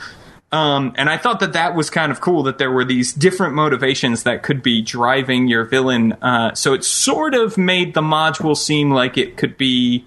Um, 0.50 0.94
and 0.98 1.10
I 1.10 1.18
thought 1.18 1.42
that 1.42 1.54
that 1.54 1.76
was 1.76 1.90
kind 1.90 2.10
of 2.10 2.22
cool 2.22 2.44
that 2.44 2.58
there 2.58 2.72
were 2.72 2.86
these 2.86 3.12
different 3.12 3.54
motivations 3.54 4.24
that 4.24 4.44
could 4.44 4.64
be 4.64 4.82
driving 4.82 5.50
your 5.50 5.66
villain. 5.66 6.14
Uh, 6.14 6.56
so 6.56 6.74
it 6.74 6.86
sort 6.86 7.36
of 7.36 7.58
made 7.58 7.94
the 7.94 8.02
module 8.02 8.56
seem 8.56 8.92
like 8.92 9.18
it 9.18 9.36
could 9.36 9.58
be 9.58 10.06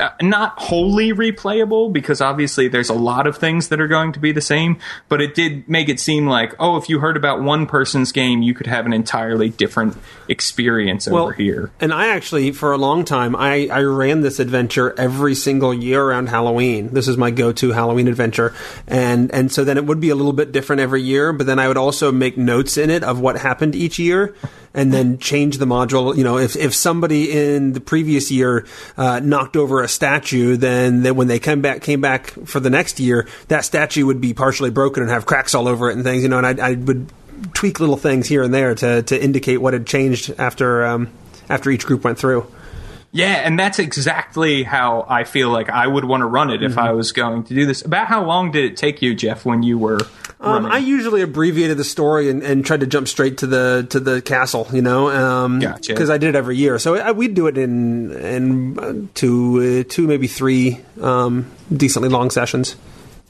uh, 0.00 0.10
not 0.20 0.58
wholly 0.58 1.12
replayable 1.12 1.92
because 1.92 2.20
obviously 2.20 2.68
there's 2.68 2.88
a 2.88 2.94
lot 2.94 3.26
of 3.26 3.36
things 3.36 3.68
that 3.68 3.80
are 3.80 3.88
going 3.88 4.12
to 4.12 4.20
be 4.20 4.32
the 4.32 4.40
same, 4.40 4.78
but 5.08 5.20
it 5.20 5.34
did 5.34 5.68
make 5.68 5.88
it 5.88 6.00
seem 6.00 6.26
like, 6.26 6.54
oh, 6.58 6.76
if 6.76 6.88
you 6.88 6.98
heard 6.98 7.16
about 7.16 7.42
one 7.42 7.66
person's 7.66 8.12
game, 8.12 8.42
you 8.42 8.54
could 8.54 8.66
have 8.66 8.86
an 8.86 8.92
entirely 8.92 9.50
different 9.50 9.96
experience 10.28 11.06
over 11.06 11.32
here. 11.32 11.70
And 11.80 11.92
I 11.92 12.08
actually, 12.08 12.52
for 12.52 12.72
a 12.72 12.78
long 12.78 13.04
time, 13.04 13.36
I, 13.36 13.68
I 13.70 13.82
ran 13.82 14.22
this 14.22 14.40
adventure 14.40 14.94
every 14.98 15.34
single 15.34 15.72
year 15.72 16.02
around 16.02 16.28
Halloween. 16.28 16.92
This 16.92 17.08
is 17.08 17.16
my 17.16 17.30
go-to 17.30 17.72
Halloween 17.72 18.08
adventure, 18.08 18.54
and 18.86 19.30
and 19.32 19.52
so 19.52 19.64
then 19.64 19.76
it 19.76 19.86
would 19.86 20.00
be 20.00 20.10
a 20.10 20.14
little 20.14 20.32
bit 20.32 20.52
different 20.52 20.80
every 20.80 21.02
year. 21.02 21.32
But 21.32 21.46
then 21.46 21.58
I 21.58 21.68
would 21.68 21.76
also 21.76 22.10
make 22.10 22.36
notes 22.36 22.76
in 22.76 22.90
it 22.90 23.04
of 23.04 23.20
what 23.20 23.38
happened 23.38 23.74
each 23.74 23.98
year, 23.98 24.34
and 24.74 24.92
then 24.92 25.18
change 25.18 25.58
the 25.58 25.64
module. 25.64 26.16
You 26.16 26.24
know, 26.24 26.36
if 26.36 26.56
if 26.56 26.74
somebody 26.74 27.30
in 27.30 27.72
the 27.72 27.80
previous 27.80 28.30
year 28.30 28.66
uh, 28.96 29.20
knocked 29.20 29.56
over 29.56 29.82
a 29.82 29.88
statue, 29.88 30.56
then 30.56 31.02
then 31.02 31.14
when 31.14 31.28
they 31.28 31.38
came 31.38 31.62
back 31.62 31.82
came 31.82 32.00
back 32.00 32.30
for 32.44 32.60
the 32.60 32.70
next 32.70 32.98
year, 33.00 33.28
that 33.48 33.64
statue 33.64 34.04
would 34.04 34.20
be 34.20 34.34
partially 34.34 34.70
broken 34.70 35.02
and 35.02 35.10
have 35.10 35.26
cracks 35.26 35.54
all 35.54 35.68
over 35.68 35.88
it 35.88 35.94
and 35.94 36.04
things. 36.04 36.22
You 36.22 36.28
know, 36.28 36.38
and 36.38 36.60
I, 36.60 36.70
I 36.70 36.74
would 36.74 37.10
tweak 37.54 37.80
little 37.80 37.96
things 37.96 38.26
here 38.26 38.42
and 38.42 38.52
there 38.52 38.74
to 38.74 39.02
to 39.02 39.22
indicate 39.22 39.58
what 39.58 39.72
had 39.72 39.86
changed 39.86 40.34
after 40.38 40.84
um, 40.84 41.10
after 41.48 41.70
each 41.70 41.86
group 41.86 42.04
went 42.04 42.18
through. 42.18 42.46
Yeah, 43.14 43.26
and 43.26 43.56
that's 43.56 43.78
exactly 43.78 44.64
how 44.64 45.06
I 45.08 45.22
feel 45.22 45.48
like 45.48 45.70
I 45.70 45.86
would 45.86 46.04
want 46.04 46.22
to 46.22 46.26
run 46.26 46.50
it 46.50 46.64
if 46.64 46.76
I 46.76 46.90
was 46.90 47.12
going 47.12 47.44
to 47.44 47.54
do 47.54 47.64
this. 47.64 47.82
About 47.82 48.08
how 48.08 48.24
long 48.24 48.50
did 48.50 48.64
it 48.64 48.76
take 48.76 49.02
you, 49.02 49.14
Jeff, 49.14 49.44
when 49.44 49.62
you 49.62 49.78
were 49.78 50.00
Um. 50.40 50.66
I 50.66 50.78
usually 50.78 51.22
abbreviated 51.22 51.76
the 51.76 51.84
story 51.84 52.28
and, 52.28 52.42
and 52.42 52.66
tried 52.66 52.80
to 52.80 52.88
jump 52.88 53.06
straight 53.06 53.38
to 53.38 53.46
the 53.46 53.86
to 53.90 54.00
the 54.00 54.20
castle, 54.20 54.66
you 54.72 54.82
know, 54.82 55.10
um, 55.10 55.60
Gotcha. 55.60 55.92
because 55.92 56.10
I 56.10 56.18
did 56.18 56.30
it 56.30 56.34
every 56.34 56.56
year. 56.56 56.76
So 56.80 56.96
I, 56.96 57.12
we'd 57.12 57.34
do 57.34 57.46
it 57.46 57.56
in 57.56 58.10
in 58.10 58.78
uh, 58.80 58.94
two 59.14 59.84
uh, 59.86 59.88
two 59.88 60.08
maybe 60.08 60.26
three 60.26 60.80
um, 61.00 61.48
decently 61.72 62.08
long 62.08 62.30
sessions. 62.30 62.74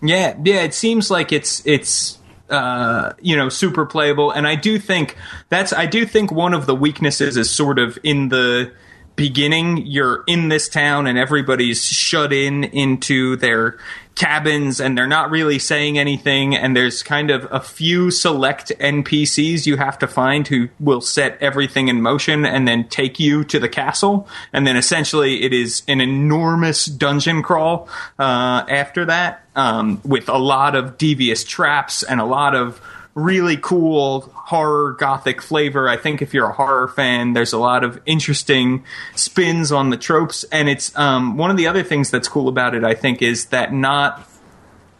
Yeah, 0.01 0.35
yeah. 0.43 0.63
It 0.63 0.73
seems 0.73 1.11
like 1.11 1.31
it's 1.31 1.63
it's 1.67 2.17
uh, 2.49 3.13
you 3.21 3.37
know 3.37 3.51
super 3.51 3.85
playable, 3.85 4.31
and 4.31 4.47
I 4.47 4.55
do 4.55 4.79
think 4.79 5.15
that's 5.51 5.75
I 5.75 5.85
do 5.85 6.07
think 6.07 6.33
one 6.33 6.55
of 6.55 6.65
the 6.65 6.75
weaknesses 6.75 7.37
is 7.37 7.51
sort 7.51 7.79
of 7.79 7.99
in 8.03 8.31
the 8.31 8.73
beginning. 9.17 9.87
You're 9.87 10.25
in 10.27 10.49
this 10.49 10.69
town, 10.69 11.07
and 11.07 11.19
everybody's 11.19 11.85
shut 11.85 12.33
in 12.33 12.65
into 12.65 13.37
their 13.37 13.79
cabins, 14.15 14.81
and 14.81 14.97
they're 14.97 15.07
not 15.07 15.31
really 15.31 15.59
saying 15.59 15.99
anything. 15.99 16.55
And 16.55 16.77
there's 16.77 17.03
kind 17.03 17.31
of 17.31 17.49
a 17.51 17.61
few 17.61 18.11
select 18.11 18.73
NPCs 18.79 19.67
you 19.67 19.77
have 19.77 19.99
to 20.01 20.07
find 20.07 20.47
who 20.47 20.69
will 20.79 21.01
set 21.01 21.37
everything 21.41 21.89
in 21.89 22.01
motion 22.01 22.45
and 22.45 22.67
then 22.67 22.89
take 22.89 23.19
you 23.19 23.45
to 23.45 23.59
the 23.59 23.69
castle. 23.69 24.29
And 24.53 24.67
then 24.67 24.77
essentially, 24.77 25.43
it 25.43 25.53
is 25.53 25.83
an 25.89 26.01
enormous 26.01 26.87
dungeon 26.87 27.43
crawl 27.43 27.89
uh, 28.19 28.65
after 28.69 29.05
that, 29.07 29.45
um, 29.57 30.01
with 30.05 30.29
a 30.29 30.39
lot 30.39 30.75
of 30.75 30.99
devious 30.99 31.45
traps 31.45 32.03
and 32.03 32.21
a 32.21 32.25
lot 32.25 32.55
of 32.55 32.81
really 33.15 33.57
cool 33.57 34.23
horror 34.35 34.93
gothic 34.93 35.41
flavor. 35.41 35.89
I 35.89 35.97
think 35.97 36.21
if 36.21 36.35
you're 36.35 36.49
a 36.49 36.53
horror 36.53 36.89
fan, 36.89 37.33
there's 37.33 37.53
a 37.53 37.59
lot 37.59 37.85
of 37.85 38.01
interesting 38.07 38.85
spins 39.15 39.71
on 39.73 39.91
the 39.91 39.97
tropes, 39.97 40.45
and 40.45 40.69
it's 40.69 40.97
um, 40.99 41.37
one 41.37 41.51
of 41.51 41.57
the 41.57 41.67
other 41.67 41.83
things 41.83 42.11
that's 42.11 42.29
cool 42.29 42.49
about 42.49 42.75
it. 42.75 42.85
I 42.85 42.95
think 42.95 43.23
is 43.23 43.47
that 43.47 43.73
not 43.73 44.29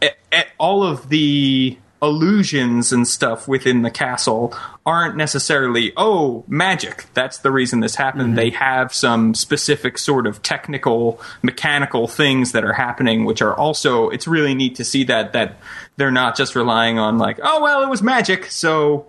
a- 0.01 0.11
a- 0.31 0.45
all 0.57 0.83
of 0.83 1.09
the 1.09 1.77
illusions 2.05 2.93
and 2.93 3.07
stuff 3.07 3.47
within 3.47 3.81
the 3.81 3.91
castle 3.91 4.55
aren't 4.85 5.15
necessarily 5.15 5.91
oh 5.97 6.43
magic 6.47 7.05
that's 7.13 7.39
the 7.39 7.51
reason 7.51 7.79
this 7.79 7.95
happened 7.95 8.27
mm-hmm. 8.27 8.35
they 8.35 8.49
have 8.51 8.93
some 8.93 9.33
specific 9.33 9.97
sort 9.97 10.27
of 10.27 10.41
technical 10.43 11.19
mechanical 11.41 12.07
things 12.07 12.51
that 12.51 12.63
are 12.63 12.73
happening 12.73 13.25
which 13.25 13.41
are 13.41 13.55
also 13.55 14.09
it's 14.09 14.27
really 14.27 14.53
neat 14.53 14.75
to 14.75 14.85
see 14.85 15.03
that 15.03 15.33
that 15.33 15.57
they're 15.97 16.11
not 16.11 16.37
just 16.37 16.55
relying 16.55 16.99
on 16.99 17.17
like 17.17 17.39
oh 17.41 17.61
well 17.61 17.81
it 17.81 17.89
was 17.89 18.01
magic 18.01 18.45
so 18.45 19.07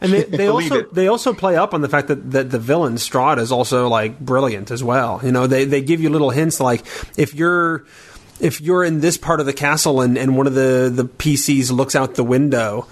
And 0.00 0.12
they, 0.12 0.22
they 0.38 0.46
also 0.46 0.76
it. 0.76 0.94
they 0.94 1.08
also 1.08 1.34
play 1.34 1.56
up 1.56 1.74
on 1.74 1.80
the 1.80 1.88
fact 1.88 2.08
that, 2.08 2.30
that 2.30 2.50
the 2.50 2.58
villain 2.58 2.94
Strahd 2.94 3.38
is 3.38 3.52
also 3.52 3.88
like 3.88 4.18
brilliant 4.18 4.70
as 4.70 4.82
well. 4.82 5.20
You 5.22 5.32
know, 5.32 5.46
they 5.46 5.64
they 5.64 5.82
give 5.82 6.00
you 6.00 6.10
little 6.10 6.30
hints 6.30 6.60
like 6.60 6.86
if 7.18 7.34
you're 7.34 7.84
if 8.40 8.60
you're 8.60 8.84
in 8.84 9.00
this 9.00 9.16
part 9.16 9.40
of 9.40 9.46
the 9.46 9.52
castle 9.52 10.00
and, 10.00 10.16
and 10.18 10.36
one 10.36 10.46
of 10.46 10.54
the, 10.54 10.90
the 10.92 11.04
PCs 11.04 11.70
looks 11.70 11.94
out 11.94 12.14
the 12.14 12.24
window, 12.24 12.86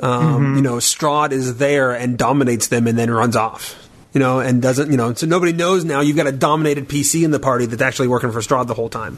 um, 0.00 0.56
you 0.56 0.62
know, 0.62 0.76
Strahd 0.76 1.32
is 1.32 1.58
there 1.58 1.92
and 1.92 2.18
dominates 2.18 2.68
them 2.68 2.86
and 2.86 2.98
then 2.98 3.10
runs 3.10 3.36
off. 3.36 3.78
You 4.12 4.20
know, 4.20 4.40
and 4.40 4.60
doesn't 4.60 4.90
you 4.90 4.98
know? 4.98 5.14
So 5.14 5.26
nobody 5.26 5.54
knows 5.54 5.86
now. 5.86 6.02
You've 6.02 6.18
got 6.18 6.26
a 6.26 6.32
dominated 6.32 6.86
PC 6.86 7.24
in 7.24 7.30
the 7.30 7.40
party 7.40 7.64
that's 7.64 7.80
actually 7.80 8.08
working 8.08 8.30
for 8.30 8.40
Strahd 8.40 8.66
the 8.66 8.74
whole 8.74 8.90
time. 8.90 9.16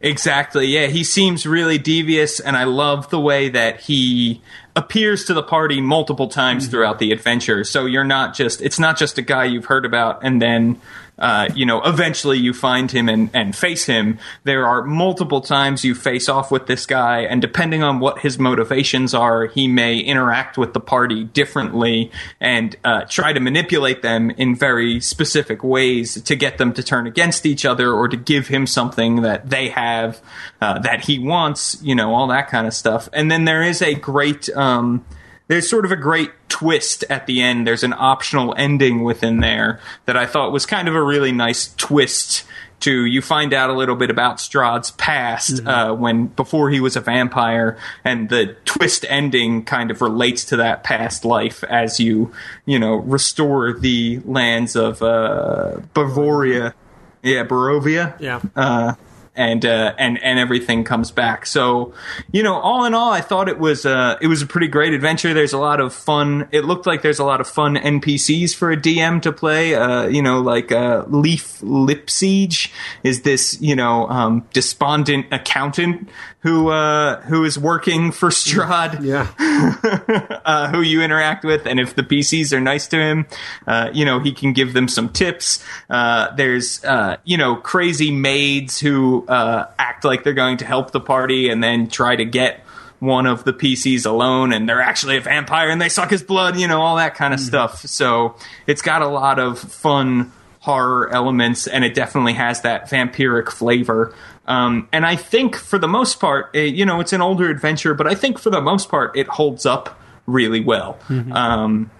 Exactly. 0.00 0.66
Yeah, 0.66 0.88
he 0.88 1.04
seems 1.04 1.46
really 1.46 1.78
devious, 1.78 2.40
and 2.40 2.56
I 2.56 2.64
love 2.64 3.10
the 3.10 3.20
way 3.20 3.48
that 3.48 3.80
he 3.80 4.42
appears 4.74 5.24
to 5.24 5.34
the 5.34 5.42
party 5.42 5.80
multiple 5.80 6.28
times 6.28 6.68
throughout 6.68 6.98
the 6.98 7.12
adventure. 7.12 7.64
So 7.64 7.86
you're 7.86 8.04
not 8.04 8.34
just 8.34 8.60
it's 8.60 8.78
not 8.78 8.98
just 8.98 9.18
a 9.18 9.22
guy 9.22 9.44
you've 9.44 9.64
heard 9.64 9.86
about 9.86 10.22
and 10.22 10.40
then 10.40 10.80
uh, 11.18 11.48
you 11.54 11.64
know, 11.64 11.82
eventually 11.82 12.38
you 12.38 12.52
find 12.52 12.90
him 12.90 13.08
and, 13.08 13.30
and 13.32 13.56
face 13.56 13.86
him. 13.86 14.18
There 14.44 14.66
are 14.66 14.82
multiple 14.82 15.40
times 15.40 15.84
you 15.84 15.94
face 15.94 16.28
off 16.28 16.50
with 16.50 16.66
this 16.66 16.86
guy, 16.86 17.20
and 17.20 17.40
depending 17.40 17.82
on 17.82 18.00
what 18.00 18.20
his 18.20 18.38
motivations 18.38 19.14
are, 19.14 19.46
he 19.46 19.66
may 19.66 19.98
interact 19.98 20.58
with 20.58 20.74
the 20.74 20.80
party 20.80 21.24
differently 21.24 22.10
and 22.40 22.76
uh, 22.84 23.04
try 23.08 23.32
to 23.32 23.40
manipulate 23.40 24.02
them 24.02 24.30
in 24.30 24.54
very 24.54 25.00
specific 25.00 25.64
ways 25.64 26.20
to 26.22 26.36
get 26.36 26.58
them 26.58 26.72
to 26.74 26.82
turn 26.82 27.06
against 27.06 27.46
each 27.46 27.64
other 27.64 27.92
or 27.92 28.08
to 28.08 28.16
give 28.16 28.48
him 28.48 28.66
something 28.66 29.22
that 29.22 29.48
they 29.48 29.68
have 29.68 30.20
uh, 30.60 30.78
that 30.80 31.04
he 31.04 31.18
wants, 31.18 31.80
you 31.82 31.94
know, 31.94 32.14
all 32.14 32.26
that 32.26 32.48
kind 32.48 32.66
of 32.66 32.74
stuff. 32.74 33.08
And 33.12 33.30
then 33.30 33.44
there 33.44 33.62
is 33.62 33.80
a 33.80 33.94
great. 33.94 34.48
Um, 34.50 35.04
there's 35.48 35.68
sort 35.68 35.84
of 35.84 35.92
a 35.92 35.96
great 35.96 36.30
twist 36.48 37.04
at 37.10 37.26
the 37.26 37.40
end. 37.42 37.66
There's 37.66 37.84
an 37.84 37.94
optional 37.96 38.54
ending 38.56 39.04
within 39.04 39.40
there 39.40 39.80
that 40.06 40.16
I 40.16 40.26
thought 40.26 40.52
was 40.52 40.66
kind 40.66 40.88
of 40.88 40.94
a 40.94 41.02
really 41.02 41.32
nice 41.32 41.74
twist 41.76 42.44
to 42.80 43.06
you 43.06 43.22
find 43.22 43.54
out 43.54 43.70
a 43.70 43.72
little 43.72 43.96
bit 43.96 44.10
about 44.10 44.36
Strahd's 44.36 44.90
past 44.92 45.64
uh, 45.66 45.94
when 45.94 46.26
before 46.26 46.68
he 46.68 46.78
was 46.78 46.94
a 46.94 47.00
vampire, 47.00 47.78
and 48.04 48.28
the 48.28 48.54
twist 48.66 49.06
ending 49.08 49.64
kind 49.64 49.90
of 49.90 50.02
relates 50.02 50.44
to 50.46 50.56
that 50.56 50.84
past 50.84 51.24
life 51.24 51.64
as 51.64 51.98
you 52.00 52.32
you 52.66 52.78
know 52.78 52.96
restore 52.96 53.72
the 53.72 54.20
lands 54.26 54.76
of 54.76 55.00
uh, 55.02 55.78
Bavaria, 55.94 56.74
yeah, 57.22 57.44
Barovia, 57.44 58.20
Yeah. 58.20 58.40
uh, 58.54 58.92
and 59.36 59.64
uh, 59.64 59.94
and 59.98 60.22
and 60.22 60.38
everything 60.38 60.84
comes 60.84 61.10
back. 61.10 61.46
So, 61.46 61.92
you 62.32 62.42
know, 62.42 62.54
all 62.54 62.84
in 62.84 62.94
all, 62.94 63.12
I 63.12 63.20
thought 63.20 63.48
it 63.48 63.58
was 63.58 63.86
uh, 63.86 64.16
it 64.20 64.26
was 64.26 64.42
a 64.42 64.46
pretty 64.46 64.68
great 64.68 64.94
adventure. 64.94 65.34
There's 65.34 65.52
a 65.52 65.58
lot 65.58 65.80
of 65.80 65.94
fun. 65.94 66.48
It 66.52 66.64
looked 66.64 66.86
like 66.86 67.02
there's 67.02 67.18
a 67.18 67.24
lot 67.24 67.40
of 67.40 67.46
fun 67.46 67.76
NPCs 67.76 68.54
for 68.54 68.70
a 68.70 68.76
DM 68.76 69.22
to 69.22 69.32
play. 69.32 69.74
Uh, 69.74 70.06
you 70.06 70.22
know, 70.22 70.40
like 70.40 70.72
uh, 70.72 71.04
Lief 71.08 71.60
Lipsiege 71.60 72.72
is 73.02 73.22
this 73.22 73.60
you 73.60 73.76
know 73.76 74.08
um, 74.08 74.46
despondent 74.52 75.26
accountant 75.30 76.08
who 76.46 76.68
uh, 76.68 77.20
who 77.22 77.44
is 77.44 77.58
working 77.58 78.12
for 78.12 78.28
Strahd 78.28 79.02
Yeah. 79.02 79.32
uh, 80.44 80.70
who 80.70 80.80
you 80.80 81.02
interact 81.02 81.44
with, 81.44 81.66
and 81.66 81.80
if 81.80 81.96
the 81.96 82.04
PCs 82.04 82.52
are 82.52 82.60
nice 82.60 82.86
to 82.88 82.96
him, 82.96 83.26
uh, 83.66 83.90
you 83.92 84.04
know 84.04 84.20
he 84.20 84.30
can 84.30 84.52
give 84.52 84.72
them 84.72 84.86
some 84.86 85.08
tips. 85.08 85.64
Uh, 85.90 86.32
there's 86.36 86.84
uh, 86.84 87.16
you 87.24 87.36
know 87.36 87.56
crazy 87.56 88.12
maids 88.12 88.78
who 88.78 89.25
uh, 89.28 89.66
act 89.78 90.04
like 90.04 90.24
they're 90.24 90.32
going 90.32 90.58
to 90.58 90.66
help 90.66 90.90
the 90.92 91.00
party, 91.00 91.48
and 91.48 91.62
then 91.62 91.88
try 91.88 92.16
to 92.16 92.24
get 92.24 92.60
one 92.98 93.26
of 93.26 93.44
the 93.44 93.52
PCs 93.52 94.06
alone, 94.06 94.52
and 94.52 94.68
they're 94.68 94.80
actually 94.80 95.16
a 95.16 95.20
vampire, 95.20 95.68
and 95.70 95.80
they 95.80 95.88
suck 95.88 96.10
his 96.10 96.22
blood. 96.22 96.58
You 96.58 96.68
know 96.68 96.80
all 96.80 96.96
that 96.96 97.14
kind 97.14 97.34
of 97.34 97.40
stuff. 97.40 97.80
So 97.86 98.36
it's 98.66 98.82
got 98.82 99.02
a 99.02 99.08
lot 99.08 99.38
of 99.38 99.58
fun 99.58 100.32
horror 100.60 101.12
elements, 101.12 101.66
and 101.66 101.84
it 101.84 101.94
definitely 101.94 102.32
has 102.34 102.62
that 102.62 102.90
vampiric 102.90 103.50
flavor. 103.50 104.14
Um, 104.46 104.88
and 104.92 105.04
I 105.06 105.16
think 105.16 105.56
for 105.56 105.78
the 105.78 105.88
most 105.88 106.20
part, 106.20 106.50
eh, 106.54 106.62
you 106.62 106.84
know, 106.86 107.00
it's 107.00 107.12
an 107.12 107.20
older 107.20 107.48
adventure, 107.50 107.94
but 107.94 108.06
I 108.06 108.14
think 108.14 108.38
for 108.38 108.50
the 108.50 108.60
most 108.60 108.88
part, 108.88 109.16
it 109.16 109.28
holds 109.28 109.66
up 109.66 110.00
really 110.26 110.60
well. 110.60 110.98
Um, 111.32 111.90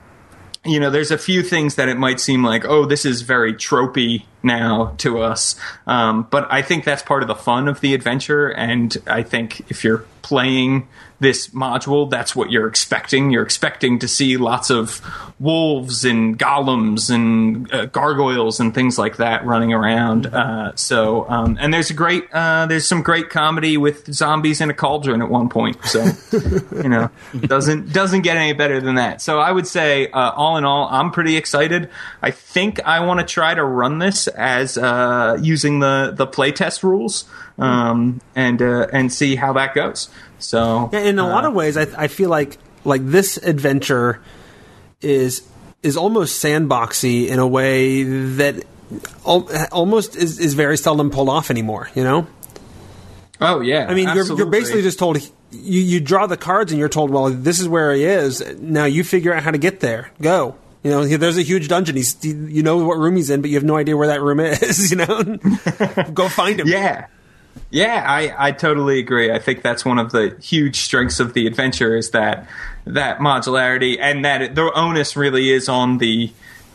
you 0.64 0.80
know, 0.80 0.90
there's 0.90 1.12
a 1.12 1.18
few 1.18 1.42
things 1.42 1.76
that 1.76 1.88
it 1.88 1.96
might 1.96 2.18
seem 2.18 2.42
like, 2.42 2.64
oh, 2.64 2.86
this 2.86 3.04
is 3.04 3.22
very 3.22 3.54
tropey 3.54 4.24
now 4.42 4.94
to 4.98 5.20
us. 5.22 5.56
Um, 5.86 6.26
but 6.30 6.46
I 6.50 6.62
think 6.62 6.84
that's 6.84 7.02
part 7.02 7.22
of 7.22 7.28
the 7.28 7.34
fun 7.34 7.68
of 7.68 7.80
the 7.80 7.94
adventure. 7.94 8.48
And 8.48 8.96
I 9.06 9.22
think 9.22 9.70
if 9.70 9.84
you're 9.84 10.04
playing 10.22 10.88
this 11.18 11.48
module, 11.48 12.10
that's 12.10 12.36
what 12.36 12.50
you're 12.50 12.66
expecting. 12.68 13.30
You're 13.30 13.44
expecting 13.44 14.00
to 14.00 14.08
see 14.08 14.36
lots 14.36 14.70
of 14.70 15.00
wolves 15.38 16.04
and 16.04 16.38
golems 16.38 17.10
and 17.14 17.72
uh, 17.72 17.86
gargoyles 17.86 18.60
and 18.60 18.74
things 18.74 18.98
like 18.98 19.16
that 19.16 19.46
running 19.46 19.72
around. 19.72 20.26
Uh, 20.26 20.74
so, 20.74 21.28
um, 21.28 21.56
and 21.60 21.72
there's 21.72 21.90
a 21.90 21.94
great, 21.94 22.24
uh, 22.32 22.66
there's 22.66 22.86
some 22.86 23.02
great 23.02 23.30
comedy 23.30 23.76
with 23.76 24.12
zombies 24.12 24.60
in 24.60 24.68
a 24.68 24.74
cauldron 24.74 25.22
at 25.22 25.30
one 25.30 25.48
point. 25.48 25.82
So, 25.84 26.04
you 26.32 26.88
know, 26.88 27.10
doesn't 27.40 27.92
doesn't 27.92 28.22
get 28.22 28.36
any 28.36 28.52
better 28.52 28.80
than 28.80 28.96
that. 28.96 29.22
So, 29.22 29.38
I 29.38 29.50
would 29.50 29.66
say, 29.66 30.08
uh, 30.10 30.32
all 30.32 30.58
in 30.58 30.64
all, 30.64 30.88
I'm 30.90 31.12
pretty 31.12 31.36
excited. 31.36 31.88
I 32.20 32.30
think 32.30 32.80
I 32.84 33.00
want 33.00 33.20
to 33.20 33.26
try 33.26 33.54
to 33.54 33.64
run 33.64 33.98
this 33.98 34.28
as 34.36 34.76
uh, 34.78 35.38
using 35.40 35.80
the 35.80 36.12
the 36.14 36.26
playtest 36.26 36.82
rules 36.82 37.24
um, 37.58 38.20
and 38.34 38.60
uh, 38.60 38.86
and 38.92 39.12
see 39.12 39.34
how 39.36 39.54
that 39.54 39.74
goes. 39.74 40.08
So, 40.38 40.90
Yeah, 40.92 41.00
in 41.00 41.18
a 41.18 41.26
lot 41.26 41.44
of 41.44 41.54
ways, 41.54 41.76
I, 41.76 41.86
I 41.96 42.08
feel 42.08 42.28
like 42.28 42.58
like 42.84 43.04
this 43.04 43.38
adventure 43.38 44.20
is 45.00 45.42
is 45.82 45.96
almost 45.96 46.42
sandboxy 46.42 47.28
in 47.28 47.38
a 47.38 47.46
way 47.46 48.02
that 48.02 48.64
al- 49.26 49.48
almost 49.72 50.16
is, 50.16 50.38
is 50.38 50.54
very 50.54 50.76
seldom 50.76 51.10
pulled 51.10 51.28
off 51.28 51.50
anymore. 51.50 51.88
You 51.94 52.04
know, 52.04 52.26
oh 53.40 53.60
yeah, 53.60 53.86
I 53.88 53.94
mean, 53.94 54.08
you're, 54.14 54.36
you're 54.36 54.46
basically 54.50 54.82
just 54.82 54.98
told 54.98 55.18
you 55.50 55.80
you 55.80 56.00
draw 56.00 56.26
the 56.26 56.36
cards 56.36 56.72
and 56.72 56.78
you're 56.78 56.88
told, 56.88 57.10
well, 57.10 57.30
this 57.30 57.60
is 57.60 57.68
where 57.68 57.94
he 57.94 58.04
is. 58.04 58.42
Now 58.58 58.84
you 58.84 59.04
figure 59.04 59.32
out 59.32 59.42
how 59.42 59.50
to 59.50 59.58
get 59.58 59.80
there. 59.80 60.10
Go. 60.20 60.56
You 60.86 60.92
know, 60.92 61.04
there's 61.04 61.36
a 61.36 61.42
huge 61.42 61.66
dungeon. 61.66 61.96
He's 61.96 62.24
you 62.24 62.62
know 62.62 62.76
what 62.76 62.96
room 62.96 63.16
he's 63.16 63.28
in, 63.28 63.40
but 63.40 63.50
you 63.50 63.56
have 63.56 63.64
no 63.64 63.76
idea 63.76 63.96
where 63.96 64.06
that 64.06 64.22
room 64.22 64.38
is. 64.38 64.88
You 64.96 64.98
know, 64.98 65.38
go 66.14 66.28
find 66.28 66.60
him. 66.60 66.68
Yeah. 66.68 67.08
Yeah, 67.70 68.04
I, 68.06 68.32
I 68.38 68.52
totally 68.52 69.00
agree. 69.00 69.32
I 69.32 69.40
think 69.40 69.62
that's 69.62 69.84
one 69.84 69.98
of 69.98 70.12
the 70.12 70.36
huge 70.40 70.76
strengths 70.76 71.18
of 71.18 71.32
the 71.32 71.48
adventure 71.48 71.96
is 71.96 72.10
that 72.10 72.46
that 72.84 73.18
modularity 73.18 73.98
and 74.00 74.24
that 74.24 74.54
the 74.54 74.70
onus 74.74 75.16
really 75.16 75.50
is 75.50 75.68
on 75.68 75.98
the 75.98 76.30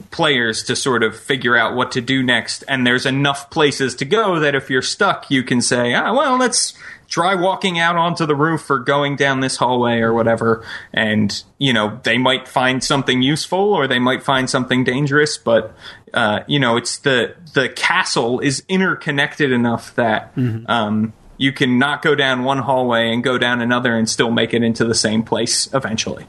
players 0.09 0.64
to 0.64 0.76
sort 0.76 1.03
of 1.03 1.18
figure 1.18 1.55
out 1.55 1.74
what 1.74 1.93
to 1.93 2.01
do 2.01 2.22
next. 2.22 2.66
And 2.68 2.86
there's 2.86 3.05
enough 3.05 3.49
places 3.49 3.95
to 3.95 4.05
go 4.05 4.39
that 4.39 4.55
if 4.55 4.70
you're 4.70 4.82
stuck, 4.82 5.32
you 5.32 5.41
can 5.41 5.62
say, 5.62 5.93
ah, 5.93 6.14
well, 6.14 6.38
let's 6.38 6.74
try 7.12 7.36
walking 7.36 7.78
out 7.78 7.97
onto 7.97 8.26
the 8.26 8.34
roof 8.34 8.70
or 8.70 8.80
going 8.80 9.18
down 9.18 9.41
this 9.41 9.57
hallway 9.57 9.99
or 9.99 10.14
whatever. 10.14 10.66
And, 10.93 11.43
you 11.57 11.74
know, 11.74 11.99
they 12.03 12.18
might 12.18 12.47
find 12.47 12.82
something 12.82 13.22
useful 13.22 13.59
or 13.59 13.86
they 13.86 13.99
might 13.99 14.24
find 14.24 14.49
something 14.49 14.86
dangerous, 14.86 15.38
but, 15.38 15.76
uh, 16.14 16.39
you 16.47 16.57
know, 16.57 16.78
it's 16.78 16.99
the, 16.99 17.36
the 17.53 17.68
castle 17.68 18.39
is 18.39 18.64
interconnected 18.70 19.51
enough 19.51 19.93
that, 19.95 20.32
um, 20.68 21.14
you 21.38 21.51
can 21.51 21.80
not 21.80 22.01
go 22.01 22.16
down 22.16 22.43
one 22.43 22.59
hallway 22.59 23.12
and 23.12 23.24
go 23.24 23.38
down 23.38 23.62
another 23.62 23.95
and 23.97 24.07
still 24.07 24.30
make 24.32 24.53
it 24.53 24.64
into 24.64 24.86
the 24.86 24.95
same 24.95 25.24
place 25.24 25.68
eventually. 25.74 26.26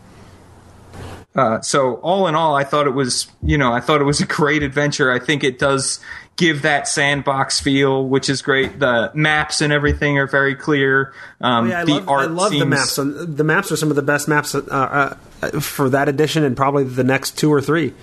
Uh, 1.34 1.60
so 1.62 1.94
all 1.96 2.26
in 2.28 2.34
all, 2.34 2.54
I 2.54 2.64
thought 2.64 2.86
it 2.86 2.90
was, 2.94 3.26
you 3.42 3.56
know, 3.56 3.72
I 3.72 3.80
thought 3.80 4.00
it 4.00 4.04
was 4.04 4.20
a 4.20 4.26
great 4.26 4.62
adventure. 4.62 5.10
I 5.10 5.18
think 5.18 5.42
it 5.44 5.58
does 5.58 5.98
give 6.36 6.62
that 6.62 6.86
sandbox 6.88 7.58
feel, 7.60 8.06
which 8.06 8.28
is 8.28 8.42
great. 8.42 8.78
The 8.78 9.10
maps 9.14 9.60
and 9.62 9.72
everything 9.72 10.18
are 10.18 10.26
very 10.26 10.54
clear. 10.54 11.14
Um, 11.40 11.66
Oh, 11.66 11.68
Yeah, 11.70 11.80
I 11.80 11.84
the 11.84 11.92
love, 11.94 12.08
art 12.08 12.28
I 12.28 12.30
love 12.32 12.50
the 12.52 12.66
maps. 12.66 12.96
The 12.96 13.44
maps 13.44 13.72
are 13.72 13.76
some 13.76 13.88
of 13.90 13.96
the 13.96 14.02
best 14.02 14.28
maps 14.28 14.54
uh, 14.54 15.16
uh, 15.42 15.60
for 15.60 15.88
that 15.90 16.08
edition, 16.08 16.44
and 16.44 16.54
probably 16.56 16.84
the 16.84 17.04
next 17.04 17.38
two 17.38 17.52
or 17.52 17.60
three. 17.62 17.94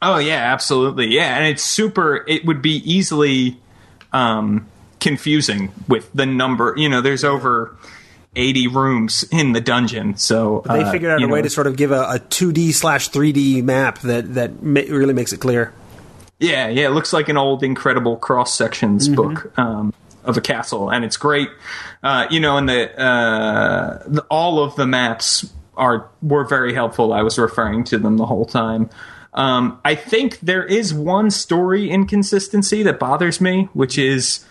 Oh 0.00 0.18
yeah, 0.18 0.52
absolutely. 0.52 1.06
Yeah, 1.08 1.36
and 1.36 1.46
it's 1.46 1.62
super. 1.62 2.24
It 2.28 2.44
would 2.46 2.62
be 2.62 2.76
easily 2.90 3.58
um, 4.12 4.66
confusing 5.00 5.72
with 5.88 6.08
the 6.12 6.26
number. 6.26 6.74
You 6.76 6.88
know, 6.88 7.00
there's 7.00 7.24
over. 7.24 7.76
80 8.38 8.68
rooms 8.68 9.24
in 9.30 9.52
the 9.52 9.60
dungeon, 9.60 10.16
so 10.16 10.62
They 10.66 10.82
uh, 10.82 10.92
figured 10.92 11.10
out 11.10 11.22
a 11.22 11.26
way 11.26 11.40
know, 11.40 11.42
to 11.42 11.50
sort 11.50 11.66
of 11.66 11.76
give 11.76 11.90
a, 11.90 12.02
a 12.02 12.18
2D 12.18 12.72
slash 12.72 13.10
3D 13.10 13.62
map 13.64 13.98
that 14.00 14.34
that 14.34 14.62
ma- 14.62 14.80
really 14.88 15.12
makes 15.12 15.32
it 15.32 15.40
clear. 15.40 15.72
Yeah, 16.38 16.68
yeah, 16.68 16.86
it 16.86 16.90
looks 16.90 17.12
like 17.12 17.28
an 17.28 17.36
old 17.36 17.64
Incredible 17.64 18.16
Cross 18.16 18.54
Sections 18.54 19.08
book 19.08 19.58
um, 19.58 19.92
of 20.22 20.36
a 20.36 20.40
castle, 20.40 20.88
and 20.88 21.04
it's 21.04 21.16
great. 21.16 21.48
Uh, 22.02 22.26
you 22.30 22.38
know, 22.38 22.56
and 22.56 22.68
the, 22.68 22.96
uh, 22.96 24.02
the 24.06 24.22
all 24.30 24.62
of 24.62 24.76
the 24.76 24.86
maps 24.86 25.52
are 25.76 26.08
were 26.22 26.44
very 26.44 26.72
helpful. 26.72 27.12
I 27.12 27.22
was 27.22 27.38
referring 27.38 27.82
to 27.84 27.98
them 27.98 28.18
the 28.18 28.26
whole 28.26 28.46
time. 28.46 28.88
Um, 29.34 29.80
I 29.84 29.94
think 29.94 30.38
there 30.40 30.64
is 30.64 30.94
one 30.94 31.30
story 31.30 31.90
inconsistency 31.90 32.84
that 32.84 32.98
bothers 32.98 33.40
me, 33.40 33.68
which 33.72 33.98
is 33.98 34.44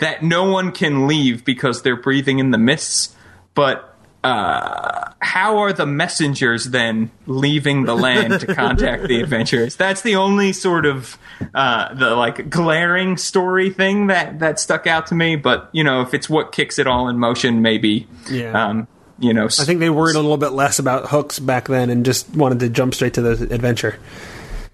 that 0.00 0.22
no 0.22 0.50
one 0.50 0.72
can 0.72 1.06
leave 1.06 1.44
because 1.44 1.82
they're 1.82 1.96
breathing 1.96 2.38
in 2.38 2.50
the 2.50 2.58
mists. 2.58 3.14
But 3.54 3.86
uh, 4.22 5.12
how 5.20 5.58
are 5.58 5.72
the 5.72 5.86
messengers 5.86 6.66
then 6.66 7.10
leaving 7.26 7.84
the 7.84 7.94
land 7.94 8.40
to 8.40 8.54
contact 8.54 9.08
the 9.08 9.20
adventurers? 9.22 9.76
That's 9.76 10.02
the 10.02 10.16
only 10.16 10.52
sort 10.52 10.84
of 10.84 11.18
uh, 11.54 11.94
the 11.94 12.14
like 12.14 12.50
glaring 12.50 13.16
story 13.16 13.70
thing 13.70 14.08
that 14.08 14.40
that 14.40 14.60
stuck 14.60 14.86
out 14.86 15.06
to 15.08 15.14
me. 15.14 15.36
But 15.36 15.70
you 15.72 15.84
know, 15.84 16.02
if 16.02 16.12
it's 16.12 16.28
what 16.28 16.52
kicks 16.52 16.78
it 16.78 16.86
all 16.86 17.08
in 17.08 17.18
motion, 17.18 17.62
maybe. 17.62 18.06
Yeah. 18.30 18.68
Um, 18.68 18.88
you 19.18 19.34
know, 19.34 19.44
I 19.44 19.64
think 19.64 19.80
they 19.80 19.90
worried 19.90 20.16
a 20.16 20.20
little 20.20 20.38
bit 20.38 20.52
less 20.52 20.78
about 20.78 21.08
hooks 21.08 21.38
back 21.38 21.68
then 21.68 21.90
and 21.90 22.06
just 22.06 22.34
wanted 22.34 22.60
to 22.60 22.70
jump 22.70 22.94
straight 22.94 23.14
to 23.14 23.22
the 23.22 23.54
adventure. 23.54 23.98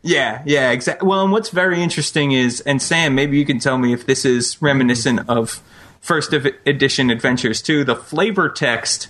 Yeah, 0.06 0.42
yeah, 0.46 0.70
exactly. 0.70 1.08
Well, 1.08 1.22
and 1.22 1.32
what's 1.32 1.50
very 1.50 1.82
interesting 1.82 2.30
is, 2.30 2.60
and 2.60 2.80
Sam, 2.80 3.16
maybe 3.16 3.38
you 3.38 3.44
can 3.44 3.58
tell 3.58 3.76
me 3.76 3.92
if 3.92 4.06
this 4.06 4.24
is 4.24 4.60
reminiscent 4.62 5.28
of 5.28 5.60
first 6.00 6.32
edition 6.32 7.10
adventures 7.10 7.60
too. 7.60 7.82
The 7.82 7.96
flavor 7.96 8.48
text 8.48 9.08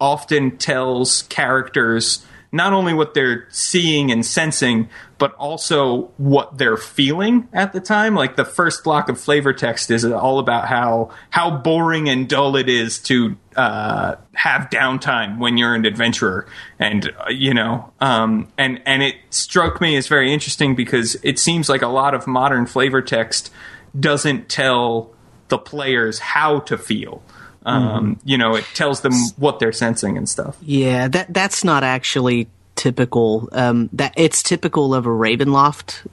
often 0.00 0.56
tells 0.56 1.22
characters 1.22 2.24
not 2.52 2.72
only 2.72 2.94
what 2.94 3.12
they're 3.12 3.46
seeing 3.50 4.10
and 4.10 4.24
sensing, 4.24 4.88
but 5.20 5.34
also 5.34 6.10
what 6.16 6.56
they're 6.56 6.78
feeling 6.78 7.46
at 7.52 7.74
the 7.74 7.80
time. 7.80 8.14
Like 8.14 8.36
the 8.36 8.44
first 8.44 8.82
block 8.82 9.10
of 9.10 9.20
flavor 9.20 9.52
text 9.52 9.90
is 9.90 10.02
all 10.04 10.38
about 10.38 10.66
how 10.66 11.10
how 11.28 11.58
boring 11.58 12.08
and 12.08 12.26
dull 12.26 12.56
it 12.56 12.70
is 12.70 12.98
to 13.00 13.36
uh, 13.54 14.16
have 14.34 14.70
downtime 14.70 15.38
when 15.38 15.58
you're 15.58 15.74
an 15.74 15.84
adventurer, 15.84 16.48
and 16.78 17.12
uh, 17.20 17.28
you 17.28 17.52
know, 17.52 17.92
um, 18.00 18.48
and 18.56 18.80
and 18.86 19.02
it 19.02 19.16
struck 19.28 19.80
me 19.80 19.94
as 19.94 20.08
very 20.08 20.32
interesting 20.32 20.74
because 20.74 21.16
it 21.22 21.38
seems 21.38 21.68
like 21.68 21.82
a 21.82 21.88
lot 21.88 22.14
of 22.14 22.26
modern 22.26 22.64
flavor 22.64 23.02
text 23.02 23.52
doesn't 23.98 24.48
tell 24.48 25.14
the 25.48 25.58
players 25.58 26.18
how 26.18 26.60
to 26.60 26.78
feel. 26.78 27.22
Um, 27.66 28.18
you 28.24 28.38
know, 28.38 28.54
it 28.56 28.64
tells 28.72 29.02
them 29.02 29.12
what 29.36 29.58
they're 29.58 29.70
sensing 29.70 30.16
and 30.16 30.26
stuff. 30.26 30.56
Yeah, 30.62 31.08
that 31.08 31.34
that's 31.34 31.62
not 31.62 31.84
actually 31.84 32.48
typical. 32.80 33.48
Um, 33.52 33.90
that 33.92 34.14
it's 34.16 34.42
typical 34.42 34.94
of 34.94 35.04
a 35.06 35.10
Ravenloft. 35.10 36.06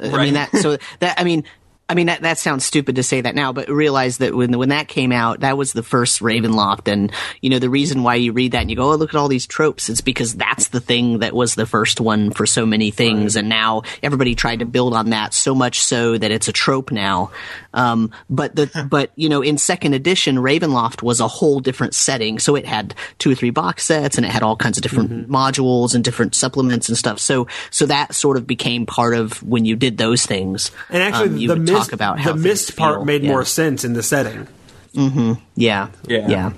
I 0.00 0.08
Right. 0.08 0.22
mean 0.24 0.34
that. 0.34 0.50
So 0.56 0.78
that 1.00 1.18
I 1.20 1.24
mean. 1.24 1.44
I 1.90 1.94
mean 1.94 2.06
that, 2.06 2.22
that 2.22 2.38
sounds 2.38 2.64
stupid 2.64 2.94
to 2.96 3.02
say 3.02 3.20
that 3.20 3.34
now, 3.34 3.52
but 3.52 3.68
realize 3.68 4.18
that 4.18 4.32
when 4.32 4.56
when 4.56 4.68
that 4.68 4.86
came 4.86 5.10
out, 5.10 5.40
that 5.40 5.58
was 5.58 5.72
the 5.72 5.82
first 5.82 6.20
Ravenloft, 6.20 6.86
and 6.86 7.10
you 7.40 7.50
know 7.50 7.58
the 7.58 7.68
reason 7.68 8.04
why 8.04 8.14
you 8.14 8.32
read 8.32 8.52
that 8.52 8.60
and 8.60 8.70
you 8.70 8.76
go, 8.76 8.92
"Oh, 8.92 8.94
look 8.94 9.12
at 9.12 9.16
all 9.18 9.26
these 9.26 9.44
tropes." 9.46 9.88
It's 9.88 10.00
because 10.00 10.36
that's 10.36 10.68
the 10.68 10.78
thing 10.78 11.18
that 11.18 11.34
was 11.34 11.56
the 11.56 11.66
first 11.66 12.00
one 12.00 12.30
for 12.30 12.46
so 12.46 12.64
many 12.64 12.92
things, 12.92 13.34
and 13.34 13.48
now 13.48 13.82
everybody 14.04 14.36
tried 14.36 14.60
to 14.60 14.66
build 14.66 14.94
on 14.94 15.10
that 15.10 15.34
so 15.34 15.52
much 15.52 15.80
so 15.80 16.16
that 16.16 16.30
it's 16.30 16.46
a 16.46 16.52
trope 16.52 16.92
now. 16.92 17.32
Um, 17.74 18.12
but 18.28 18.54
the 18.54 18.86
but 18.88 19.10
you 19.16 19.28
know 19.28 19.42
in 19.42 19.58
second 19.58 19.94
edition, 19.94 20.36
Ravenloft 20.36 21.02
was 21.02 21.18
a 21.18 21.26
whole 21.26 21.58
different 21.58 21.96
setting, 21.96 22.38
so 22.38 22.54
it 22.54 22.66
had 22.66 22.94
two 23.18 23.32
or 23.32 23.34
three 23.34 23.50
box 23.50 23.84
sets, 23.84 24.16
and 24.16 24.24
it 24.24 24.30
had 24.30 24.44
all 24.44 24.54
kinds 24.54 24.78
of 24.78 24.82
different 24.82 25.28
modules 25.28 25.96
and 25.96 26.04
different 26.04 26.36
supplements 26.36 26.88
and 26.88 26.96
stuff. 26.96 27.18
So 27.18 27.48
so 27.70 27.86
that 27.86 28.14
sort 28.14 28.36
of 28.36 28.46
became 28.46 28.86
part 28.86 29.14
of 29.14 29.42
when 29.42 29.64
you 29.64 29.74
did 29.74 29.98
those 29.98 30.24
things. 30.24 30.70
And 30.88 31.02
actually, 31.02 31.30
Um, 31.30 31.36
you 31.36 31.48
the 31.48 31.54
would 31.54 31.66
mist, 31.80 31.90
talk 31.90 31.94
about 31.94 32.18
how 32.20 32.30
the 32.30 32.34
things 32.34 32.44
mist 32.44 32.76
part 32.76 32.96
feel. 32.96 33.04
made 33.04 33.22
Yeah. 33.22 33.30
more 33.30 33.44
sense 33.44 33.84
in 33.84 33.92
the 33.94 34.02
setting. 34.02 34.46
Mm-hmm. 34.94 35.32
Yeah. 35.56 35.88
Yeah. 36.06 36.28
Yeah. 36.28 36.52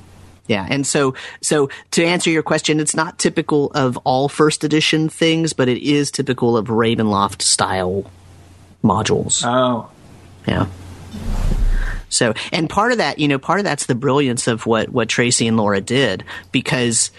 Yeah. 0.49 0.67
And 0.69 0.87
so, 0.87 1.15
so 1.41 1.71
to 1.93 2.05
answer 2.05 2.29
your 2.31 2.43
question, 2.43 2.81
it's 2.81 2.95
not 2.97 3.19
typical 3.19 3.71
of 3.73 3.97
all 3.99 4.29
first 4.29 4.65
edition 4.65 5.09
things, 5.09 5.53
but 5.53 5.69
it 5.69 5.83
is 5.83 6.11
typical 6.11 6.57
of 6.57 6.67
Ravenloft 6.67 7.43
style 7.43 8.11
modules. 8.83 9.45
Oh, 9.47 9.89
Yeah. 10.47 10.67
So, 12.09 12.35
and 12.53 12.69
part 12.69 12.93
of 12.93 12.99
that, 12.99 13.19
you 13.19 13.27
know, 13.27 13.39
part 13.39 13.59
of 13.59 13.65
that's 13.65 13.87
the 13.87 13.95
brilliance 13.95 14.47
of 14.47 14.67
what, 14.67 14.91
what 14.91 15.09
Tracy 15.09 15.47
and 15.49 15.57
Laura 15.57 15.81
did 15.81 16.25
because 16.51 17.11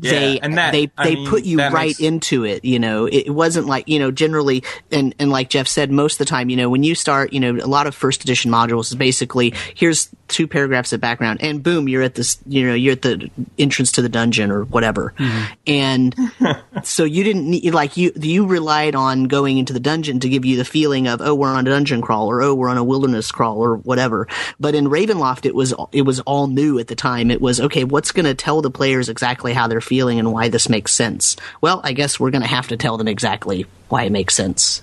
they 0.00 0.38
and 0.40 0.56
that- 0.58 0.72
they 0.72 0.90
I 0.96 1.04
they 1.08 1.14
mean, 1.16 1.28
put 1.28 1.44
you 1.44 1.58
right 1.58 1.72
makes- 1.72 2.00
into 2.00 2.44
it 2.44 2.64
you 2.64 2.78
know? 2.78 3.06
It, 3.06 3.26
it 3.26 3.30
wasn't 3.30 3.66
like 3.66 3.88
you 3.88 3.98
know 3.98 4.10
generally 4.10 4.62
and 4.90 5.14
and 5.18 5.30
like 5.30 5.48
jeff 5.50 5.66
said 5.68 5.90
most 5.90 6.14
of 6.14 6.18
the 6.18 6.24
time 6.26 6.50
you 6.50 6.56
know 6.56 6.68
when 6.70 6.82
you 6.82 6.94
start 6.94 7.32
you 7.32 7.40
know 7.40 7.52
a 7.56 7.66
lot 7.66 7.86
of 7.86 7.94
first 7.94 8.22
edition 8.22 8.50
modules 8.50 8.90
is 8.90 8.94
basically 8.94 9.54
here's 9.74 10.08
two 10.28 10.46
paragraphs 10.46 10.92
of 10.92 11.00
background 11.00 11.40
and 11.42 11.62
boom 11.62 11.88
you're 11.88 12.02
at 12.02 12.14
this 12.14 12.38
you 12.46 12.66
know 12.66 12.74
you're 12.74 12.92
at 12.92 13.02
the 13.02 13.30
entrance 13.58 13.92
to 13.92 14.02
the 14.02 14.08
dungeon 14.08 14.50
or 14.50 14.64
whatever. 14.64 15.12
Mm-hmm. 15.18 15.52
and 15.66 16.16
so 16.86 17.04
you 17.04 17.24
didn't 17.24 17.48
need 17.48 17.72
like 17.74 17.96
you 17.96 18.12
you 18.16 18.46
relied 18.46 18.94
on 18.94 19.24
going 19.24 19.58
into 19.58 19.72
the 19.72 19.80
dungeon 19.80 20.20
to 20.20 20.28
give 20.28 20.44
you 20.44 20.56
the 20.56 20.64
feeling 20.64 21.06
of 21.08 21.20
oh 21.20 21.34
we're 21.34 21.48
on 21.48 21.66
a 21.66 21.70
dungeon 21.70 22.00
crawl 22.00 22.28
or 22.30 22.42
oh 22.42 22.54
we're 22.54 22.68
on 22.68 22.76
a 22.78 22.84
wilderness 22.84 23.30
crawl 23.30 23.58
or 23.58 23.76
whatever. 23.76 24.26
But 24.58 24.74
in 24.74 24.86
ravenloft 24.86 25.46
it 25.46 25.54
was 25.54 25.74
it 25.92 26.02
was 26.02 26.20
all 26.20 26.46
new 26.46 26.78
at 26.78 26.88
the 26.88 26.94
time. 26.96 27.30
It 27.30 27.40
was 27.40 27.60
okay 27.60 27.84
what's 27.84 28.12
going 28.12 28.24
to 28.26 28.34
tell 28.34 28.62
the 28.62 28.70
players 28.70 29.08
exactly 29.08 29.52
how 29.52 29.68
they're 29.68 29.80
feeling 29.84 30.18
and 30.18 30.32
why 30.32 30.48
this 30.48 30.68
makes 30.68 30.92
sense 30.92 31.36
well 31.60 31.80
i 31.84 31.92
guess 31.92 32.18
we're 32.18 32.30
going 32.30 32.42
to 32.42 32.48
have 32.48 32.68
to 32.68 32.76
tell 32.76 32.96
them 32.96 33.08
exactly 33.08 33.66
why 33.88 34.04
it 34.04 34.12
makes 34.12 34.34
sense 34.34 34.82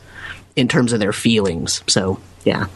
in 0.55 0.67
terms 0.67 0.93
of 0.93 0.99
their 0.99 1.13
feelings 1.13 1.83
so 1.87 2.19
yeah 2.45 2.67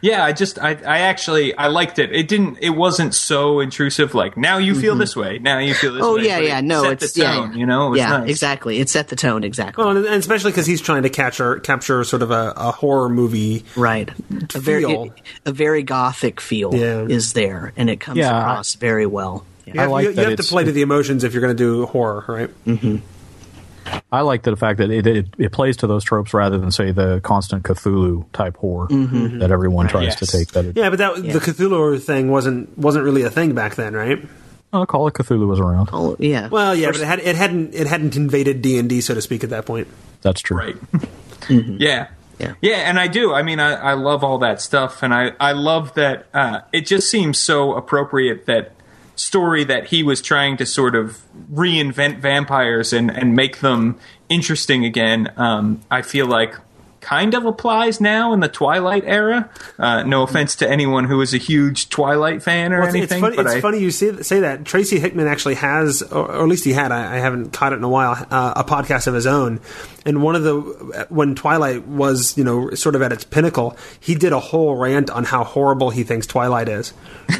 yeah. 0.00 0.24
I 0.24 0.32
just, 0.32 0.58
I, 0.58 0.72
I 0.72 0.98
actually, 1.00 1.54
I 1.54 1.68
liked 1.68 1.98
it. 1.98 2.12
It 2.12 2.28
didn't, 2.28 2.58
it 2.60 2.70
wasn't 2.70 3.14
so 3.14 3.60
intrusive. 3.60 4.14
Like 4.14 4.36
now 4.36 4.58
you 4.58 4.74
feel 4.74 4.92
mm-hmm. 4.92 5.00
this 5.00 5.16
way. 5.16 5.38
Now 5.38 5.58
you 5.58 5.74
feel 5.74 5.92
this 5.94 6.02
oh 6.02 6.16
way. 6.16 6.24
yeah 6.26 6.38
but 6.38 6.44
yeah 6.46 6.58
it 6.58 6.64
no 6.64 6.82
set 6.82 6.92
it's 7.02 7.12
the 7.12 7.22
tone, 7.22 7.52
yeah 7.52 7.58
You 7.58 7.66
know, 7.66 7.86
it 7.86 7.90
was 7.90 7.98
yeah 7.98 8.08
nice. 8.18 8.30
exactly 8.30 8.78
it 8.78 8.88
set 8.88 9.08
the 9.08 9.16
tone 9.16 9.44
exactly 9.44 9.82
Well, 9.82 9.96
and 9.96 10.04
and 10.04 10.16
especially 10.16 10.50
because 10.50 10.66
he's 10.66 10.80
trying 10.80 11.04
to 11.04 11.10
capture 11.10 11.58
capture 11.60 12.04
sort 12.04 12.22
of 12.22 12.30
a, 12.30 12.52
a 12.56 12.72
horror 12.72 13.08
movie. 13.08 13.64
Right. 13.76 14.10
A 14.54 14.58
very 14.58 14.84
feel. 14.84 15.14
a 15.46 15.52
very 15.52 15.82
gothic 15.82 16.40
feel 16.40 16.74
Yeah. 16.74 17.06
is 17.06 17.32
there, 17.32 17.72
and 17.76 17.88
it 17.88 18.00
comes 18.00 18.18
Yeah. 18.18 18.38
across 18.38 18.74
very 18.74 19.06
well. 19.06 19.44
You 19.66 19.72
Yeah. 19.74 19.82
have, 19.82 19.90
like 19.90 20.04
you, 20.04 20.10
you 20.12 20.22
have 20.28 20.36
to 20.36 20.42
play 20.42 20.64
to 20.64 20.72
the 20.72 20.82
emotions 20.82 21.24
if 21.24 21.32
you're 21.32 21.40
going 21.42 21.56
to 21.56 21.62
do 21.62 21.86
horror, 21.86 22.24
right? 22.28 22.50
I 24.10 24.22
like 24.22 24.42
the 24.42 24.56
fact 24.56 24.78
that 24.78 24.90
it, 24.90 25.06
it, 25.06 25.26
it 25.38 25.52
plays 25.52 25.76
to 25.78 25.86
those 25.86 26.04
tropes 26.04 26.32
rather 26.32 26.56
than 26.58 26.70
say 26.70 26.90
the 26.92 27.20
constant 27.22 27.64
Cthulhu 27.64 28.24
type 28.32 28.56
horror 28.56 28.86
that 28.90 29.50
everyone 29.50 29.88
tries 29.88 30.04
Yes. 30.06 30.18
to 30.20 30.26
take. 30.26 30.48
That 30.52 30.64
it, 30.66 30.76
Yeah, 30.76 30.88
but 30.90 30.98
that 30.98 31.16
the 31.16 31.38
Cthulhu 31.40 32.00
thing 32.02 32.30
wasn't 32.30 32.76
wasn't 32.78 33.04
really 33.04 33.22
a 33.22 33.30
thing 33.30 33.54
back 33.54 33.74
then, 33.74 33.94
right? 33.94 34.18
oh, 34.72 34.86
Call 34.86 35.06
of 35.06 35.12
Cthulhu 35.12 35.46
was 35.46 35.60
around. 35.60 35.90
Oh, 35.92 36.16
yeah. 36.18 36.48
Well, 36.48 36.74
yeah, 36.74 36.88
but 36.90 37.00
it 37.00 37.06
had 37.06 37.18
it 37.20 37.36
hadn't 37.36 37.74
it 37.74 37.86
hadn't 37.86 38.16
invaded 38.16 38.62
D 38.62 38.78
and 38.78 38.88
D, 38.88 39.00
so 39.00 39.14
to 39.14 39.20
speak, 39.22 39.44
at 39.44 39.50
that 39.50 39.66
point. 39.66 39.86
That's 40.22 40.40
true. 40.40 40.56
Right. 40.58 40.76
Yeah. 41.50 42.08
Yeah. 42.38 42.54
Yeah, 42.62 42.76
and 42.88 42.98
I 42.98 43.06
do. 43.06 43.34
I 43.34 43.42
mean, 43.42 43.60
I, 43.60 43.74
I 43.74 43.92
love 43.92 44.24
all 44.24 44.38
that 44.38 44.62
stuff, 44.62 45.02
and 45.02 45.12
I, 45.12 45.32
I 45.38 45.52
love 45.52 45.92
that 45.94 46.26
uh, 46.32 46.62
it 46.72 46.86
just 46.86 47.10
seems 47.10 47.38
so 47.38 47.74
appropriate 47.74 48.46
that 48.46 48.72
story 49.16 49.64
that 49.64 49.86
he 49.86 50.02
was 50.02 50.20
trying 50.20 50.56
to 50.56 50.66
sort 50.66 50.94
of 50.94 51.22
reinvent 51.52 52.18
vampires 52.18 52.92
and, 52.92 53.10
and 53.10 53.34
make 53.34 53.60
them 53.60 53.98
interesting 54.28 54.84
again. 54.84 55.32
Um, 55.36 55.80
I 55.90 56.02
feel 56.02 56.26
like 56.26 56.56
kind 57.04 57.34
of 57.34 57.44
applies 57.44 58.00
now 58.00 58.32
in 58.32 58.40
the 58.40 58.48
Twilight 58.48 59.04
era. 59.06 59.50
Uh, 59.78 60.02
no 60.04 60.22
offense 60.22 60.56
to 60.56 60.68
anyone 60.68 61.04
who 61.04 61.20
is 61.20 61.34
a 61.34 61.36
huge 61.38 61.90
Twilight 61.90 62.42
fan 62.42 62.72
or 62.72 62.78
Well, 62.80 62.86
it's, 62.88 62.96
anything, 62.96 63.18
it's 63.18 63.20
funny. 63.24 63.36
but 63.36 63.46
It's 63.46 63.54
I, 63.56 63.60
funny 63.60 63.78
you 63.78 63.90
say, 63.90 64.22
say 64.22 64.40
that. 64.40 64.64
Tracy 64.64 64.98
Hickman 64.98 65.26
actually 65.26 65.56
has, 65.56 66.02
or, 66.02 66.24
or 66.30 66.42
at 66.42 66.48
least 66.48 66.64
he 66.64 66.72
had. 66.72 66.90
I, 66.92 67.16
I 67.16 67.18
haven't 67.18 67.52
caught 67.52 67.72
it 67.72 67.76
in 67.76 67.84
a 67.84 67.88
while. 67.88 68.12
Uh, 68.30 68.54
a 68.56 68.64
podcast 68.64 69.06
of 69.06 69.14
his 69.14 69.26
own, 69.26 69.60
and 70.06 70.22
one 70.22 70.34
of 70.34 70.42
the 70.42 71.06
when 71.10 71.34
Twilight 71.34 71.86
was, 71.86 72.36
you 72.38 72.44
know, 72.44 72.70
sort 72.70 72.94
of 72.94 73.02
at 73.02 73.12
its 73.12 73.24
pinnacle, 73.24 73.76
he 74.00 74.14
did 74.14 74.32
a 74.32 74.40
whole 74.40 74.74
rant 74.76 75.10
on 75.10 75.24
how 75.24 75.44
horrible 75.44 75.90
he 75.90 76.02
thinks 76.04 76.26
Twilight 76.26 76.68
is. 76.68 76.92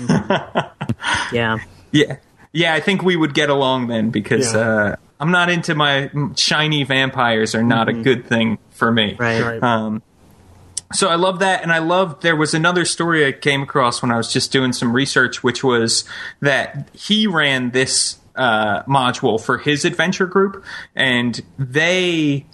yeah. 1.33 1.59
Yeah, 1.93 2.17
yeah. 2.53 2.75
I 2.75 2.81
think 2.81 3.03
we 3.03 3.17
would 3.17 3.35
get 3.35 3.51
along 3.51 3.87
then 3.87 4.11
because 4.11 4.53
Yeah. 4.53 4.61
uh, 4.61 4.97
I'm 5.21 5.31
not 5.31 5.51
into 5.51 5.75
my 5.75 6.11
shiny 6.37 6.85
vampires. 6.85 7.55
Are 7.55 7.63
not 7.63 7.89
a 7.89 7.93
good 7.93 8.27
thing 8.27 8.59
for 8.71 8.91
me. 8.91 9.17
Right. 9.19 9.43
Right. 9.43 9.63
Um, 9.63 10.03
so 10.93 11.09
I 11.09 11.17
love 11.17 11.41
that, 11.41 11.63
and 11.63 11.73
I 11.73 11.79
love 11.79 12.21
there 12.21 12.37
was 12.37 12.55
another 12.55 12.85
story 12.85 13.27
I 13.27 13.33
came 13.33 13.63
across 13.63 14.01
when 14.01 14.11
I 14.13 14.17
was 14.17 14.33
just 14.33 14.53
doing 14.53 14.73
some 14.73 14.95
research, 14.95 15.43
which 15.43 15.65
was 15.65 16.05
that 16.41 16.89
he 16.93 17.27
ran 17.27 17.71
this 17.71 18.19
uh, 18.37 18.83
module 18.85 19.41
for 19.41 19.59
his 19.59 19.85
adventure 19.85 20.27
group, 20.27 20.65
and 20.95 21.41
they 21.59 22.47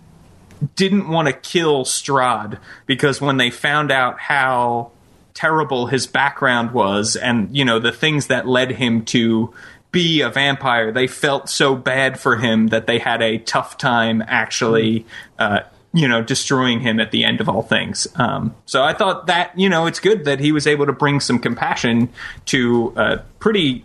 didn't 0.76 1.08
want 1.08 1.28
to 1.28 1.32
kill 1.32 1.84
Strahd 1.84 2.58
because 2.86 3.20
when 3.20 3.36
they 3.36 3.50
found 3.50 3.90
out 3.90 4.20
how 4.20 4.92
terrible 5.32 5.86
his 5.86 6.06
background 6.06 6.72
was 6.72 7.16
and 7.16 7.56
you 7.56 7.64
know 7.64 7.78
the 7.78 7.92
things 7.92 8.26
that 8.26 8.46
led 8.46 8.72
him 8.72 9.04
to 9.04 9.54
be 9.93 10.20
a 10.20 10.30
vampire 10.30 10.93
they 10.93 11.07
felt 11.07 11.49
so 11.49 11.74
bad 11.74 12.18
for 12.18 12.36
him 12.36 12.68
that 12.68 12.86
they 12.86 12.99
had 12.99 13.20
a 13.22 13.38
tough 13.38 13.76
time 13.78 14.22
actually 14.26 15.05
uh, 15.38 15.61
you 15.93 16.07
know 16.07 16.22
destroying 16.22 16.78
him 16.80 17.01
at 17.01 17.11
the 17.11 17.24
end 17.24 17.41
of 17.41 17.49
all 17.49 17.62
things 17.62 18.07
um, 18.16 18.55
so 18.66 18.82
i 18.84 18.93
thought 18.93 19.26
that 19.26 19.57
you 19.59 19.68
know 19.68 19.86
it's 19.86 19.99
good 20.01 20.24
that 20.24 20.38
he 20.38 20.53
was 20.53 20.66
able 20.66 20.86
to 20.86 20.93
bring 20.93 21.18
some 21.20 21.38
compassion 21.38 22.09
to 22.47 22.93
a 22.97 23.18
pretty 23.41 23.84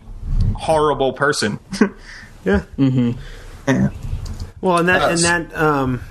horrible 0.56 1.14
person 1.14 1.60
Yeah. 2.46 2.60
Hmm. 2.78 3.12
Yeah. 3.68 3.90
Well, 4.62 4.78
and 4.78 4.88
that 4.88 5.10
Yes. 5.10 5.24
and 5.24 5.50
that 5.50 5.58
um, 5.60 6.02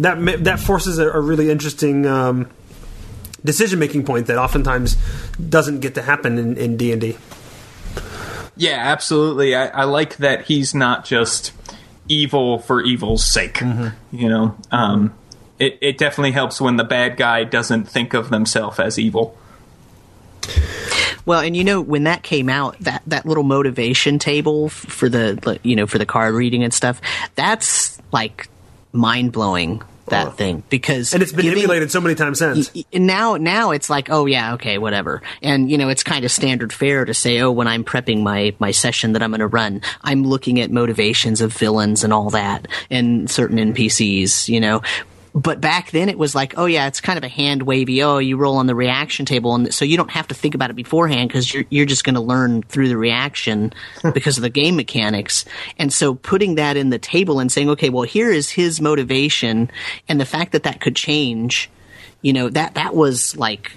that 0.00 0.44
that 0.44 0.58
forces 0.58 0.98
a, 0.98 1.08
a 1.10 1.20
really 1.20 1.48
interesting 1.48 2.06
um, 2.06 2.50
decision 3.44 3.78
making 3.78 4.04
point 4.04 4.26
that 4.26 4.36
oftentimes 4.36 4.96
doesn't 5.48 5.78
get 5.78 5.94
to 5.94 6.02
happen 6.02 6.38
in 6.38 6.56
in 6.56 6.76
D 6.76 6.90
and 6.90 7.00
D. 7.00 7.16
Yeah, 8.56 8.76
absolutely. 8.76 9.54
I, 9.54 9.66
I 9.68 9.84
like 9.84 10.18
that 10.18 10.42
he's 10.44 10.74
not 10.74 11.04
just 11.04 11.52
evil 12.08 12.58
for 12.58 12.82
evil's 12.82 13.24
sake. 13.24 13.60
You 14.12 14.28
know, 14.28 14.56
um, 14.70 15.14
it 15.58 15.78
it 15.80 15.98
definitely 15.98 16.32
helps 16.32 16.60
when 16.60 16.76
the 16.76 16.84
bad 16.84 17.16
guy 17.16 17.44
doesn't 17.44 17.88
think 17.88 18.14
of 18.14 18.30
themselves 18.30 18.78
as 18.78 18.98
evil. 18.98 19.36
Well, 21.24 21.40
and 21.40 21.56
you 21.56 21.64
know 21.64 21.80
when 21.80 22.04
that 22.04 22.22
came 22.22 22.48
out, 22.48 22.78
that 22.80 23.02
that 23.06 23.26
little 23.26 23.44
motivation 23.44 24.18
table 24.18 24.68
for 24.68 25.08
the 25.08 25.58
you 25.62 25.76
know 25.76 25.86
for 25.86 25.98
the 25.98 26.06
card 26.06 26.34
reading 26.34 26.64
and 26.64 26.74
stuff, 26.74 27.00
that's 27.34 28.00
like 28.12 28.48
mind 28.92 29.32
blowing. 29.32 29.82
That 30.06 30.36
thing 30.36 30.62
because 30.68 31.14
And 31.14 31.22
it's 31.22 31.32
been 31.32 31.44
giving- 31.44 31.60
emulated 31.62 31.90
so 31.90 32.00
many 32.00 32.14
times 32.14 32.38
since. 32.40 32.70
Y- 32.74 32.84
y- 32.92 32.98
now 32.98 33.36
now 33.36 33.70
it's 33.70 33.88
like 33.88 34.10
oh 34.10 34.26
yeah 34.26 34.54
okay 34.54 34.76
whatever 34.78 35.22
and 35.42 35.70
you 35.70 35.78
know 35.78 35.88
it's 35.88 36.02
kind 36.02 36.24
of 36.24 36.30
standard 36.30 36.72
fare 36.72 37.04
to 37.04 37.14
say 37.14 37.40
oh 37.40 37.50
when 37.50 37.66
i'm 37.68 37.84
prepping 37.84 38.22
my 38.22 38.54
my 38.58 38.72
session 38.72 39.12
that 39.12 39.22
i'm 39.22 39.30
going 39.30 39.40
to 39.40 39.46
run 39.46 39.80
i'm 40.02 40.22
looking 40.24 40.60
at 40.60 40.70
motivations 40.70 41.40
of 41.40 41.52
villains 41.52 42.04
and 42.04 42.12
all 42.12 42.30
that 42.30 42.68
and 42.90 43.30
certain 43.30 43.56
npcs 43.72 44.48
you 44.48 44.60
know 44.60 44.82
but 45.34 45.60
back 45.60 45.90
then 45.90 46.08
it 46.08 46.18
was 46.18 46.34
like 46.34 46.54
oh 46.56 46.66
yeah 46.66 46.86
it's 46.86 47.00
kind 47.00 47.16
of 47.16 47.24
a 47.24 47.28
hand 47.28 47.62
wavy 47.62 48.02
oh 48.02 48.18
you 48.18 48.36
roll 48.36 48.56
on 48.56 48.66
the 48.66 48.74
reaction 48.74 49.24
table 49.24 49.54
and 49.54 49.72
so 49.72 49.84
you 49.84 49.96
don't 49.96 50.10
have 50.10 50.28
to 50.28 50.34
think 50.34 50.54
about 50.54 50.70
it 50.70 50.76
beforehand 50.76 51.28
because 51.28 51.52
you're, 51.52 51.64
you're 51.70 51.86
just 51.86 52.04
going 52.04 52.14
to 52.14 52.20
learn 52.20 52.62
through 52.62 52.88
the 52.88 52.96
reaction 52.96 53.72
because 54.14 54.36
of 54.36 54.42
the 54.42 54.50
game 54.50 54.76
mechanics. 54.76 55.44
And 55.78 55.92
so 55.92 56.14
putting 56.14 56.56
that 56.56 56.76
in 56.76 56.90
the 56.90 56.98
table 56.98 57.40
and 57.40 57.50
saying 57.50 57.70
okay 57.70 57.88
well 57.88 58.02
here 58.02 58.30
is 58.30 58.50
his 58.50 58.80
motivation 58.80 59.70
and 60.08 60.20
the 60.20 60.26
fact 60.26 60.52
that 60.52 60.64
that 60.64 60.80
could 60.80 60.96
change 60.96 61.70
you 62.20 62.32
know 62.32 62.48
that 62.48 62.74
that 62.74 62.94
was 62.94 63.36
like 63.36 63.72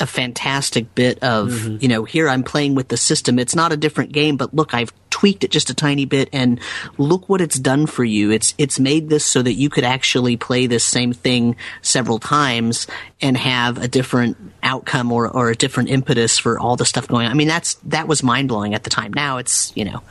a 0.00 0.06
fantastic 0.06 0.94
bit 0.94 1.22
of 1.22 1.48
mm-hmm. 1.48 1.76
you 1.80 1.88
know 1.88 2.04
here 2.04 2.28
I'm 2.28 2.42
playing 2.42 2.74
with 2.74 2.88
the 2.88 2.96
system. 2.96 3.38
It's 3.38 3.54
not 3.54 3.72
a 3.72 3.76
different 3.76 4.12
game, 4.12 4.36
but 4.36 4.54
look, 4.54 4.74
I've 4.74 4.92
tweaked 5.10 5.44
it 5.44 5.50
just 5.50 5.70
a 5.70 5.74
tiny 5.74 6.04
bit, 6.04 6.28
and 6.32 6.60
look 6.98 7.28
what 7.28 7.40
it's 7.40 7.58
done 7.58 7.86
for 7.86 8.04
you. 8.04 8.30
It's 8.30 8.54
it's 8.58 8.78
made 8.78 9.08
this 9.08 9.24
so 9.24 9.42
that 9.42 9.54
you 9.54 9.68
could 9.68 9.84
actually 9.84 10.36
play 10.36 10.66
this 10.66 10.84
same 10.84 11.12
thing 11.12 11.56
several 11.82 12.18
times 12.18 12.86
and 13.20 13.36
have 13.36 13.78
a 13.78 13.88
different 13.88 14.36
outcome 14.62 15.12
or 15.12 15.28
or 15.28 15.50
a 15.50 15.56
different 15.56 15.90
impetus 15.90 16.38
for 16.38 16.58
all 16.58 16.76
the 16.76 16.86
stuff 16.86 17.06
going 17.06 17.26
on. 17.26 17.32
I 17.32 17.34
mean, 17.34 17.48
that's 17.48 17.74
that 17.84 18.08
was 18.08 18.22
mind 18.22 18.48
blowing 18.48 18.74
at 18.74 18.84
the 18.84 18.90
time. 18.90 19.12
Now 19.12 19.38
it's 19.38 19.72
you 19.76 19.84
know 19.84 20.02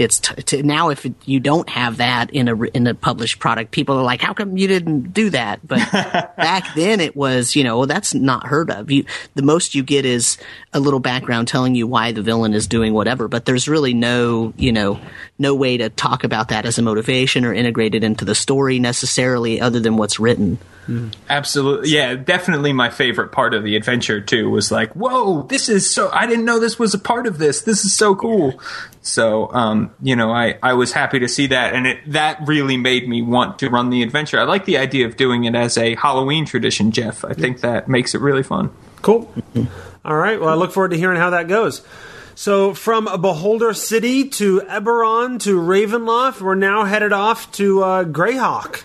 it's 0.00 0.18
t- 0.18 0.42
t- 0.42 0.62
now 0.62 0.88
if 0.88 1.04
it, 1.04 1.14
you 1.26 1.40
don't 1.40 1.68
have 1.68 1.98
that 1.98 2.30
in 2.30 2.48
a 2.48 2.56
in 2.62 2.86
a 2.86 2.94
published 2.94 3.38
product, 3.38 3.70
people 3.70 3.98
are 3.98 4.02
like, 4.02 4.22
"How 4.22 4.32
come 4.32 4.56
you 4.56 4.66
didn't 4.66 5.12
do 5.12 5.28
that?" 5.30 5.60
But 5.66 5.78
back 5.92 6.74
then, 6.74 7.00
it 7.00 7.14
was 7.14 7.54
you 7.54 7.64
know, 7.64 7.84
that's 7.84 8.14
not 8.14 8.46
heard 8.46 8.70
of. 8.70 8.90
You 8.90 9.04
the 9.34 9.42
most 9.42 9.74
you 9.74 9.82
get 9.82 10.06
is 10.06 10.38
a 10.72 10.80
little 10.80 11.00
background 11.00 11.48
telling 11.48 11.74
you 11.74 11.86
why 11.86 12.12
the 12.12 12.22
villain 12.22 12.54
is 12.54 12.66
doing 12.66 12.94
whatever, 12.94 13.28
but 13.28 13.44
there's 13.44 13.68
really 13.68 13.92
no 13.92 14.54
you 14.56 14.72
know 14.72 14.98
no 15.38 15.54
way 15.54 15.76
to 15.76 15.90
talk 15.90 16.24
about 16.24 16.48
that 16.48 16.64
as 16.64 16.78
a 16.78 16.82
motivation 16.82 17.44
or 17.44 17.52
integrate 17.52 17.94
it 17.94 18.02
into 18.02 18.24
the 18.24 18.34
story 18.34 18.78
necessarily, 18.78 19.60
other 19.60 19.80
than 19.80 19.98
what's 19.98 20.18
written. 20.18 20.58
Absolutely. 21.28 21.90
Yeah, 21.90 22.14
definitely 22.14 22.72
my 22.72 22.90
favorite 22.90 23.32
part 23.32 23.54
of 23.54 23.62
the 23.62 23.76
adventure 23.76 24.20
too 24.20 24.50
was 24.50 24.70
like, 24.70 24.92
"Whoa, 24.94 25.42
this 25.42 25.68
is 25.68 25.90
so 25.90 26.10
I 26.12 26.26
didn't 26.26 26.44
know 26.44 26.58
this 26.58 26.78
was 26.78 26.94
a 26.94 26.98
part 26.98 27.26
of 27.26 27.38
this. 27.38 27.62
This 27.62 27.84
is 27.84 27.94
so 27.94 28.14
cool." 28.14 28.60
So, 29.02 29.52
um, 29.52 29.92
you 30.02 30.16
know, 30.16 30.32
I 30.32 30.58
I 30.62 30.74
was 30.74 30.92
happy 30.92 31.20
to 31.20 31.28
see 31.28 31.46
that 31.48 31.74
and 31.74 31.86
it 31.86 31.98
that 32.12 32.46
really 32.46 32.76
made 32.76 33.08
me 33.08 33.22
want 33.22 33.58
to 33.60 33.70
run 33.70 33.90
the 33.90 34.02
adventure. 34.02 34.38
I 34.38 34.44
like 34.44 34.64
the 34.64 34.78
idea 34.78 35.06
of 35.06 35.16
doing 35.16 35.44
it 35.44 35.54
as 35.54 35.78
a 35.78 35.94
Halloween 35.94 36.44
tradition, 36.44 36.90
Jeff. 36.90 37.24
I 37.24 37.34
think 37.34 37.60
that 37.60 37.88
makes 37.88 38.14
it 38.14 38.20
really 38.20 38.42
fun. 38.42 38.70
Cool. 39.02 39.32
All 40.04 40.16
right. 40.16 40.40
Well, 40.40 40.48
I 40.50 40.54
look 40.54 40.72
forward 40.72 40.90
to 40.90 40.96
hearing 40.96 41.18
how 41.18 41.30
that 41.30 41.48
goes. 41.48 41.82
So, 42.34 42.72
from 42.72 43.04
Beholder 43.20 43.74
City 43.74 44.28
to 44.30 44.60
Eberron 44.60 45.40
to 45.40 45.60
Ravenloft, 45.60 46.40
we're 46.40 46.54
now 46.54 46.84
headed 46.84 47.12
off 47.12 47.52
to 47.52 47.82
uh, 47.82 48.04
Greyhawk. 48.04 48.84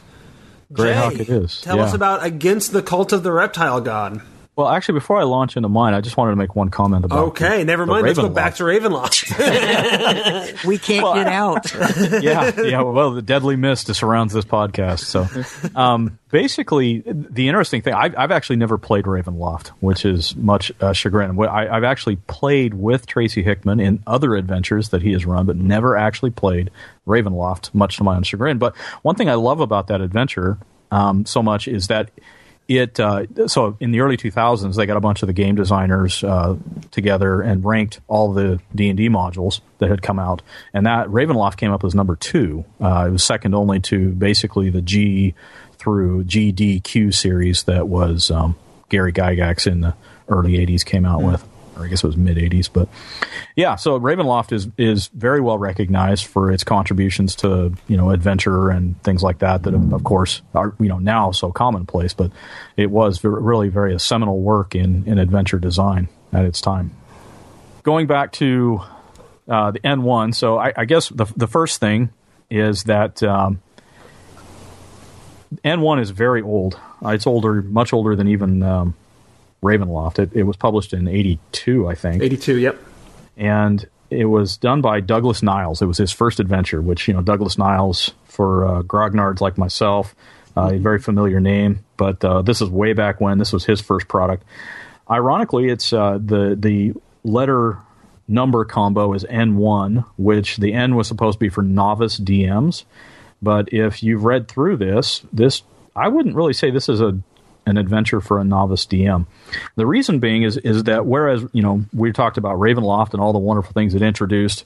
Greyhawk 0.76 1.15
Jay, 1.15 1.21
it 1.21 1.30
is, 1.30 1.61
Tell 1.61 1.78
yeah. 1.78 1.84
us 1.84 1.93
about 1.93 2.23
Against 2.23 2.71
the 2.71 2.82
Cult 2.82 3.13
of 3.13 3.23
the 3.23 3.32
Reptile 3.32 3.82
God. 3.82 4.21
Well, 4.56 4.70
actually, 4.70 4.93
before 4.93 5.18
I 5.18 5.24
launch 5.24 5.58
into 5.58 5.68
mine, 5.68 5.93
I 5.93 5.99
just 5.99 6.16
wanted 6.16 6.32
to 6.32 6.38
make 6.38 6.56
one 6.56 6.70
comment 6.70 7.03
about. 7.03 7.28
Okay, 7.30 7.60
the- 7.60 7.66
never 7.66 7.86
the 7.86 7.91
mind. 7.91 8.06
Let's 8.06 8.20
go 8.20 8.30
back 8.30 8.56
to 8.56 8.64
Ravenloft. 8.64 9.26
We 10.66 10.78
can't 10.78 11.16
get 11.16 11.28
out. 11.28 11.74
yeah, 12.24 12.62
yeah. 12.62 12.82
Well, 12.82 13.12
the 13.12 13.22
deadly 13.22 13.56
mist 13.56 13.93
surrounds 13.93 14.34
this 14.34 14.45
podcast. 14.45 15.01
So, 15.01 15.28
um, 15.76 16.18
basically, 16.32 17.03
the 17.06 17.47
interesting 17.49 17.82
thing, 17.82 17.93
I've, 17.93 18.16
I've 18.18 18.32
actually 18.32 18.56
never 18.56 18.78
played 18.78 19.06
Ravenloft, 19.06 19.68
which 19.80 20.06
is 20.06 20.36
much 20.36 20.72
uh, 20.80 20.93
chagrin. 20.93 21.38
I, 21.39 21.68
I've 21.68 21.84
actually 21.84 22.16
played 22.16 22.74
with 22.74 23.06
Tracy 23.06 23.43
Hickman 23.43 23.80
in 23.80 24.01
other 24.08 24.36
adventures 24.36 24.89
that 24.89 25.01
he 25.01 25.12
has 25.14 25.26
run, 25.26 25.45
but 25.45 25.58
never 25.58 25.97
actually 25.97 26.32
played 26.32 26.72
Ravenloft, 27.06 27.74
much 27.74 27.97
to 27.97 28.03
my 28.03 28.16
own 28.16 28.24
chagrin. 28.24 28.58
But 28.58 28.76
one 29.01 29.16
thing 29.16 29.30
I 29.30 29.36
love 29.36 29.60
about 29.60 29.88
that 29.88 30.01
adventure 30.01 30.58
um, 30.91 31.26
so 31.26 31.43
much 31.43 31.68
is 31.68 31.88
that 31.88 32.12
it 32.68 32.99
uh, 32.99 33.26
so 33.47 33.78
in 33.80 33.91
the 33.91 33.99
early 33.99 34.18
2000s 34.18 34.76
they 34.76 34.86
got 34.86 34.97
a 34.97 35.01
bunch 35.01 35.22
of 35.22 35.28
the 35.28 35.34
game 35.34 35.55
designers 35.55 36.24
uh, 36.24 36.55
together 36.91 37.41
and 37.41 37.63
ranked 37.63 37.99
all 38.07 38.34
the 38.34 38.59
d&d 38.74 39.09
modules 39.09 39.61
that 39.78 39.89
had 39.89 40.01
come 40.01 40.20
out. 40.20 40.41
And 40.74 40.86
that 40.86 41.07
ravenloft 41.07 41.57
came 41.57 41.72
up 41.72 41.84
as 41.84 41.93
number 41.93 42.16
two. 42.16 42.66
Uh, 42.82 43.05
it 43.07 43.11
was 43.11 43.24
second 43.24 43.53
only 43.53 43.80
to 43.82 44.09
basically 44.11 44.70
the 44.70 44.82
g 44.82 45.36
through 45.74 46.24
gdq 46.24 47.13
series 47.13 47.63
that 47.63 47.88
was 47.88 48.32
um, 48.32 48.55
gary 48.89 49.13
gygax 49.13 49.68
in 49.68 49.82
the 49.82 49.93
early 50.28 50.53
80s 50.53 50.84
came 50.84 51.05
out 51.05 51.22
with 51.22 51.47
or 51.76 51.86
I 51.86 51.88
guess 51.88 52.03
it 52.03 52.07
was 52.07 52.17
mid 52.17 52.38
'80s, 52.38 52.69
but 52.71 52.88
yeah. 53.55 53.76
So 53.76 53.99
Ravenloft 53.99 54.51
is 54.51 54.67
is 54.78 55.07
very 55.07 55.41
well 55.41 55.57
recognized 55.57 56.26
for 56.26 56.51
its 56.51 56.63
contributions 56.63 57.36
to 57.38 57.73
you 57.88 57.97
know 57.97 58.11
adventure 58.11 58.69
and 58.69 59.01
things 59.03 59.23
like 59.23 59.39
that. 59.39 59.63
That 59.63 59.73
of 59.73 60.03
course 60.03 60.41
are 60.53 60.73
you 60.80 60.88
know 60.88 60.99
now 60.99 61.32
so 61.32 61.51
commonplace, 61.51 62.13
but 62.13 62.32
it 62.78 62.91
was 62.91 63.23
really 63.23 63.69
very 63.69 63.93
a 63.93 63.99
seminal 63.99 64.39
work 64.39 64.76
in 64.76 65.03
in 65.07 65.17
adventure 65.17 65.59
design 65.59 66.07
at 66.34 66.45
its 66.45 66.61
time. 66.61 66.91
Going 67.84 68.07
back 68.07 68.32
to 68.34 68.82
uh, 69.47 69.71
the 69.71 69.80
N1, 69.80 70.34
so 70.34 70.57
I, 70.57 70.73
I 70.76 70.86
guess 70.86 71.09
the 71.09 71.26
the 71.36 71.47
first 71.47 71.80
thing 71.80 72.09
is 72.49 72.84
that. 72.84 73.21
Um, 73.23 73.61
N1 75.63 76.01
is 76.01 76.09
very 76.09 76.41
old. 76.41 76.78
Uh, 77.03 77.09
it's 77.09 77.28
older, 77.28 77.61
much 77.61 77.93
older 77.93 78.15
than 78.15 78.28
even 78.28 78.61
um, 78.63 78.93
Ravenloft. 79.66 80.20
It, 80.20 80.32
it 80.34 80.43
was 80.43 80.55
published 80.55 80.93
in 80.93 81.07
'82, 81.07 81.88
I 81.88 81.95
think, 81.95 82.22
82, 82.22 82.57
yep. 82.57 82.80
and 83.36 83.86
it 84.09 84.26
was 84.26 84.57
done 84.57 84.82
by 84.82 84.99
Douglas 84.99 85.41
Niles. 85.41 85.82
It 85.82 85.86
was 85.86 85.97
his 85.97 86.11
first 86.11 86.39
adventure, 86.39 86.82
which 86.82 87.07
you 87.07 87.13
know 87.13 87.22
Douglas 87.22 87.57
Niles 87.57 88.13
for 88.26 88.66
uh, 88.66 88.82
grognards 88.84 89.41
like 89.41 89.57
myself, 89.57 90.16
uh, 90.55 90.72
a 90.74 90.78
very 90.78 90.99
familiar 90.99 91.39
name. 91.39 91.84
But 91.97 92.24
uh, 92.24 92.41
this 92.41 92.61
is 92.61 92.70
way 92.70 92.93
back 92.93 93.20
when 93.20 93.38
this 93.38 93.51
was 93.51 93.66
his 93.66 93.82
first 93.82 94.07
product. 94.07 94.43
Ironically, 95.09 95.70
it's 95.70 95.91
uh, 95.93 96.20
the 96.22 96.55
the 96.57 96.93
letter 97.24 97.80
number 98.28 98.66
combo 98.66 99.13
is 99.13 99.24
N1, 99.24 100.05
which 100.18 100.57
the 100.57 100.74
N 100.74 100.95
was 100.95 101.07
supposed 101.07 101.36
to 101.36 101.39
be 101.39 101.49
for 101.49 101.61
novice 101.61 102.20
DMs. 102.20 102.86
But 103.41 103.74
if 103.74 104.01
you've 104.01 104.24
read 104.24 104.47
through 104.47 104.78
this, 104.78 105.22
this 105.32 105.63
I 105.95 106.07
wouldn't 106.07 106.36
really 106.36 106.53
say 106.53 106.72
this 106.72 106.89
is 106.89 107.01
a 107.01 107.18
an 107.66 107.78
adventure 107.78 108.22
for 108.22 108.39
a 108.39 108.43
novice 108.43 108.86
DM. 108.86 109.26
The 109.76 109.86
reason 109.86 110.20
being 110.20 110.43
is 110.43 110.57
is 110.57 110.84
that 110.84 111.05
whereas 111.05 111.45
you 111.51 111.61
know 111.61 111.86
we 111.93 112.11
talked 112.11 112.38
about 112.38 112.57
Ravenloft 112.57 113.13
and 113.13 113.22
all 113.22 113.34
the 113.34 113.39
wonderful 113.39 113.74
things 113.74 113.95
it 113.95 114.01
introduced, 114.01 114.66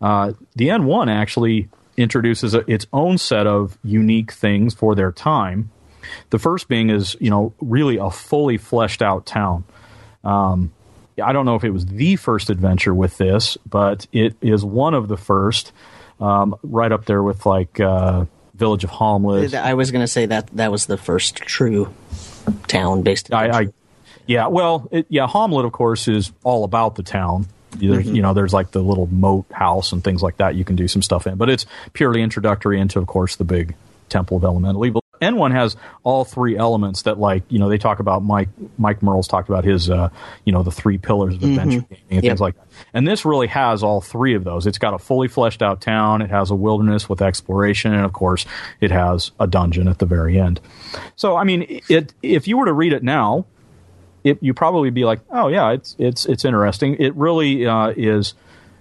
uh, 0.00 0.32
the 0.56 0.68
N1 0.68 1.10
actually 1.10 1.68
introduces 1.96 2.54
a, 2.54 2.70
its 2.70 2.86
own 2.92 3.18
set 3.18 3.46
of 3.46 3.76
unique 3.82 4.32
things 4.32 4.74
for 4.74 4.94
their 4.94 5.12
time. 5.12 5.70
The 6.30 6.38
first 6.38 6.68
being 6.68 6.90
is 6.90 7.16
you 7.20 7.30
know 7.30 7.52
really 7.60 7.96
a 7.96 8.10
fully 8.10 8.56
fleshed 8.56 9.02
out 9.02 9.26
town. 9.26 9.64
Um, 10.24 10.72
I 11.22 11.32
don't 11.32 11.46
know 11.46 11.56
if 11.56 11.64
it 11.64 11.70
was 11.70 11.86
the 11.86 12.16
first 12.16 12.50
adventure 12.50 12.94
with 12.94 13.18
this, 13.18 13.56
but 13.68 14.06
it 14.12 14.36
is 14.40 14.64
one 14.64 14.94
of 14.94 15.08
the 15.08 15.16
first, 15.16 15.72
um, 16.20 16.56
right 16.62 16.92
up 16.92 17.06
there 17.06 17.22
with 17.22 17.44
like 17.44 17.80
uh, 17.80 18.26
Village 18.54 18.84
of 18.84 18.90
Hommlet. 18.90 19.54
I 19.54 19.74
was 19.74 19.90
going 19.90 20.02
to 20.02 20.08
say 20.08 20.26
that 20.26 20.48
that 20.56 20.70
was 20.70 20.86
the 20.86 20.96
first 20.96 21.36
true 21.36 21.92
town 22.66 23.02
based. 23.02 23.32
I, 23.32 23.48
I 23.48 23.68
yeah, 24.26 24.48
well, 24.48 24.88
it, 24.90 25.06
yeah, 25.08 25.26
Hommlet, 25.26 25.64
of 25.64 25.72
course, 25.72 26.06
is 26.06 26.32
all 26.44 26.64
about 26.64 26.96
the 26.96 27.02
town. 27.02 27.46
There's, 27.70 28.06
mm-hmm. 28.06 28.16
You 28.16 28.22
know, 28.22 28.34
there's 28.34 28.52
like 28.52 28.70
the 28.70 28.82
little 28.82 29.06
moat 29.06 29.46
house 29.52 29.92
and 29.92 30.02
things 30.02 30.22
like 30.22 30.38
that. 30.38 30.54
You 30.54 30.64
can 30.64 30.76
do 30.76 30.88
some 30.88 31.02
stuff 31.02 31.26
in, 31.26 31.36
but 31.36 31.48
it's 31.50 31.66
purely 31.92 32.22
introductory 32.22 32.80
into, 32.80 32.98
of 32.98 33.06
course, 33.06 33.36
the 33.36 33.44
big 33.44 33.74
Temple 34.08 34.38
of 34.38 34.44
Elemental 34.44 34.84
Evil. 34.86 35.04
N1 35.20 35.52
has 35.52 35.76
all 36.02 36.24
three 36.24 36.56
elements 36.56 37.02
that, 37.02 37.18
like, 37.18 37.42
you 37.48 37.58
know, 37.58 37.68
they 37.68 37.78
talk 37.78 37.98
about 38.00 38.22
Mike 38.22 38.48
Mike 38.78 39.02
Mearls 39.02 39.28
talked 39.28 39.48
about 39.48 39.64
his, 39.64 39.88
uh, 39.90 40.10
you 40.44 40.52
know, 40.52 40.62
the 40.62 40.70
three 40.70 40.98
pillars 40.98 41.34
of 41.34 41.42
adventure 41.42 41.80
gaming 41.80 42.02
and 42.10 42.22
Yep. 42.24 42.30
things 42.30 42.40
like 42.40 42.54
that. 42.56 42.66
And 42.94 43.06
this 43.08 43.24
really 43.24 43.48
has 43.48 43.82
all 43.82 44.00
three 44.00 44.34
of 44.34 44.44
those. 44.44 44.66
It's 44.66 44.78
got 44.78 44.94
a 44.94 44.98
fully 44.98 45.28
fleshed 45.28 45.62
out 45.62 45.80
town. 45.80 46.22
It 46.22 46.30
has 46.30 46.50
a 46.50 46.54
wilderness 46.54 47.08
with 47.08 47.20
exploration, 47.22 47.92
and 47.92 48.04
of 48.04 48.12
course, 48.12 48.46
it 48.80 48.90
has 48.90 49.32
a 49.40 49.46
dungeon 49.46 49.88
at 49.88 49.98
the 49.98 50.06
very 50.06 50.38
end. 50.38 50.60
So, 51.16 51.36
I 51.36 51.44
mean, 51.44 51.80
it 51.88 52.12
if 52.22 52.46
you 52.48 52.56
were 52.58 52.66
to 52.66 52.72
read 52.72 52.92
it 52.92 53.02
now, 53.02 53.46
it, 54.24 54.38
you 54.42 54.52
probably 54.54 54.90
be 54.90 55.04
like, 55.04 55.20
oh 55.30 55.48
yeah, 55.48 55.72
it's 55.72 55.94
it's 55.98 56.26
it's 56.26 56.44
interesting. 56.44 56.96
It 56.98 57.14
really 57.14 57.66
uh, 57.66 57.92
is. 57.96 58.34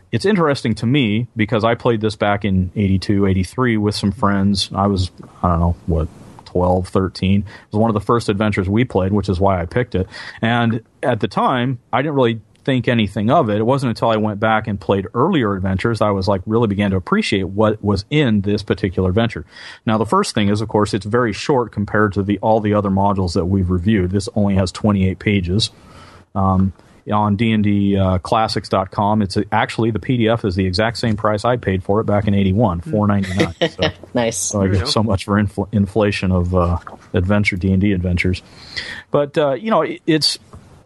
It's 0.09 0.23
interesting 0.25 0.73
to 0.75 0.85
me 0.85 1.27
because 1.35 1.65
I 1.65 1.75
played 1.75 1.99
this 1.99 2.15
back 2.15 2.45
in 2.45 2.71
82, 2.77 3.25
83 3.25 3.75
with 3.75 3.93
some 3.93 4.13
friends. 4.13 4.69
I 4.73 4.87
was 4.87 5.11
I 5.43 5.49
don't 5.49 5.59
know 5.59 5.75
what 5.85 6.07
12, 6.57 6.87
13. 6.87 7.41
It 7.41 7.45
was 7.71 7.79
one 7.79 7.91
of 7.91 7.93
the 7.93 8.01
first 8.01 8.29
adventures 8.29 8.67
we 8.67 8.83
played, 8.83 9.13
which 9.13 9.29
is 9.29 9.39
why 9.39 9.61
I 9.61 9.65
picked 9.67 9.93
it. 9.93 10.07
And 10.41 10.83
at 11.03 11.19
the 11.19 11.27
time, 11.27 11.79
I 11.93 12.01
didn't 12.01 12.15
really 12.15 12.41
think 12.63 12.87
anything 12.87 13.29
of 13.29 13.49
it. 13.49 13.59
It 13.59 13.63
wasn't 13.63 13.91
until 13.91 14.09
I 14.09 14.17
went 14.17 14.39
back 14.39 14.67
and 14.67 14.81
played 14.81 15.05
earlier 15.13 15.55
adventures 15.55 16.01
I 16.01 16.09
was 16.09 16.27
like 16.27 16.41
really 16.47 16.67
began 16.67 16.91
to 16.91 16.97
appreciate 16.97 17.43
what 17.43 17.81
was 17.81 18.05
in 18.09 18.41
this 18.41 18.63
particular 18.63 19.09
adventure. 19.09 19.45
Now 19.85 19.99
the 19.99 20.05
first 20.05 20.33
thing 20.33 20.49
is 20.49 20.59
of 20.59 20.67
course 20.67 20.93
it's 20.93 21.05
very 21.05 21.31
short 21.31 21.71
compared 21.71 22.11
to 22.13 22.23
the 22.23 22.39
all 22.39 22.59
the 22.59 22.73
other 22.73 22.89
modules 22.89 23.35
that 23.35 23.45
we've 23.45 23.69
reviewed. 23.69 24.11
This 24.11 24.27
only 24.35 24.55
has 24.55 24.73
28 24.73 25.17
pages. 25.17 25.69
Um, 26.35 26.73
on 27.11 27.37
dndclassics.com, 27.37 29.21
it's 29.21 29.37
actually 29.51 29.91
the 29.91 29.99
PDF 29.99 30.45
is 30.45 30.55
the 30.55 30.65
exact 30.65 30.97
same 30.97 31.15
price 31.15 31.45
I 31.45 31.57
paid 31.57 31.83
for 31.83 31.99
it 31.99 32.05
back 32.05 32.27
in 32.27 32.33
81, 32.33 32.81
4.99. 32.81 33.69
So 33.77 33.89
Nice. 34.13 34.37
so 34.37 34.61
I 34.61 34.67
guess 34.69 34.91
so 34.91 35.03
much 35.03 35.25
for 35.25 35.35
infl- 35.41 35.67
inflation 35.71 36.31
of 36.31 36.55
uh, 36.55 36.77
adventure 37.13 37.55
D 37.55 37.71
and 37.71 37.81
D 37.81 37.91
adventures. 37.93 38.41
But 39.11 39.37
uh, 39.37 39.53
you 39.53 39.69
know, 39.71 39.81
it, 39.83 40.01
it's 40.07 40.39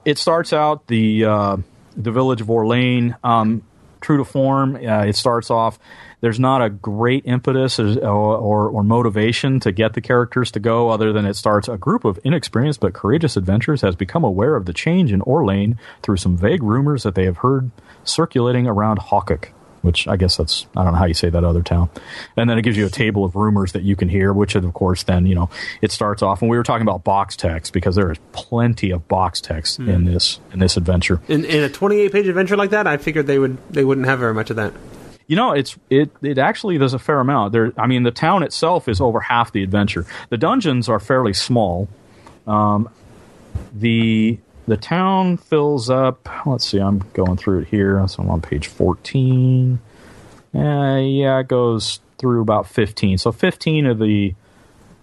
it 0.06 0.18
starts 0.18 0.52
out 0.54 0.88
the 0.88 1.26
uh, 1.26 1.58
the 1.96 2.12
village 2.12 2.42
of 2.42 2.48
Orlane. 2.48 3.16
Um, 3.24 3.64
true 4.02 4.18
to 4.18 4.26
form, 4.26 4.76
uh, 4.76 5.06
it 5.06 5.16
starts 5.16 5.50
off. 5.50 5.80
There's 6.20 6.40
not 6.40 6.62
a 6.62 6.70
great 6.70 7.26
impetus 7.26 7.80
or, 7.80 7.98
or, 8.00 8.70
or 8.70 8.84
motivation 8.84 9.60
to 9.62 9.72
get 9.72 9.94
the 9.94 10.02
characters 10.02 10.52
to 10.52 10.60
go, 10.60 10.90
other 10.90 11.14
than 11.14 11.26
it 11.26 11.36
starts 11.36 11.68
a 11.68 11.78
group 11.78 12.06
of 12.06 12.20
inexperienced 12.24 12.80
but 12.80 12.94
courageous 12.94 13.38
adventurers 13.38 13.82
has 13.82 13.96
become 13.96 14.24
aware 14.24 14.56
of 14.56 14.66
the 14.66 14.74
change 14.74 15.12
in 15.12 15.22
Orlane 15.22 15.78
through 16.04 16.18
some 16.18 16.38
vague 16.38 16.62
rumors 16.62 17.04
that 17.04 17.16
they 17.16 17.26
have 17.26 17.38
heard 17.38 17.72
circulating 18.04 18.68
around 18.68 19.00
Hawkok 19.00 19.52
which 19.82 20.08
I 20.08 20.16
guess 20.16 20.38
that's 20.38 20.68
I 20.76 20.84
don't 20.84 20.94
know 20.94 21.00
how 21.00 21.06
you 21.06 21.14
say 21.14 21.30
that 21.30 21.44
other 21.44 21.62
town. 21.62 21.90
And 22.38 22.50
then 22.50 22.58
it 22.58 22.62
gives 22.62 22.78
you 22.78 22.86
a 22.86 22.90
table 22.90 23.26
of 23.26 23.36
rumors 23.36 23.74
that 23.74 23.84
you 23.84 23.96
can 23.96 24.10
hear, 24.10 24.34
which 24.34 24.56
of 24.56 24.74
course 24.74 25.04
then 25.04 25.26
you 25.26 25.36
know 25.36 25.50
it 25.82 25.92
starts 25.92 26.22
off. 26.22 26.42
And 26.42 26.50
we 26.50 26.58
were 26.58 26.64
talking 26.64 26.84
about 26.88 27.04
box 27.04 27.36
text 27.36 27.74
because 27.74 27.96
there 27.96 28.12
is 28.12 28.18
plenty 28.32 28.92
of 28.92 29.08
box 29.08 29.42
text 29.42 29.80
in 29.80 30.06
this 30.06 30.40
in 30.54 30.60
this 30.60 30.78
adventure. 30.78 31.22
In, 31.28 31.46
in 31.46 31.64
a 31.64 31.70
28 31.70 32.12
page 32.12 32.28
adventure 32.28 32.56
like 32.56 32.72
that, 32.72 32.88
I 32.88 32.98
figured 32.98 33.28
they 33.28 33.40
would 33.40 33.58
they 33.72 33.84
wouldn't 33.84 34.08
have 34.08 34.20
very 34.20 34.34
much 34.34 34.50
of 34.50 34.56
that. 34.58 34.74
You 35.28 35.36
know, 35.36 35.54
it's 35.54 35.78
it 35.90 36.12
it 36.22 36.38
actually 36.38 36.78
there's 36.78 36.94
a 36.94 37.00
fair 37.00 37.20
amount. 37.20 37.54
There, 37.54 37.72
I 37.78 37.88
mean, 37.88 38.04
the 38.04 38.12
town 38.12 38.44
itself 38.44 38.88
is 38.88 39.00
over 39.00 39.20
half 39.20 39.52
the 39.52 39.64
adventure. 39.64 40.06
The 40.30 40.38
dungeons 40.38 40.90
are 40.90 41.00
fairly 41.00 41.34
small. 41.34 41.88
Um, 42.48 42.90
the 43.74 44.40
the 44.68 44.78
town 44.78 45.38
fills 45.38 45.90
up. 45.90 46.30
Let's 46.46 46.66
see, 46.66 46.80
I'm 46.80 47.00
going 47.14 47.38
through 47.38 47.60
it 47.60 47.68
here. 47.68 48.06
So 48.08 48.24
I'm 48.24 48.30
on 48.30 48.42
page 48.42 48.68
14. 48.68 49.80
Uh, 50.54 50.60
yeah, 50.60 51.40
it 51.40 51.48
goes 51.48 52.00
through 52.18 52.42
about 52.42 52.68
15. 52.68 53.18
So 53.18 53.32
15 53.32 53.86
of 53.86 54.00
the 54.00 54.36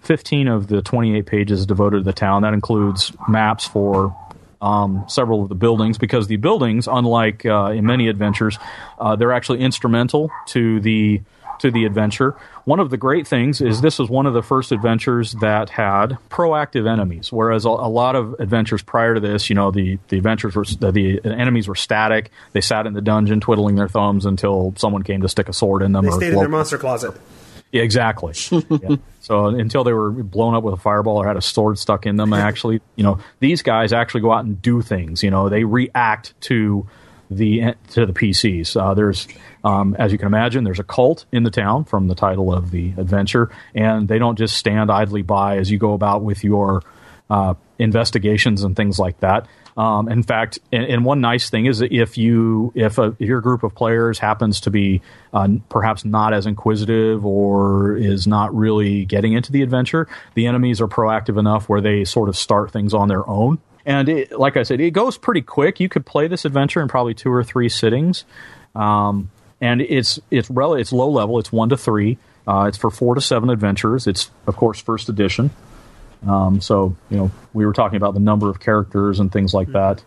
15 0.01 0.47
of 0.47 0.67
the 0.67 0.81
28 0.81 1.25
pages 1.25 1.65
devoted 1.65 1.99
to 1.99 2.03
the 2.03 2.13
town. 2.13 2.43
That 2.43 2.53
includes 2.53 3.11
maps 3.27 3.67
for 3.67 4.15
um, 4.61 5.05
several 5.07 5.43
of 5.43 5.49
the 5.49 5.55
buildings 5.55 5.97
because 5.97 6.27
the 6.27 6.37
buildings, 6.37 6.87
unlike 6.87 7.45
uh, 7.45 7.71
in 7.75 7.85
many 7.85 8.07
adventures, 8.07 8.57
uh, 8.97 9.15
they're 9.15 9.31
actually 9.31 9.59
instrumental 9.59 10.31
to 10.47 10.79
the 10.79 11.21
to 11.59 11.71
the 11.71 11.85
adventure. 11.85 12.35
One 12.65 12.79
of 12.79 12.89
the 12.89 12.97
great 12.97 13.27
things 13.27 13.61
is 13.61 13.81
this 13.81 13.99
was 13.99 14.09
one 14.09 14.25
of 14.25 14.33
the 14.33 14.41
first 14.43 14.71
adventures 14.71 15.33
that 15.33 15.69
had 15.69 16.17
proactive 16.29 16.87
enemies, 16.91 17.31
whereas 17.31 17.65
a, 17.65 17.69
a 17.69 17.89
lot 17.89 18.15
of 18.15 18.39
adventures 18.39 18.81
prior 18.81 19.15
to 19.15 19.19
this, 19.19 19.49
you 19.49 19.55
know, 19.55 19.71
the 19.71 19.99
the 20.09 20.17
adventures 20.17 20.55
were 20.55 20.65
the, 20.65 20.91
the 20.91 21.21
enemies 21.25 21.67
were 21.67 21.75
static. 21.75 22.31
They 22.53 22.61
sat 22.61 22.87
in 22.87 22.93
the 22.93 23.01
dungeon 23.01 23.39
twiddling 23.39 23.75
their 23.75 23.87
thumbs 23.87 24.25
until 24.25 24.73
someone 24.77 25.03
came 25.03 25.21
to 25.21 25.29
stick 25.29 25.49
a 25.49 25.53
sword 25.53 25.81
in 25.81 25.91
them. 25.91 26.03
They 26.03 26.09
or 26.11 26.13
stayed 26.13 26.33
in 26.33 26.39
their 26.39 26.49
monster 26.49 26.77
closet. 26.77 27.13
yeah, 27.71 27.81
exactly. 27.83 28.33
Yeah. 28.69 28.95
So 29.21 29.47
until 29.47 29.83
they 29.83 29.93
were 29.93 30.09
blown 30.09 30.55
up 30.55 30.63
with 30.63 30.73
a 30.73 30.77
fireball 30.77 31.17
or 31.17 31.27
had 31.27 31.37
a 31.37 31.41
sword 31.41 31.77
stuck 31.77 32.07
in 32.07 32.15
them, 32.15 32.33
actually, 32.33 32.81
you 32.95 33.03
know, 33.03 33.19
these 33.39 33.61
guys 33.61 33.93
actually 33.93 34.21
go 34.21 34.31
out 34.31 34.43
and 34.43 34.59
do 34.59 34.81
things. 34.81 35.21
You 35.21 35.29
know, 35.29 35.49
they 35.49 35.65
react 35.65 36.33
to 36.41 36.87
the 37.29 37.75
to 37.91 38.05
the 38.05 38.13
PCs. 38.13 38.79
Uh, 38.79 38.93
there's, 38.93 39.27
um, 39.63 39.95
as 39.99 40.11
you 40.11 40.17
can 40.17 40.27
imagine, 40.27 40.63
there's 40.63 40.79
a 40.79 40.83
cult 40.83 41.25
in 41.31 41.43
the 41.43 41.51
town 41.51 41.85
from 41.85 42.07
the 42.07 42.15
title 42.15 42.53
of 42.53 42.71
the 42.71 42.93
adventure, 42.97 43.49
and 43.75 44.07
they 44.07 44.17
don't 44.17 44.37
just 44.37 44.57
stand 44.57 44.91
idly 44.91 45.21
by 45.21 45.57
as 45.57 45.69
you 45.69 45.77
go 45.77 45.93
about 45.93 46.23
with 46.23 46.43
your 46.43 46.81
uh, 47.29 47.53
investigations 47.77 48.63
and 48.63 48.75
things 48.75 48.97
like 48.99 49.19
that. 49.19 49.47
Um, 49.77 50.09
in 50.09 50.23
fact, 50.23 50.59
and, 50.73 50.83
and 50.83 51.05
one 51.05 51.21
nice 51.21 51.49
thing 51.49 51.65
is 51.65 51.79
that 51.79 51.93
if 51.93 52.17
you 52.17 52.73
if, 52.75 52.97
a, 52.97 53.15
if 53.17 53.21
your 53.21 53.39
group 53.39 53.63
of 53.63 53.73
players 53.75 54.19
happens 54.19 54.59
to 54.61 54.71
be 54.71 55.01
uh, 55.33 55.47
perhaps 55.69 56.03
not 56.03 56.33
as 56.33 56.45
inquisitive 56.45 57.25
or 57.25 57.95
is 57.95 58.27
not 58.27 58.53
really 58.53 59.05
getting 59.05 59.33
into 59.33 59.53
the 59.53 59.61
adventure, 59.61 60.07
the 60.33 60.47
enemies 60.47 60.81
are 60.81 60.87
proactive 60.87 61.39
enough 61.39 61.69
where 61.69 61.79
they 61.79 62.03
sort 62.03 62.27
of 62.27 62.35
start 62.35 62.71
things 62.71 62.93
on 62.93 63.07
their 63.07 63.27
own. 63.29 63.59
And 63.85 64.09
it, 64.09 64.37
like 64.37 64.57
I 64.57 64.63
said, 64.63 64.81
it 64.81 64.91
goes 64.91 65.17
pretty 65.17 65.41
quick. 65.41 65.79
You 65.79 65.89
could 65.89 66.05
play 66.05 66.27
this 66.27 66.45
adventure 66.45 66.81
in 66.81 66.87
probably 66.87 67.13
two 67.13 67.31
or 67.31 67.43
three 67.43 67.69
sittings. 67.69 68.25
Um, 68.75 69.31
and 69.61 69.81
it's 69.81 70.19
it's 70.31 70.49
rel- 70.49 70.75
it's 70.75 70.91
low 70.91 71.09
level. 71.09 71.39
It's 71.39 71.51
one 71.51 71.69
to 71.69 71.77
three. 71.77 72.17
Uh, 72.47 72.65
it's 72.67 72.77
for 72.77 72.89
four 72.89 73.15
to 73.15 73.21
seven 73.21 73.49
adventures. 73.49 74.07
It's 74.07 74.31
of 74.47 74.55
course 74.55 74.81
first 74.81 75.09
edition. 75.09 75.49
Um, 76.27 76.61
so 76.61 76.95
you 77.09 77.17
know 77.17 77.31
we 77.53 77.65
were 77.65 77.73
talking 77.73 77.97
about 77.97 78.13
the 78.13 78.19
number 78.19 78.49
of 78.49 78.59
characters 78.59 79.19
and 79.19 79.31
things 79.31 79.53
like 79.53 79.69
that 79.69 80.03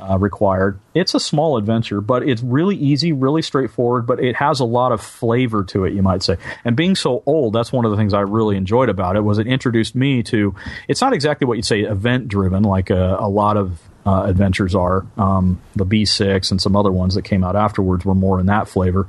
uh, 0.00 0.18
required. 0.18 0.78
It's 0.94 1.14
a 1.14 1.20
small 1.20 1.56
adventure, 1.56 2.00
but 2.00 2.26
it's 2.28 2.42
really 2.42 2.76
easy, 2.76 3.12
really 3.12 3.42
straightforward. 3.42 4.06
But 4.06 4.22
it 4.22 4.36
has 4.36 4.60
a 4.60 4.64
lot 4.64 4.92
of 4.92 5.00
flavor 5.00 5.64
to 5.64 5.84
it, 5.84 5.94
you 5.94 6.02
might 6.02 6.22
say. 6.22 6.36
And 6.64 6.76
being 6.76 6.94
so 6.94 7.22
old, 7.26 7.54
that's 7.54 7.72
one 7.72 7.84
of 7.84 7.90
the 7.90 7.96
things 7.96 8.14
I 8.14 8.20
really 8.20 8.56
enjoyed 8.56 8.88
about 8.88 9.16
it. 9.16 9.20
Was 9.20 9.38
it 9.38 9.46
introduced 9.46 9.94
me 9.94 10.22
to? 10.24 10.54
It's 10.88 11.00
not 11.00 11.12
exactly 11.12 11.46
what 11.46 11.54
you'd 11.54 11.66
say 11.66 11.80
event 11.80 12.28
driven, 12.28 12.62
like 12.62 12.90
a, 12.90 13.16
a 13.20 13.28
lot 13.28 13.56
of 13.56 13.80
uh, 14.06 14.24
adventures 14.24 14.74
are. 14.74 15.04
Um, 15.16 15.60
the 15.74 15.84
B6 15.84 16.50
and 16.50 16.62
some 16.62 16.76
other 16.76 16.92
ones 16.92 17.14
that 17.14 17.22
came 17.22 17.42
out 17.42 17.56
afterwards 17.56 18.04
were 18.04 18.14
more 18.14 18.38
in 18.38 18.46
that 18.46 18.68
flavor. 18.68 19.08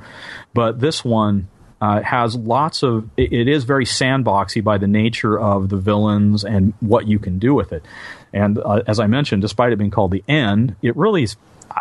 But 0.54 0.80
this 0.80 1.04
one 1.04 1.48
uh, 1.80 2.02
has 2.02 2.36
lots 2.36 2.82
of. 2.82 3.08
It, 3.16 3.32
it 3.32 3.48
is 3.48 3.64
very 3.64 3.84
sandboxy 3.84 4.62
by 4.62 4.78
the 4.78 4.86
nature 4.86 5.38
of 5.38 5.68
the 5.68 5.76
villains 5.76 6.44
and 6.44 6.74
what 6.80 7.06
you 7.06 7.18
can 7.18 7.38
do 7.38 7.54
with 7.54 7.72
it. 7.72 7.84
And 8.32 8.58
uh, 8.58 8.82
as 8.86 9.00
I 9.00 9.06
mentioned, 9.06 9.42
despite 9.42 9.72
it 9.72 9.78
being 9.78 9.90
called 9.90 10.10
the 10.10 10.24
End, 10.28 10.76
it 10.82 10.96
really 10.96 11.24
is. 11.24 11.36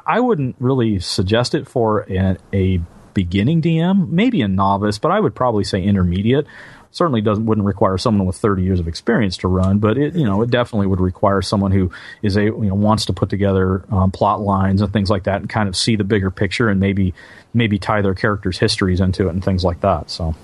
I 0.06 0.20
wouldn't 0.20 0.56
really 0.60 1.00
suggest 1.00 1.56
it 1.56 1.68
for 1.68 2.06
a, 2.10 2.38
a 2.54 2.82
beginning 3.14 3.62
DM, 3.62 4.10
maybe 4.10 4.42
a 4.42 4.48
novice, 4.48 5.00
but 5.00 5.12
I 5.12 5.20
would 5.20 5.34
probably 5.34 5.64
say 5.64 5.82
intermediate 5.82 6.46
certainly 6.92 7.22
doesn't 7.22 7.46
wouldn't 7.46 7.66
require 7.66 7.98
someone 7.98 8.26
with 8.26 8.36
30 8.36 8.64
years 8.64 8.80
of 8.80 8.88
experience 8.88 9.38
to 9.38 9.48
run 9.48 9.80
but 9.80 9.98
it 9.98 10.16
you 10.16 10.26
know 10.26 10.42
it 10.42 10.50
definitely 10.50 10.88
would 10.88 11.00
require 11.00 11.42
someone 11.42 11.72
who 11.72 11.92
is 12.22 12.36
a 12.36 12.44
you 12.44 12.52
know 12.52 12.76
wants 12.76 13.06
to 13.06 13.14
put 13.14 13.30
together 13.30 13.84
um, 13.92 14.12
plot 14.12 14.42
lines 14.42 14.82
and 14.82 14.92
things 14.94 15.10
like 15.10 15.24
that 15.24 15.42
and 15.42 15.50
kind 15.50 15.70
of 15.70 15.76
see 15.76 15.96
the 15.96 16.04
bigger 16.04 16.32
picture 16.32 16.70
and 16.70 16.80
maybe 16.80 17.14
maybe 17.54 17.80
tie 17.80 18.02
their 18.02 18.16
characters 18.16 18.58
histories 18.58 19.00
into 19.00 19.28
it 19.28 19.32
and 19.32 19.44
things 19.44 19.64
like 19.64 19.82
that 19.82 20.10
so 20.10 20.36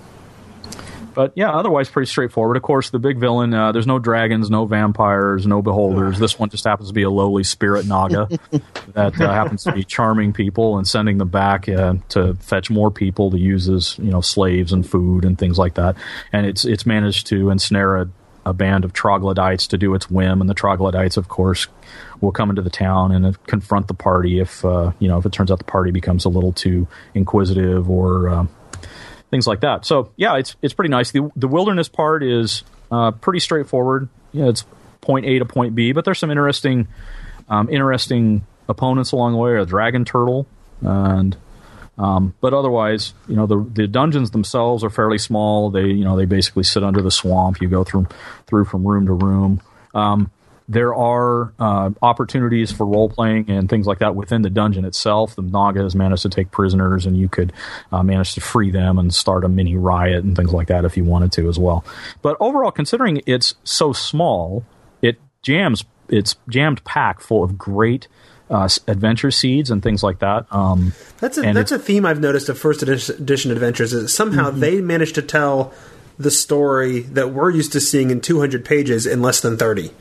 but 1.14 1.34
yeah, 1.36 1.52
otherwise 1.52 1.90
pretty 1.90 2.10
straightforward. 2.10 2.58
Of 2.58 2.64
course, 2.64 2.90
the 2.90 3.00
big 3.00 3.20
villain. 3.20 3.54
Uh, 3.54 3.72
there's 3.72 3.88
no 3.88 4.00
dragons, 4.00 4.50
no 4.50 4.66
vampires, 4.66 5.46
no 5.46 5.62
beholders. 5.62 6.20
This 6.20 6.38
one 6.38 6.50
just 6.50 6.66
happens 6.66 6.90
to 6.90 6.94
be 6.94 7.04
a 7.04 7.10
lowly 7.10 7.44
spirit 7.44 7.86
naga 7.86 8.28
that 8.94 9.20
uh, 9.20 9.32
happens 9.32 9.64
to 9.64 9.72
be 9.72 9.84
charming 9.84 10.34
people 10.34 10.78
and 10.78 10.88
sending 10.88 11.18
them 11.18 11.30
back 11.30 11.70
uh, 11.70 11.96
to 12.10 12.36
fetch 12.36 12.70
more 12.70 12.92
people 12.92 13.32
to 13.32 13.38
use 13.38 13.70
as 13.70 13.98
you 14.00 14.12
know 14.12 14.22
slaves 14.22 14.74
and 14.74 14.88
food 14.90 15.26
and 15.26 15.38
things 15.38 15.58
like 15.58 15.76
that. 15.76 15.96
And 16.32 16.46
it's 16.46 16.66
it's 16.66 16.86
managed 16.86 17.28
to 17.28 17.50
ensnare 17.50 17.98
a, 17.98 18.10
a 18.46 18.54
band 18.54 18.86
of 18.86 18.94
troglodytes 18.94 19.68
to 19.68 19.78
do 19.78 19.94
its 19.94 20.10
whim, 20.10 20.42
and 20.42 20.50
the 20.50 20.54
troglodytes, 20.54 21.18
of 21.18 21.28
course, 21.30 21.68
will 22.22 22.32
come 22.32 22.50
into 22.50 22.62
the 22.62 22.70
town 22.70 23.12
and 23.12 23.26
uh, 23.26 23.34
confront 23.48 23.88
the 23.88 23.94
party 23.94 24.40
if 24.40 24.64
uh, 24.66 24.92
you 25.00 25.08
know 25.08 25.18
if 25.18 25.26
it 25.26 25.32
turns 25.32 25.52
out 25.52 25.60
the 25.60 25.64
party 25.64 25.92
becomes 25.92 26.26
a 26.26 26.30
little 26.30 26.54
too 26.54 26.88
inquisitive 27.14 27.90
or. 27.90 28.48
Things 29.34 29.48
like 29.48 29.62
that. 29.62 29.84
So 29.84 30.12
yeah, 30.16 30.38
it's 30.38 30.56
it's 30.62 30.76
pretty 30.76 30.92
nice. 30.92 31.10
The 31.10 31.32
the 31.36 31.48
wilderness 31.48 31.90
part 31.90 32.22
is 32.22 32.62
uh, 32.92 33.10
pretty 33.18 33.40
straightforward. 33.40 34.08
Yeah, 34.32 34.46
it's 34.46 34.64
point 35.02 35.26
A 35.26 35.40
to 35.40 35.46
point 35.46 35.74
B, 35.74 35.92
but 35.92 36.06
there's 36.06 36.20
some 36.20 36.30
interesting 36.30 36.88
um, 37.50 37.68
interesting 37.68 38.46
opponents 38.70 39.12
along 39.12 39.32
the 39.32 39.40
way. 39.40 39.58
A 39.58 39.66
dragon 39.66 40.06
turtle 40.06 40.46
and 40.82 41.36
Um, 41.98 42.34
but 42.42 42.54
otherwise, 42.54 43.14
you 43.28 43.36
know, 43.36 43.46
the 43.46 43.58
the 43.74 43.88
dungeons 43.88 44.32
themselves 44.32 44.84
are 44.84 44.90
fairly 44.90 45.18
small. 45.18 45.70
They 45.70 45.86
you 45.86 46.04
know 46.04 46.18
they 46.18 46.26
basically 46.26 46.64
sit 46.64 46.84
under 46.84 47.02
the 47.02 47.12
swamp. 47.12 47.62
You 47.62 47.70
go 47.70 47.84
through 47.84 48.08
through 48.48 48.66
from 48.66 48.86
room 48.86 49.06
to 49.06 49.14
room. 49.14 49.62
Um, 49.94 50.32
there 50.68 50.96
are 50.96 51.54
uh, 51.60 51.92
opportunities 52.02 52.72
for 52.72 52.86
role 52.86 53.10
playing 53.10 53.50
and 53.50 53.70
things 53.70 53.86
like 53.86 54.00
that 54.00 54.16
within 54.16 54.42
the 54.42 54.50
dungeon 54.50 54.86
itself. 54.86 55.36
The 55.36 55.42
Naga 55.42 55.84
has 55.84 55.96
managed 55.96 56.24
to 56.24 56.30
take 56.30 56.52
prisoners, 56.52 57.06
and 57.06 57.18
you 57.18 57.28
could 57.28 57.54
uh, 57.92 58.04
manage 58.04 58.34
to 58.36 58.42
free 58.42 58.72
them 58.72 58.98
and 58.98 59.14
start 59.14 59.44
a 59.44 59.50
mini 59.50 59.76
riot 59.76 60.24
and 60.24 60.36
things 60.36 60.54
like 60.54 60.68
that 60.68 60.86
if 60.86 60.96
you 60.96 61.04
wanted 61.04 61.32
to 61.34 61.50
as 61.50 61.60
well. 61.60 61.84
But 62.22 62.38
overall, 62.40 62.72
considering 62.72 63.22
it's 63.26 63.56
so 63.64 63.94
small, 63.94 64.64
it 65.02 65.20
jams. 65.42 65.84
It's 66.10 66.36
jammed 66.50 66.84
packed 66.84 67.22
full 67.22 67.44
of 67.44 67.58
great 67.58 68.08
uh, 68.50 68.70
adventure 68.88 69.32
seeds 69.32 69.72
and 69.72 69.82
things 69.82 70.04
like 70.04 70.20
that. 70.20 70.46
Um, 70.52 70.94
that's 71.20 71.38
a 71.38 71.54
that's 71.54 71.72
a 71.72 71.80
theme 71.80 72.06
I've 72.06 72.20
noticed 72.20 72.50
of 72.50 72.60
first 72.60 72.84
edition 72.84 73.52
adventures 73.52 73.94
is 73.94 74.14
somehow 74.14 74.50
mm-hmm. 74.50 74.60
they 74.60 74.82
managed 74.82 75.16
to 75.16 75.22
tell 75.22 75.74
the 76.20 76.32
story 76.32 77.02
that 77.02 77.32
we're 77.32 77.50
used 77.50 77.72
to 77.72 77.82
seeing 77.82 78.12
in 78.12 78.22
200 78.22 78.64
pages 78.64 79.06
in 79.06 79.22
less 79.22 79.42
than 79.42 79.58
30. 79.58 79.92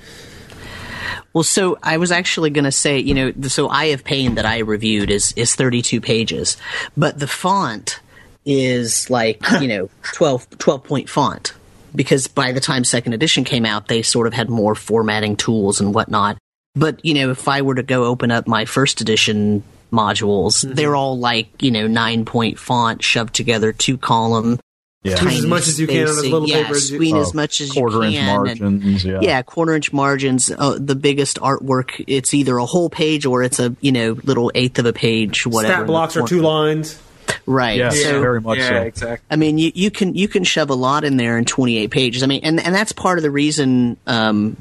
Well, 1.33 1.45
so 1.45 1.79
I 1.83 1.97
was 1.97 2.13
actually 2.13 2.51
going 2.51 2.65
to 2.65 2.73
say, 2.73 2.99
you 2.99 3.15
know, 3.15 3.33
so 3.49 3.69
Eye 3.69 3.87
of 3.87 4.05
Pain 4.05 4.35
that 4.35 4.47
I 4.47 4.59
reviewed 4.59 5.11
is 5.11 5.33
is 5.33 5.55
32 5.55 6.01
pages, 6.01 6.57
but 6.97 7.19
the 7.19 7.27
font 7.27 8.01
is 8.45 9.09
like, 9.09 9.41
you 9.61 9.69
know, 9.69 9.89
12, 10.03 10.59
12 10.59 10.85
point 10.85 11.09
font 11.09 11.55
because 11.95 12.27
by 12.27 12.53
the 12.53 12.61
time 12.61 12.85
second 12.85 13.13
edition 13.13 13.45
came 13.45 13.65
out, 13.65 13.89
they 13.89 14.03
sort 14.03 14.27
of 14.27 14.35
had 14.35 14.49
more 14.49 14.75
formatting 14.75 15.37
tools 15.37 15.81
and 15.81 15.95
whatnot. 15.95 16.39
But, 16.75 17.05
you 17.05 17.15
know, 17.15 17.31
if 17.31 17.49
I 17.49 17.63
were 17.63 17.75
to 17.75 17.83
go 17.83 18.05
open 18.05 18.31
up 18.31 18.47
my 18.47 18.65
first 18.65 19.01
edition 19.01 19.63
modules, 19.93 20.65
mm-hmm. 20.65 20.75
they're 20.75 20.97
all 20.97 21.19
like, 21.19 21.63
you 21.63 21.71
know, 21.71 21.87
nine 21.87 22.25
point 22.25 22.59
font 22.59 23.03
shoved 23.03 23.35
together, 23.35 23.73
two 23.73 23.99
column, 23.99 24.59
yeah. 25.03 25.17
Squeeze 25.17 25.39
as 25.41 25.47
much 25.47 25.67
as 25.67 25.81
you 25.81 25.89
can 25.89 26.03
on 26.03 26.09
as 26.09 26.23
little 26.23 26.49
yeah, 26.49 26.63
paper. 26.63 26.75
Squeeze 26.79 27.15
as 27.15 27.35
much 27.35 27.61
as 27.61 27.69
you 27.69 27.75
can. 27.75 27.83
Quarter 27.83 28.05
inch 28.05 28.25
margins. 28.25 29.05
And, 29.05 29.05
yeah. 29.05 29.19
yeah, 29.21 29.43
quarter 29.43 29.75
inch 29.75 29.93
margins. 29.93 30.51
Uh, 30.51 30.79
the 30.79 30.95
biggest 30.95 31.41
artwork. 31.41 32.05
It's 32.07 32.33
either 32.33 32.57
a 32.59 32.67
whole 32.67 32.89
page 32.89 33.27
or 33.27 33.43
it's 33.43 33.59
a 33.59 33.75
you 33.81 33.91
know 33.91 34.13
little 34.23 34.53
eighth 34.55 34.79
of 34.79 34.87
a 34.87 34.93
page. 34.93 35.45
Whatever. 35.45 35.75
Stat 35.75 35.87
blocks 35.87 36.17
are 36.17 36.27
two 36.27 36.41
lines. 36.41 37.01
Right. 37.47 37.79
Yes, 37.79 38.01
so, 38.01 38.21
very 38.21 38.41
much 38.41 38.59
yeah, 38.59 38.69
so. 38.69 38.83
exactly. 38.83 39.27
I 39.29 39.37
mean, 39.37 39.59
you, 39.59 39.73
you 39.75 39.91
can 39.91 40.15
you 40.15 40.29
can 40.29 40.45
shove 40.45 40.71
a 40.71 40.75
lot 40.75 41.03
in 41.03 41.17
there 41.17 41.37
in 41.37 41.45
28 41.45 41.91
pages. 41.91 42.23
I 42.23 42.27
mean, 42.27 42.41
and 42.45 42.61
and 42.61 42.73
that's 42.73 42.93
part 42.93 43.19
of 43.19 43.23
the 43.23 43.31
reason 43.31 43.97
um, 44.07 44.57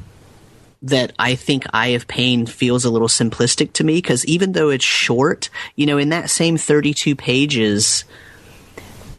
that 0.82 1.14
I 1.20 1.36
think 1.36 1.66
Eye 1.72 1.90
of 1.90 2.08
Pain 2.08 2.48
feels 2.48 2.86
a 2.86 2.90
little 2.90 3.08
simplistic 3.08 3.74
to 3.74 3.84
me 3.84 3.96
because 3.96 4.26
even 4.26 4.54
though 4.54 4.70
it's 4.70 4.86
short, 4.86 5.52
you 5.76 5.86
know, 5.86 6.00
in 6.00 6.10
that 6.10 6.32
same 6.32 6.58
32 6.58 7.16
pages 7.16 8.06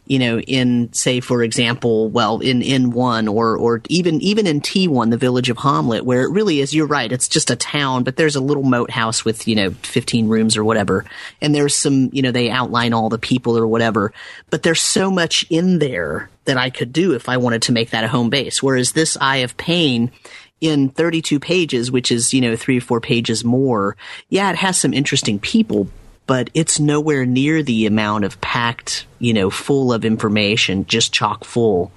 you 0.05 0.19
know, 0.19 0.39
in 0.39 0.91
say, 0.91 1.21
for 1.21 1.43
example, 1.43 2.09
well, 2.09 2.39
in 2.39 2.61
in 2.61 2.91
one 2.91 3.27
or 3.27 3.57
or 3.57 3.81
even 3.87 4.19
even 4.21 4.47
in 4.47 4.59
T 4.59 4.87
one, 4.87 5.09
the 5.09 5.17
village 5.17 5.49
of 5.49 5.57
Hommlet, 5.57 6.01
where 6.01 6.23
it 6.23 6.31
really 6.31 6.59
is. 6.59 6.73
You're 6.73 6.87
right; 6.87 7.11
it's 7.11 7.27
just 7.27 7.49
a 7.49 7.55
town, 7.55 8.03
but 8.03 8.17
there's 8.17 8.35
a 8.35 8.41
little 8.41 8.63
moat 8.63 8.91
house 8.91 9.23
with 9.23 9.47
you 9.47 9.55
know 9.55 9.71
15 9.71 10.27
rooms 10.27 10.57
or 10.57 10.63
whatever, 10.63 11.05
and 11.41 11.55
there's 11.55 11.75
some 11.75 12.09
you 12.11 12.21
know 12.21 12.31
they 12.31 12.49
outline 12.49 12.93
all 12.93 13.09
the 13.09 13.17
people 13.17 13.57
or 13.57 13.65
whatever, 13.65 14.11
but 14.49 14.63
there's 14.63 14.81
so 14.81 15.09
much 15.09 15.45
in 15.49 15.79
there 15.79 16.29
that 16.45 16.57
I 16.57 16.69
could 16.69 16.91
do 16.91 17.13
if 17.13 17.29
I 17.29 17.37
wanted 17.37 17.63
to 17.63 17.71
make 17.71 17.91
that 17.91 18.03
a 18.03 18.09
home 18.09 18.29
base. 18.29 18.61
Whereas 18.61 18.91
this 18.91 19.17
Eye 19.19 19.37
of 19.37 19.55
Pain 19.57 20.11
in 20.59 20.89
32 20.89 21.39
pages, 21.39 21.91
which 21.91 22.11
is, 22.11 22.33
you 22.33 22.41
know, 22.41 22.55
three 22.55 22.77
or 22.77 22.81
four 22.81 23.01
pages 23.01 23.43
more, 23.43 23.95
yeah, 24.29 24.49
it 24.49 24.55
has 24.55 24.77
some 24.77 24.93
interesting 24.93 25.39
people, 25.39 25.87
but 26.25 26.49
it's 26.53 26.79
nowhere 26.79 27.25
near 27.25 27.63
the 27.63 27.85
amount 27.85 28.25
of 28.25 28.39
packed, 28.41 29.05
you 29.19 29.33
know, 29.33 29.49
full 29.49 29.91
of 29.91 30.05
information, 30.05 30.85
just 30.85 31.13
chock 31.13 31.43
full, 31.43 31.91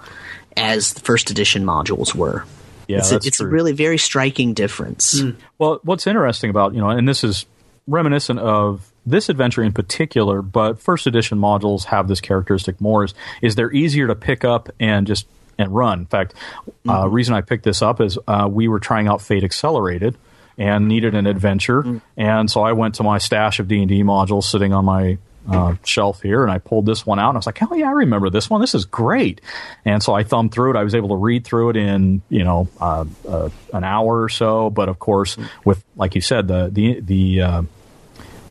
as 0.57 0.95
the 0.95 1.01
first 1.01 1.31
edition 1.31 1.65
modules 1.65 2.15
were. 2.15 2.45
Yeah, 2.89 2.99
it's, 2.99 3.11
that's 3.11 3.25
a, 3.25 3.29
it's 3.29 3.37
true. 3.39 3.47
a 3.47 3.51
really 3.51 3.73
very 3.73 3.99
striking 3.99 4.55
difference. 4.55 5.21
Mm. 5.21 5.37
Well, 5.59 5.81
what's 5.83 6.07
interesting 6.07 6.51
about 6.51 6.75
you 6.75 6.81
know, 6.81 6.91
and 6.91 7.09
this 7.09 7.25
is 7.25 7.47
reminiscent 7.87 8.39
of 8.41 8.91
this 9.05 9.29
adventure 9.29 9.63
in 9.63 9.73
particular, 9.73 10.43
but 10.43 10.81
first 10.81 11.07
edition 11.07 11.39
modules 11.39 11.85
have 11.85 12.09
this 12.09 12.21
characteristic 12.21 12.81
more 12.81 13.05
is, 13.05 13.15
is 13.41 13.55
they're 13.55 13.73
easier 13.73 14.09
to 14.09 14.15
pick 14.15 14.45
up 14.45 14.69
and 14.81 15.07
just 15.07 15.27
and 15.59 15.75
run. 15.75 16.01
In 16.01 16.07
fact, 16.07 16.35
uh, 16.35 16.71
mm-hmm. 16.71 16.91
uh, 16.91 17.07
reason 17.07 17.35
I 17.35 17.41
picked 17.41 17.65
this 17.65 17.83
up 17.83 18.01
is 18.01 18.19
uh, 18.27 18.49
we 18.51 18.69
were 18.69 18.81
trying 18.81 19.09
out 19.09 19.23
Fate 19.23 19.45
Accelerated, 19.45 20.17
and 20.59 20.89
needed 20.89 21.15
an 21.15 21.27
adventure. 21.27 21.83
Mm. 21.83 22.01
And 22.17 22.51
so 22.51 22.63
I 22.63 22.73
went 22.73 22.97
to 22.97 23.03
my 23.03 23.19
stash 23.19 23.61
of 23.61 23.69
D 23.69 23.81
and 23.81 23.89
D 23.89 24.03
modules 24.03 24.45
sitting 24.45 24.73
on 24.73 24.85
my 24.85 25.19
uh, 25.49 25.77
shelf 25.85 26.23
here, 26.23 26.43
and 26.43 26.51
I 26.51 26.59
pulled 26.59 26.87
this 26.87 27.07
one 27.07 27.19
out, 27.19 27.29
and 27.29 27.37
I 27.37 27.39
was 27.39 27.47
like, 27.47 27.63
"Oh 27.63 27.75
yeah, 27.75 27.89
I 27.89 27.93
remember 27.93 28.31
this 28.31 28.51
one. 28.51 28.61
This 28.61 28.75
is 28.75 28.85
great." 28.85 29.41
And 29.85 30.03
so 30.03 30.13
I 30.13 30.25
thumbed 30.25 30.53
through 30.53 30.75
it. 30.75 30.77
I 30.77 30.83
was 30.83 30.95
able 30.95 31.11
to 31.11 31.17
read 31.17 31.45
through 31.45 31.71
it 31.71 31.77
in 31.77 32.23
you 32.29 32.45
know 32.45 32.69
uh, 32.81 33.05
uh, 33.29 33.51
an 33.73 33.85
hour 33.85 34.23
or 34.23 34.29
so. 34.29 34.71
But 34.71 34.89
of 34.89 34.99
course, 34.99 35.37
mm. 35.37 35.49
with 35.65 35.85
like 35.95 36.15
you 36.15 36.21
said, 36.21 36.49
the 36.49 36.69
the 36.73 37.01
the 37.01 37.41
uh, 37.43 37.63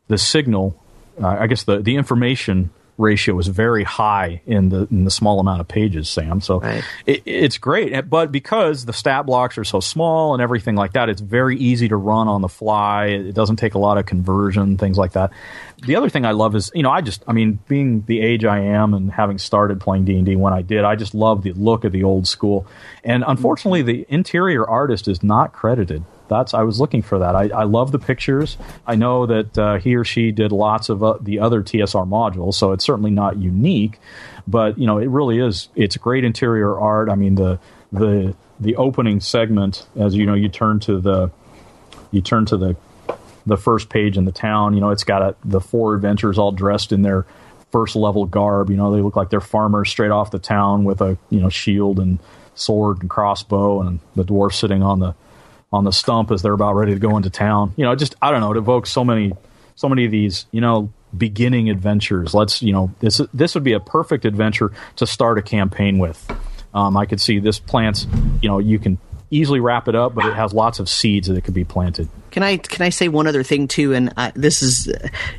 the 0.08 0.18
signal, 0.18 0.82
uh, 1.22 1.28
I 1.28 1.48
guess 1.48 1.64
the 1.64 1.82
the 1.82 1.96
information 1.96 2.70
ratio 2.98 3.38
is 3.40 3.48
very 3.48 3.84
high 3.84 4.42
in 4.46 4.70
the 4.70 4.88
in 4.90 5.04
the 5.04 5.12
small 5.12 5.40
amount 5.40 5.62
of 5.62 5.68
pages, 5.68 6.10
Sam. 6.10 6.42
So 6.42 6.60
right. 6.62 6.84
it, 7.06 7.24
it's 7.26 7.58
great, 7.58 8.10
but 8.10 8.32
because 8.32 8.86
the 8.86 8.94
stat 8.94 9.26
blocks 9.26 9.58
are 9.58 9.64
so 9.64 9.80
small 9.80 10.34
and 10.34 10.42
everything 10.42 10.76
like 10.76 10.94
that, 10.94 11.10
it's 11.10 11.22
very 11.22 11.58
easy 11.58 11.88
to 11.90 11.96
run 11.96 12.28
on 12.28 12.42
the 12.42 12.48
fly. 12.48 13.08
It 13.08 13.34
doesn't 13.34 13.58
take 13.58 13.74
a 13.74 13.80
lot 13.80 13.98
of 13.98 14.06
conversion, 14.06 14.78
things 14.78 14.98
like 14.98 15.14
that. 15.14 15.32
The 15.86 15.96
other 15.98 16.10
thing 16.10 16.26
I 16.26 16.32
love 16.32 16.56
is, 16.56 16.72
you 16.74 16.84
know, 16.84 16.92
I 16.92 17.02
just, 17.02 17.24
I 17.28 17.34
mean, 17.34 17.60
being 17.68 18.04
the 18.08 18.22
age 18.22 18.46
I 18.46 18.60
am 18.60 18.94
and 18.94 19.12
having 19.12 19.38
started 19.38 19.82
playing 19.82 20.06
D 20.06 20.16
and 20.16 20.26
D 20.26 20.36
when 20.36 20.54
I 20.54 20.62
did, 20.62 20.86
I 20.86 20.96
just 20.96 21.14
love 21.14 21.44
the 21.44 21.52
look 21.54 21.84
of 21.84 21.92
the 21.92 22.04
old 22.04 22.28
school. 22.28 22.66
And 23.04 23.24
unfortunately, 23.28 23.82
the 23.82 24.06
interior 24.10 24.68
artist 24.68 25.08
is 25.08 25.22
not 25.22 25.52
credited 25.52 26.04
that's 26.28 26.54
I 26.54 26.64
was 26.64 26.80
looking 26.80 27.02
for 27.02 27.20
that. 27.20 27.36
I, 27.36 27.50
I 27.50 27.64
love 27.64 27.92
the 27.92 28.00
pictures. 28.00 28.58
I 28.86 28.96
know 28.96 29.26
that 29.26 29.58
uh, 29.58 29.78
he 29.78 29.96
or 29.96 30.04
she 30.04 30.32
did 30.32 30.52
lots 30.52 30.90
of 30.90 31.04
uh, 31.04 31.18
the 31.22 31.40
other 31.40 31.62
TSR 31.62 32.08
modules, 32.08 32.56
so 32.56 32.72
it's 32.72 32.86
certainly 32.86 33.12
not 33.12 33.38
unique. 33.38 34.00
But 34.48 34.78
you 34.78 34.88
know, 34.88 34.98
it 34.98 35.10
really 35.10 35.40
is. 35.40 35.70
It's 35.76 35.98
great 35.98 36.24
interior 36.24 36.80
art. 36.80 37.10
I 37.10 37.16
mean, 37.16 37.36
the 37.36 37.60
the 37.92 38.36
the 38.60 38.76
opening 38.76 39.20
segment, 39.20 39.88
as 39.96 40.16
you 40.16 40.26
know, 40.26 40.34
you 40.34 40.50
turn 40.50 40.80
to 40.82 41.00
the 41.00 41.32
you 42.12 42.22
turn 42.22 42.46
to 42.48 42.58
the 42.58 42.76
the 43.46 43.58
first 43.58 43.90
page 43.90 44.18
in 44.18 44.26
the 44.26 44.32
town. 44.32 44.74
You 44.74 44.82
know, 44.82 44.90
it's 44.90 45.04
got 45.04 45.22
a, 45.22 45.36
the 45.44 45.62
four 45.62 45.96
adventurers 45.96 46.38
all 46.38 46.52
dressed 46.52 46.92
in 46.92 47.02
their 47.02 47.26
first 47.72 47.96
level 47.96 48.26
garb. 48.26 48.70
You 48.70 48.78
know, 48.78 48.94
they 48.96 49.02
look 49.02 49.16
like 49.16 49.30
they're 49.30 49.42
farmers 49.42 49.90
straight 49.90 50.12
off 50.12 50.32
the 50.32 50.40
town 50.40 50.84
with 50.84 51.02
a 51.02 51.18
you 51.30 51.40
know 51.40 51.50
shield 51.50 52.00
and 52.00 52.20
sword 52.56 53.02
and 53.02 53.10
crossbow, 53.10 53.82
and 53.82 54.00
the 54.16 54.24
dwarf 54.24 54.54
sitting 54.54 54.82
on 54.82 55.00
the 55.00 55.16
on 55.72 55.84
the 55.84 55.92
stump 55.92 56.32
as 56.32 56.42
they're 56.42 56.54
about 56.54 56.76
ready 56.76 56.94
to 56.94 57.00
go 57.00 57.18
into 57.18 57.30
town. 57.30 57.74
You 57.76 57.86
know, 57.86 57.96
just 57.96 58.16
I 58.22 58.32
don't 58.32 58.42
know, 58.42 58.52
it 58.52 58.58
evokes 58.58 58.92
so 58.92 59.04
many 59.04 59.34
so 59.76 59.90
many 59.90 60.06
of 60.06 60.12
these, 60.12 60.46
you 60.52 60.62
know, 60.62 60.92
beginning 61.16 61.70
adventures. 61.70 62.34
Let's, 62.34 62.62
you 62.62 62.74
know, 62.74 62.94
this 63.00 63.22
this 63.34 63.56
would 63.56 63.64
be 63.64 63.74
a 63.74 63.80
perfect 63.80 64.26
adventure 64.26 64.72
to 64.98 65.06
start 65.06 65.38
a 65.38 65.42
campaign 65.42 65.98
with. 65.98 66.26
Um, 66.74 66.98
I 66.98 67.06
could 67.06 67.22
see 67.22 67.40
this 67.40 67.60
plants, 67.60 68.06
you 68.42 68.50
know, 68.50 68.60
you 68.60 68.80
can 68.80 68.98
easily 69.32 69.60
wrap 69.60 69.88
it 69.88 69.96
up, 69.96 70.14
but 70.14 70.26
it 70.26 70.34
has 70.34 70.54
lots 70.54 70.80
of 70.80 70.90
seeds 70.90 71.28
that 71.28 71.42
could 71.44 71.54
be 71.54 71.64
planted. 71.64 72.10
Can 72.32 72.44
I 72.44 72.58
can 72.58 72.86
I 72.86 72.90
say 72.90 73.08
one 73.08 73.28
other 73.28 73.44
thing 73.44 73.68
too? 73.68 73.94
And 73.94 74.14
uh, 74.18 74.32
this 74.36 74.62
is, 74.62 74.92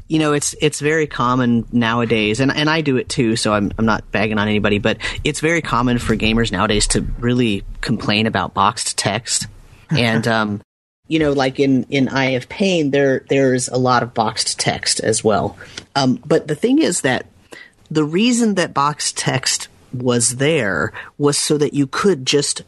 you 0.08 0.18
know, 0.18 0.32
it's 0.32 0.54
it's 0.60 0.80
very 0.80 1.06
common 1.06 1.66
nowadays, 1.72 2.40
and 2.40 2.50
and 2.50 2.70
I 2.70 2.80
do 2.80 2.96
it 2.96 3.08
too. 3.08 3.36
So 3.36 3.52
I'm 3.52 3.70
I'm 3.78 3.84
not 3.84 4.10
bagging 4.10 4.38
on 4.38 4.48
anybody, 4.48 4.78
but 4.78 4.98
it's 5.24 5.40
very 5.40 5.60
common 5.60 5.98
for 5.98 6.16
gamers 6.16 6.50
nowadays 6.50 6.86
to 6.88 7.02
really 7.18 7.64
complain 7.82 8.26
about 8.26 8.54
boxed 8.54 8.96
text 8.96 9.46
and 9.96 10.26
um, 10.26 10.62
you 11.08 11.18
know, 11.18 11.32
like 11.32 11.60
in 11.60 11.84
in 11.84 12.08
Eye 12.08 12.30
of 12.30 12.48
Pain, 12.48 12.90
there 12.90 13.24
there's 13.28 13.68
a 13.68 13.76
lot 13.76 14.02
of 14.02 14.14
boxed 14.14 14.58
text 14.58 15.00
as 15.00 15.22
well. 15.22 15.56
Um, 15.94 16.20
but 16.26 16.48
the 16.48 16.56
thing 16.56 16.80
is 16.80 17.02
that 17.02 17.26
the 17.90 18.04
reason 18.04 18.54
that 18.54 18.74
boxed 18.74 19.16
text 19.16 19.68
was 19.92 20.36
there 20.36 20.92
was 21.18 21.38
so 21.38 21.56
that 21.58 21.74
you 21.74 21.86
could 21.86 22.26
just 22.26 22.62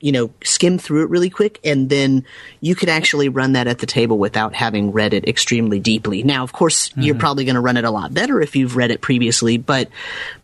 you 0.00 0.12
know 0.12 0.30
skim 0.42 0.78
through 0.78 1.04
it 1.04 1.10
really 1.10 1.28
quick 1.28 1.60
and 1.62 1.90
then 1.90 2.24
you 2.60 2.74
could 2.74 2.88
actually 2.88 3.28
run 3.28 3.52
that 3.52 3.66
at 3.66 3.78
the 3.78 3.86
table 3.86 4.18
without 4.18 4.54
having 4.54 4.92
read 4.92 5.12
it 5.12 5.28
extremely 5.28 5.78
deeply 5.78 6.22
now 6.22 6.42
of 6.42 6.52
course 6.52 6.88
mm-hmm. 6.88 7.02
you're 7.02 7.14
probably 7.14 7.44
going 7.44 7.54
to 7.54 7.60
run 7.60 7.76
it 7.76 7.84
a 7.84 7.90
lot 7.90 8.14
better 8.14 8.40
if 8.40 8.56
you've 8.56 8.76
read 8.76 8.90
it 8.90 9.00
previously 9.00 9.58
but 9.58 9.88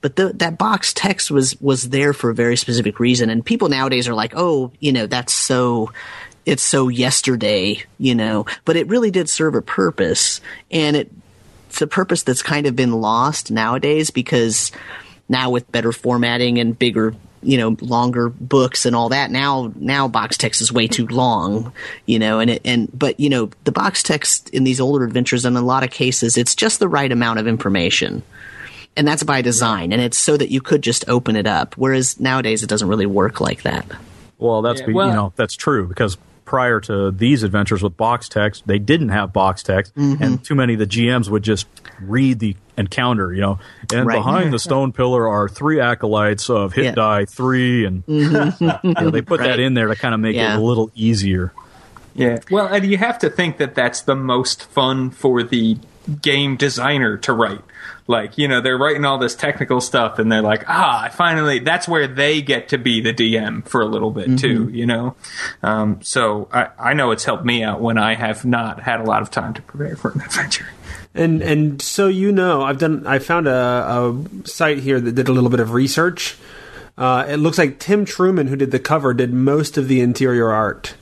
but 0.03 0.17
the, 0.17 0.33
that 0.35 0.59
box 0.59 0.93
text 0.93 1.31
was 1.31 1.59
was 1.61 1.89
there 1.89 2.13
for 2.13 2.31
a 2.31 2.35
very 2.35 2.57
specific 2.57 3.01
reason 3.01 3.31
and 3.31 3.45
people 3.45 3.69
nowadays 3.69 4.09
are 4.09 4.15
like 4.15 4.33
oh 4.37 4.71
you 4.81 4.93
know 4.93 5.07
that's 5.07 5.33
so 5.33 5.91
it's 6.47 6.63
so 6.63 6.89
yesterday, 6.89 7.83
you 7.99 8.15
know, 8.15 8.47
but 8.65 8.77
it 8.77 8.87
really 8.89 9.11
did 9.11 9.29
serve 9.29 9.55
a 9.55 9.63
purpose 9.63 10.41
and 10.71 10.97
it, 10.97 11.11
it's 11.69 11.83
a 11.83 11.87
purpose 11.87 12.23
that's 12.23 12.43
kind 12.43 12.67
of 12.67 12.77
been 12.77 12.93
lost 12.93 13.51
nowadays 13.51 14.11
because 14.11 14.71
now 15.29 15.51
with 15.51 15.71
better 15.73 15.93
formatting 15.93 16.59
and 16.59 16.79
bigger 16.79 17.15
you 17.45 17.59
know 17.59 17.77
longer 17.81 18.29
books 18.29 18.87
and 18.87 18.97
all 18.97 19.11
that. 19.11 19.31
Now 19.31 19.73
now 19.77 20.09
box 20.09 20.37
text 20.37 20.61
is 20.61 20.73
way 20.73 20.87
too 20.87 21.07
long, 21.07 21.73
you 22.07 22.19
know, 22.19 22.41
and 22.41 22.51
it, 22.51 22.63
and 22.65 22.89
but 22.97 23.21
you 23.21 23.29
know 23.31 23.51
the 23.65 23.73
box 23.73 24.03
text 24.03 24.51
in 24.51 24.65
these 24.65 24.81
older 24.81 25.05
adventures 25.05 25.45
in 25.45 25.57
a 25.57 25.61
lot 25.63 25.85
of 25.85 25.91
cases 25.91 26.37
it's 26.37 26.55
just 26.55 26.81
the 26.81 26.89
right 26.89 27.11
amount 27.11 27.39
of 27.39 27.47
information. 27.47 28.23
And 28.97 29.09
that's 29.09 29.25
by 29.25 29.43
design, 29.43 29.93
and 29.93 30.01
it's 30.01 30.19
so 30.19 30.37
that 30.37 30.53
you 30.53 30.61
could 30.61 30.81
just 30.81 31.09
open 31.09 31.35
it 31.35 31.49
up. 31.49 31.77
Whereas 31.77 32.21
nowadays, 32.21 32.63
it 32.63 32.69
doesn't 32.69 32.87
really 32.87 33.07
work 33.07 33.41
like 33.41 33.63
that. 33.63 33.87
Well, 34.39 34.63
that's 34.63 34.81
Yeah, 34.81 34.87
be, 34.87 34.93
well- 34.93 35.09
you 35.09 35.15
know 35.15 35.33
that's 35.35 35.57
true 35.57 35.89
because 35.89 36.17
prior 36.45 36.81
to 36.81 37.11
these 37.11 37.43
adventures 37.43 37.83
with 37.83 37.97
box 37.97 38.29
text, 38.29 38.67
they 38.67 38.79
didn't 38.79 39.09
have 39.11 39.33
box 39.33 39.63
text, 39.63 39.95
Mm-hmm. 39.95 40.23
and 40.23 40.45
too 40.45 40.55
many 40.55 40.75
of 40.75 40.79
the 40.79 40.87
GMs 40.87 41.29
would 41.29 41.43
just 41.43 41.67
read 42.01 42.39
the 42.39 42.57
encounter. 42.77 43.33
You 43.33 43.41
know, 43.41 43.59
and 43.93 44.07
Right. 44.07 44.17
behind 44.17 44.53
the 44.53 44.59
stone 44.59 44.93
pillar 44.93 45.29
are 45.29 45.49
three 45.49 45.81
acolytes 45.81 46.51
of 46.51 46.73
hit 46.73 46.85
Yeah. 46.85 46.91
Mm-hmm. 46.91 47.01
die 47.01 47.25
three, 47.25 47.85
and 47.87 48.03
you 48.07 48.31
know, 48.31 49.11
they 49.11 49.23
put 49.23 49.41
Right. 49.41 49.49
that 49.51 49.61
in 49.61 49.75
there 49.75 49.89
to 49.89 49.97
kind 49.97 50.15
of 50.15 50.21
make 50.21 50.37
Yeah. 50.37 50.55
it 50.55 50.59
a 50.59 50.63
little 50.63 50.91
easier. 50.95 51.53
Yeah. 52.15 52.39
Well, 52.51 52.67
and 52.67 52.85
you 52.87 52.97
have 52.99 53.19
to 53.21 53.31
think 53.31 53.57
that 53.59 53.75
that's 53.75 54.03
the 54.03 54.15
most 54.15 54.65
fun 54.67 55.11
for 55.11 55.43
the 55.43 55.79
game 56.23 56.57
designer 56.57 57.17
to 57.19 57.33
write. 57.33 57.63
Like, 58.07 58.37
you 58.37 58.49
know, 58.49 58.61
they're 58.61 58.77
writing 58.77 59.05
all 59.05 59.19
this 59.19 59.35
technical 59.35 59.81
stuff 59.81 60.19
and 60.19 60.31
they're 60.31 60.43
like, 60.43 60.65
ah, 60.69 61.05
I 61.05 61.09
finally, 61.09 61.61
that's 61.61 61.89
where 61.89 62.07
they 62.07 62.43
get 62.43 62.69
to 62.69 62.79
be 62.79 63.01
the 63.01 63.15
DM 63.15 63.67
for 63.67 63.81
a 63.81 63.87
little 63.87 64.11
bit 64.11 64.39
too, 64.39 64.69
you 64.69 64.85
know? 64.85 65.17
Um, 65.63 66.03
so 66.03 66.49
I, 66.53 66.69
I 66.79 66.93
know 66.93 67.13
it's 67.13 67.25
helped 67.25 67.47
me 67.47 67.63
out 67.63 67.81
when 67.81 67.97
I 67.97 68.15
have 68.15 68.45
not 68.45 68.83
had 68.83 69.01
a 69.01 69.05
lot 69.05 69.23
of 69.23 69.31
time 69.31 69.55
to 69.55 69.63
prepare 69.63 69.97
for 69.97 70.11
an 70.11 70.21
adventure. 70.21 70.69
And 71.15 71.43
and 71.43 71.81
so 71.81 72.09
you 72.09 72.33
know, 72.33 72.63
I've 72.63 72.79
done. 72.79 73.07
I 73.07 73.21
found 73.21 73.47
a, 73.47 73.53
a 73.53 74.49
site 74.49 74.79
here 74.79 75.01
that 75.01 75.13
did 75.13 75.29
a 75.29 75.33
little 75.33 75.49
bit 75.49 75.61
of 75.61 75.71
research. 75.71 76.37
Uh, 76.99 77.25
it 77.29 77.37
looks 77.37 77.57
like 77.57 77.79
Tim 77.79 78.05
Truman, 78.05 78.49
who 78.49 78.57
did 78.57 78.73
the 78.73 78.81
cover, 78.81 79.15
did 79.15 79.33
most 79.33 79.79
of 79.79 79.87
the 79.87 80.01
interior 80.01 80.51
art. 80.51 80.95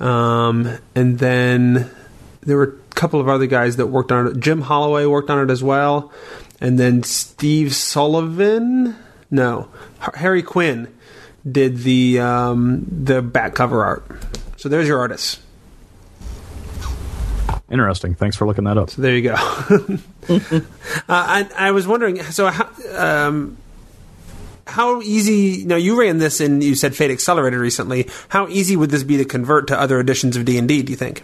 Um, 0.00 0.78
and 0.94 1.18
then 1.18 1.90
there 2.42 2.56
were 2.56 2.76
couple 2.98 3.20
of 3.20 3.28
other 3.28 3.46
guys 3.46 3.76
that 3.76 3.86
worked 3.86 4.10
on 4.10 4.26
it. 4.26 4.40
Jim 4.40 4.60
Holloway 4.60 5.06
worked 5.06 5.30
on 5.30 5.38
it 5.38 5.50
as 5.50 5.62
well, 5.62 6.12
and 6.60 6.78
then 6.78 7.04
Steve 7.04 7.74
Sullivan. 7.74 8.96
No, 9.30 9.68
Harry 10.14 10.42
Quinn 10.42 10.92
did 11.50 11.78
the 11.78 12.18
um, 12.18 12.86
the 12.90 13.22
back 13.22 13.54
cover 13.54 13.84
art. 13.84 14.04
So 14.56 14.68
there's 14.68 14.88
your 14.88 14.98
artists. 14.98 15.40
Interesting. 17.70 18.14
Thanks 18.14 18.36
for 18.36 18.46
looking 18.46 18.64
that 18.64 18.78
up. 18.78 18.90
So 18.90 19.02
There 19.02 19.14
you 19.14 19.22
go. 19.22 19.34
uh, 20.28 20.60
I, 21.08 21.48
I 21.54 21.70
was 21.70 21.86
wondering, 21.86 22.22
so 22.22 22.46
how, 22.46 22.70
um, 22.96 23.58
how 24.66 25.02
easy? 25.02 25.66
Now 25.66 25.76
you 25.76 26.00
ran 26.00 26.16
this 26.16 26.40
and 26.40 26.64
you 26.64 26.74
said 26.74 26.96
Fate 26.96 27.10
Accelerated 27.10 27.60
recently. 27.60 28.08
How 28.30 28.48
easy 28.48 28.74
would 28.74 28.88
this 28.88 29.02
be 29.02 29.18
to 29.18 29.26
convert 29.26 29.68
to 29.68 29.78
other 29.78 30.00
editions 30.00 30.34
of 30.34 30.46
D 30.46 30.56
and 30.56 30.66
D? 30.66 30.82
Do 30.82 30.90
you 30.90 30.96
think? 30.96 31.22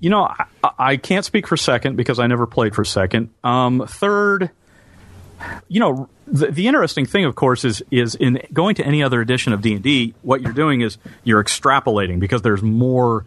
You 0.00 0.10
know, 0.10 0.24
I, 0.24 0.70
I 0.78 0.96
can't 0.96 1.24
speak 1.24 1.46
for 1.46 1.56
second 1.56 1.96
because 1.96 2.18
I 2.18 2.26
never 2.26 2.46
played 2.46 2.74
for 2.74 2.84
second. 2.84 3.30
Um, 3.44 3.86
third, 3.86 4.50
you 5.68 5.80
know, 5.80 6.08
the, 6.26 6.46
the 6.46 6.66
interesting 6.68 7.06
thing, 7.06 7.24
of 7.24 7.34
course, 7.34 7.64
is 7.64 7.82
is 7.90 8.14
in 8.14 8.40
going 8.52 8.76
to 8.76 8.84
any 8.84 9.02
other 9.02 9.20
edition 9.20 9.52
of 9.52 9.62
D 9.62 9.74
and 9.74 9.82
D, 9.82 10.14
what 10.22 10.40
you're 10.40 10.52
doing 10.52 10.80
is 10.80 10.98
you're 11.24 11.42
extrapolating 11.42 12.20
because 12.20 12.42
there's 12.42 12.62
more 12.62 13.24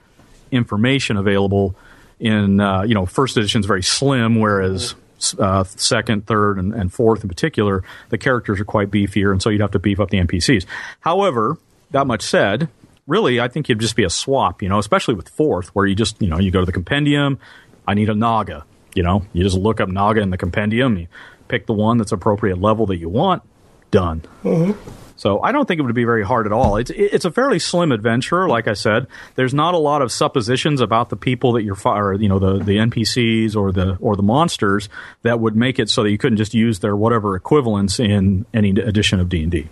information 0.51 1.17
available. 1.17 1.76
In 2.19 2.59
uh, 2.59 2.84
you 2.84 2.93
know, 2.93 3.05
first 3.05 3.36
edition 3.38 3.59
is 3.59 3.65
very 3.65 3.84
slim, 3.84 4.39
whereas 4.39 4.95
uh, 5.38 5.63
second, 5.63 6.26
third, 6.26 6.57
and, 6.57 6.74
and 6.74 6.93
fourth 6.93 7.24
in 7.24 7.30
particular, 7.30 7.84
the 8.09 8.17
characters 8.17 8.59
are 8.59 8.65
quite 8.65 8.89
beefier, 8.89 9.32
and 9.32 9.41
so 9.41 9.49
you'd 9.49 9.61
have 9.61 9.71
to 9.71 9.80
beef 9.80 9.99
up 9.99 10.09
the 10.09 10.19
NPCs. 10.19 10.65
However, 11.01 11.57
that 11.91 12.07
much 12.07 12.21
said, 12.21 12.69
really, 13.07 13.39
I 13.39 13.47
think 13.47 13.69
it'd 13.69 13.79
just 13.81 13.95
be 13.95 14.03
a 14.03 14.09
swap, 14.09 14.61
you 14.61 14.69
know, 14.69 14.79
especially 14.79 15.15
with 15.15 15.29
fourth, 15.29 15.69
where 15.69 15.85
you 15.85 15.95
just, 15.95 16.21
you 16.21 16.27
know, 16.27 16.39
you 16.39 16.51
go 16.51 16.59
to 16.59 16.65
the 16.65 16.71
compendium, 16.71 17.39
I 17.87 17.93
need 17.93 18.09
a 18.09 18.15
Naga, 18.15 18.65
you 18.95 19.03
know, 19.03 19.25
you 19.33 19.43
just 19.43 19.57
look 19.57 19.81
up 19.81 19.89
Naga 19.89 20.21
in 20.21 20.29
the 20.29 20.37
compendium, 20.37 20.97
you 20.97 21.07
pick 21.47 21.65
the 21.65 21.73
one 21.73 21.97
that's 21.97 22.11
appropriate 22.11 22.59
level 22.59 22.85
that 22.87 22.97
you 22.97 23.09
want, 23.09 23.43
done. 23.91 24.21
Mm-hmm. 24.43 24.89
So 25.15 25.41
I 25.41 25.51
don't 25.51 25.67
think 25.67 25.79
it 25.79 25.83
would 25.83 25.95
be 25.95 26.05
very 26.05 26.25
hard 26.25 26.45
at 26.47 26.51
all. 26.51 26.77
It's 26.77 26.89
it's 26.89 27.23
a 27.23 27.31
fairly 27.31 27.59
slim 27.59 27.91
adventure, 27.91 28.49
like 28.49 28.67
I 28.67 28.73
said. 28.73 29.07
There's 29.35 29.53
not 29.53 29.73
a 29.73 29.77
lot 29.77 30.01
of 30.01 30.11
suppositions 30.11 30.81
about 30.81 31.09
the 31.09 31.15
people 31.15 31.53
that 31.53 31.63
you're 31.63 31.75
fi- 31.75 31.99
or 31.99 32.13
you 32.13 32.27
know 32.27 32.39
the 32.39 32.63
the 32.63 32.77
NPCs 32.77 33.55
or 33.55 33.71
the 33.71 33.95
or 34.01 34.15
the 34.15 34.23
monsters 34.23 34.89
that 35.21 35.39
would 35.39 35.55
make 35.55 35.79
it 35.79 35.89
so 35.89 36.03
that 36.03 36.09
you 36.09 36.17
couldn't 36.17 36.37
just 36.37 36.53
use 36.53 36.79
their 36.79 36.95
whatever 36.95 37.35
equivalents 37.35 37.99
in 37.99 38.45
any 38.53 38.71
edition 38.71 39.19
of 39.19 39.29
D 39.29 39.43
and 39.43 39.51
D. 39.51 39.69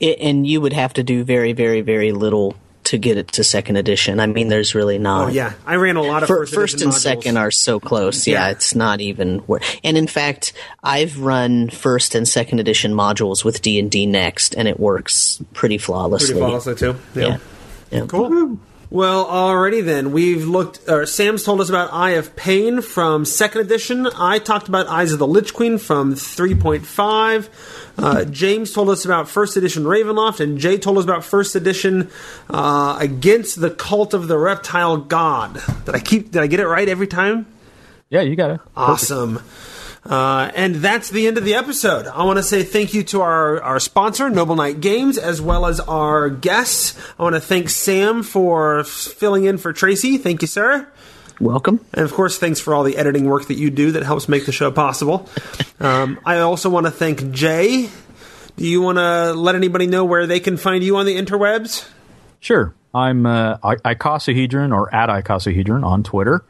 It, 0.00 0.18
and 0.20 0.46
you 0.46 0.60
would 0.60 0.72
have 0.72 0.94
to 0.94 1.02
do 1.02 1.24
very, 1.24 1.52
very, 1.52 1.80
very 1.80 2.12
little 2.12 2.54
to 2.84 2.96
get 2.96 3.18
it 3.18 3.28
to 3.32 3.44
second 3.44 3.76
edition. 3.76 4.18
I 4.18 4.26
mean, 4.26 4.48
there's 4.48 4.74
really 4.74 4.98
not. 4.98 5.26
Oh 5.26 5.30
yeah, 5.30 5.52
I 5.66 5.76
ran 5.76 5.96
a 5.96 6.02
lot 6.02 6.22
of 6.22 6.28
Fir- 6.28 6.46
first, 6.46 6.54
first 6.54 6.80
and 6.82 6.90
modules. 6.92 6.98
second 7.00 7.36
are 7.36 7.50
so 7.50 7.78
close. 7.80 8.26
Yeah, 8.26 8.46
Yeah. 8.46 8.50
it's 8.52 8.74
not 8.74 9.00
even. 9.02 9.42
Wor- 9.46 9.60
and 9.84 9.98
in 9.98 10.06
fact, 10.06 10.54
I've 10.82 11.18
run 11.20 11.68
first 11.68 12.14
and 12.14 12.26
second 12.26 12.60
edition 12.60 12.94
modules 12.94 13.44
with 13.44 13.60
D 13.60 13.78
and 13.78 13.90
D 13.90 14.06
Next, 14.06 14.54
and 14.54 14.66
it 14.66 14.80
works 14.80 15.38
pretty 15.52 15.76
flawlessly. 15.76 16.28
pretty 16.34 16.40
flawlessly 16.40 16.74
too. 16.76 16.96
Yeah. 17.14 17.36
yeah. 17.90 18.06
Cool. 18.06 18.58
Well, 18.90 19.26
alrighty 19.26 19.84
then. 19.84 20.12
We've 20.12 20.46
looked. 20.46 20.88
Or 20.88 21.04
Sam's 21.04 21.44
told 21.44 21.60
us 21.60 21.68
about 21.68 21.92
Eye 21.92 22.12
of 22.12 22.34
Pain 22.36 22.80
from 22.80 23.26
second 23.26 23.60
edition. 23.60 24.06
I 24.16 24.38
talked 24.38 24.66
about 24.66 24.86
Eyes 24.86 25.12
of 25.12 25.18
the 25.18 25.26
Lich 25.26 25.52
Queen 25.52 25.76
from 25.76 26.14
three 26.14 26.54
point 26.54 26.86
five. 26.86 27.50
Uh, 27.98 28.24
James 28.24 28.72
told 28.72 28.88
us 28.88 29.04
about 29.04 29.28
first 29.28 29.58
edition 29.58 29.84
Ravenloft, 29.84 30.40
and 30.40 30.56
Jay 30.56 30.78
told 30.78 30.96
us 30.96 31.04
about 31.04 31.22
first 31.22 31.54
edition 31.54 32.10
uh, 32.48 32.96
Against 32.98 33.60
the 33.60 33.70
Cult 33.70 34.14
of 34.14 34.26
the 34.26 34.38
Reptile 34.38 34.96
God. 34.96 35.60
Did 35.84 35.94
I 35.94 36.00
keep? 36.00 36.30
Did 36.30 36.40
I 36.40 36.46
get 36.46 36.60
it 36.60 36.66
right 36.66 36.88
every 36.88 37.08
time? 37.08 37.46
Yeah, 38.08 38.22
you 38.22 38.36
got 38.36 38.52
it. 38.52 38.60
Awesome. 38.74 39.42
Uh, 40.08 40.50
and 40.54 40.76
that's 40.76 41.10
the 41.10 41.26
end 41.26 41.36
of 41.36 41.44
the 41.44 41.54
episode. 41.54 42.06
I 42.06 42.24
want 42.24 42.38
to 42.38 42.42
say 42.42 42.62
thank 42.62 42.94
you 42.94 43.02
to 43.04 43.20
our, 43.20 43.60
our 43.62 43.78
sponsor, 43.78 44.30
Noble 44.30 44.56
Knight 44.56 44.80
Games, 44.80 45.18
as 45.18 45.40
well 45.42 45.66
as 45.66 45.80
our 45.80 46.30
guests. 46.30 46.98
I 47.18 47.22
want 47.22 47.34
to 47.34 47.40
thank 47.40 47.68
Sam 47.68 48.22
for 48.22 48.84
filling 48.84 49.44
in 49.44 49.58
for 49.58 49.72
Tracy. 49.74 50.16
Thank 50.16 50.40
you, 50.40 50.48
sir. 50.48 50.88
Welcome. 51.40 51.84
And 51.92 52.04
of 52.04 52.12
course, 52.14 52.38
thanks 52.38 52.58
for 52.58 52.74
all 52.74 52.84
the 52.84 52.96
editing 52.96 53.26
work 53.26 53.48
that 53.48 53.58
you 53.58 53.70
do 53.70 53.92
that 53.92 54.02
helps 54.02 54.28
make 54.28 54.46
the 54.46 54.52
show 54.52 54.70
possible. 54.70 55.28
Um, 55.78 56.18
I 56.24 56.38
also 56.38 56.70
want 56.70 56.86
to 56.86 56.90
thank 56.90 57.30
Jay. 57.30 57.90
Do 58.56 58.66
you 58.66 58.80
want 58.80 58.98
to 58.98 59.34
let 59.34 59.54
anybody 59.54 59.86
know 59.86 60.04
where 60.04 60.26
they 60.26 60.40
can 60.40 60.56
find 60.56 60.82
you 60.82 60.96
on 60.96 61.06
the 61.06 61.16
interwebs? 61.16 61.88
Sure. 62.40 62.74
I'm 62.94 63.26
uh, 63.26 63.58
I- 63.62 63.76
icosahedron 63.94 64.72
or 64.74 64.92
at 64.92 65.10
icosahedron 65.10 65.84
on 65.84 66.02
Twitter. 66.02 66.44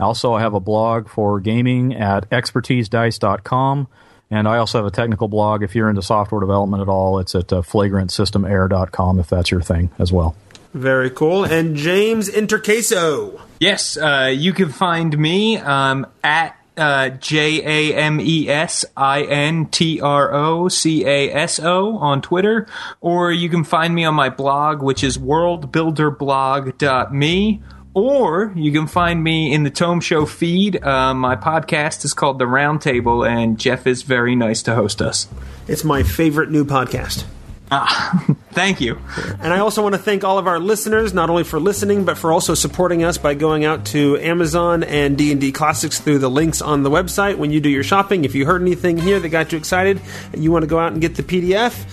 Also, 0.00 0.32
I 0.32 0.40
have 0.40 0.54
a 0.54 0.60
blog 0.60 1.08
for 1.08 1.40
gaming 1.40 1.94
at 1.94 2.28
expertisedice.com. 2.30 3.88
And 4.32 4.46
I 4.46 4.58
also 4.58 4.78
have 4.78 4.86
a 4.86 4.92
technical 4.92 5.26
blog. 5.26 5.64
If 5.64 5.74
you're 5.74 5.90
into 5.90 6.02
software 6.02 6.40
development 6.40 6.82
at 6.82 6.88
all, 6.88 7.18
it's 7.18 7.34
at 7.34 7.52
uh, 7.52 7.62
flagrantsystemair.com 7.62 9.18
if 9.18 9.28
that's 9.28 9.50
your 9.50 9.60
thing 9.60 9.90
as 9.98 10.12
well. 10.12 10.36
Very 10.72 11.10
cool. 11.10 11.42
And 11.44 11.74
James 11.74 12.30
Introcaso. 12.30 13.40
Yes, 13.58 13.96
uh, 13.96 14.30
you 14.32 14.52
can 14.52 14.68
find 14.68 15.18
me 15.18 15.58
um, 15.58 16.06
at 16.22 16.56
uh, 16.76 17.08
J 17.10 17.92
A 17.92 17.96
M 17.96 18.20
E 18.20 18.48
S 18.48 18.84
I 18.96 19.22
N 19.22 19.66
T 19.66 20.00
R 20.00 20.32
O 20.32 20.68
C 20.68 21.04
A 21.04 21.32
S 21.32 21.58
O 21.58 21.98
on 21.98 22.22
Twitter, 22.22 22.68
or 23.00 23.32
you 23.32 23.50
can 23.50 23.64
find 23.64 23.92
me 23.94 24.04
on 24.04 24.14
my 24.14 24.30
blog, 24.30 24.80
which 24.80 25.02
is 25.02 25.18
worldbuilderblog.me. 25.18 27.62
Or 27.92 28.52
you 28.54 28.70
can 28.70 28.86
find 28.86 29.22
me 29.22 29.52
in 29.52 29.64
the 29.64 29.70
Tome 29.70 30.00
Show 30.00 30.24
feed. 30.24 30.82
Uh, 30.82 31.12
my 31.12 31.34
podcast 31.34 32.04
is 32.04 32.14
called 32.14 32.38
The 32.38 32.44
Roundtable, 32.44 33.28
and 33.28 33.58
Jeff 33.58 33.86
is 33.86 34.02
very 34.02 34.36
nice 34.36 34.62
to 34.62 34.76
host 34.76 35.02
us. 35.02 35.26
It's 35.66 35.82
my 35.82 36.04
favorite 36.04 36.50
new 36.50 36.64
podcast. 36.64 37.24
Ah, 37.72 38.24
Thank 38.52 38.80
you. 38.80 38.98
And 39.40 39.52
I 39.52 39.60
also 39.60 39.80
want 39.80 39.94
to 39.94 40.00
thank 40.00 40.24
all 40.24 40.36
of 40.38 40.48
our 40.48 40.58
listeners, 40.58 41.14
not 41.14 41.30
only 41.30 41.44
for 41.44 41.60
listening, 41.60 42.04
but 42.04 42.18
for 42.18 42.32
also 42.32 42.54
supporting 42.54 43.04
us 43.04 43.16
by 43.16 43.34
going 43.34 43.64
out 43.64 43.86
to 43.86 44.18
Amazon 44.18 44.82
and 44.82 45.16
D&D 45.16 45.52
Classics 45.52 46.00
through 46.00 46.18
the 46.18 46.28
links 46.28 46.60
on 46.60 46.82
the 46.82 46.90
website 46.90 47.38
when 47.38 47.52
you 47.52 47.60
do 47.60 47.68
your 47.68 47.84
shopping. 47.84 48.24
If 48.24 48.34
you 48.34 48.44
heard 48.44 48.60
anything 48.60 48.98
here 48.98 49.20
that 49.20 49.28
got 49.28 49.52
you 49.52 49.58
excited 49.58 50.00
and 50.32 50.42
you 50.42 50.50
want 50.50 50.64
to 50.64 50.66
go 50.66 50.80
out 50.80 50.92
and 50.92 51.00
get 51.00 51.14
the 51.14 51.22
PDF, 51.22 51.84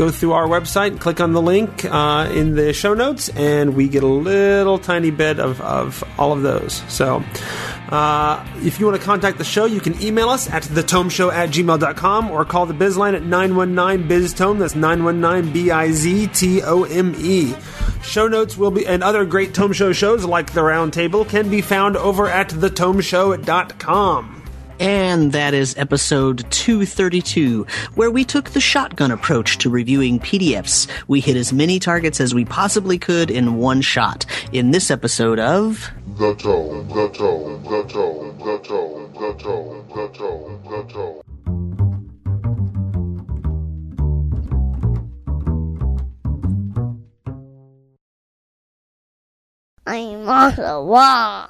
go 0.00 0.10
through 0.10 0.32
our 0.32 0.48
website, 0.48 0.98
click 0.98 1.20
on 1.20 1.32
the 1.32 1.42
link 1.42 1.84
uh, 1.84 2.26
in 2.32 2.54
the 2.54 2.72
show 2.72 2.94
notes, 2.94 3.28
and 3.36 3.76
we 3.76 3.86
get 3.86 4.02
a 4.02 4.06
little 4.06 4.78
tiny 4.78 5.10
bit 5.10 5.38
of, 5.38 5.60
of 5.60 6.02
all 6.18 6.32
of 6.32 6.40
those. 6.40 6.82
So 6.88 7.22
uh, 7.90 8.42
if 8.62 8.80
you 8.80 8.86
want 8.86 8.98
to 8.98 9.04
contact 9.04 9.36
the 9.36 9.44
show, 9.44 9.66
you 9.66 9.78
can 9.78 10.02
email 10.02 10.30
us 10.30 10.48
at 10.48 10.62
thetomeshow 10.62 11.30
at 11.30 11.50
gmail.com 11.50 12.30
or 12.30 12.46
call 12.46 12.64
the 12.64 12.72
biz 12.72 12.96
line 12.96 13.14
at 13.14 13.24
919-BIZ-TOME. 13.24 14.58
That's 14.58 14.72
919-B-I-Z-T-O-M-E. 14.72 17.54
Show 18.02 18.26
notes 18.26 18.56
will 18.56 18.70
be, 18.70 18.86
and 18.86 19.02
other 19.02 19.26
great 19.26 19.52
Tome 19.52 19.74
Show 19.74 19.92
shows 19.92 20.24
like 20.24 20.54
The 20.54 20.62
Round 20.62 20.94
Table 20.94 21.26
can 21.26 21.50
be 21.50 21.60
found 21.60 21.98
over 21.98 22.26
at 22.26 22.48
thetomeshow.com. 22.48 24.39
And 24.80 25.32
that 25.32 25.52
is 25.52 25.76
episode 25.76 26.50
232, 26.50 27.66
where 27.96 28.10
we 28.10 28.24
took 28.24 28.48
the 28.48 28.62
shotgun 28.62 29.10
approach 29.10 29.58
to 29.58 29.68
reviewing 29.68 30.18
PDFs. 30.18 30.88
We 31.06 31.20
hit 31.20 31.36
as 31.36 31.52
many 31.52 31.78
targets 31.78 32.18
as 32.18 32.32
we 32.34 32.46
possibly 32.46 32.98
could 32.98 33.30
in 33.30 33.56
one 33.56 33.82
shot. 33.82 34.24
In 34.52 34.70
this 34.70 34.90
episode 34.90 35.38
of. 35.38 35.90
The 36.16 36.34
Tome, 36.34 36.88
the 36.88 37.10
Tome, 37.10 37.62
the 37.62 37.84
Tome, 37.84 38.38
the 38.38 38.58
Tome, 38.64 39.12
the 39.12 39.34
Tome, 39.38 39.86
the 39.94 40.08
Tome, 40.16 40.62
the 40.64 40.82
Tome. 40.90 41.20
I'm 49.86 50.26
on 50.26 50.56
the 50.56 50.80
wall. 50.82 51.48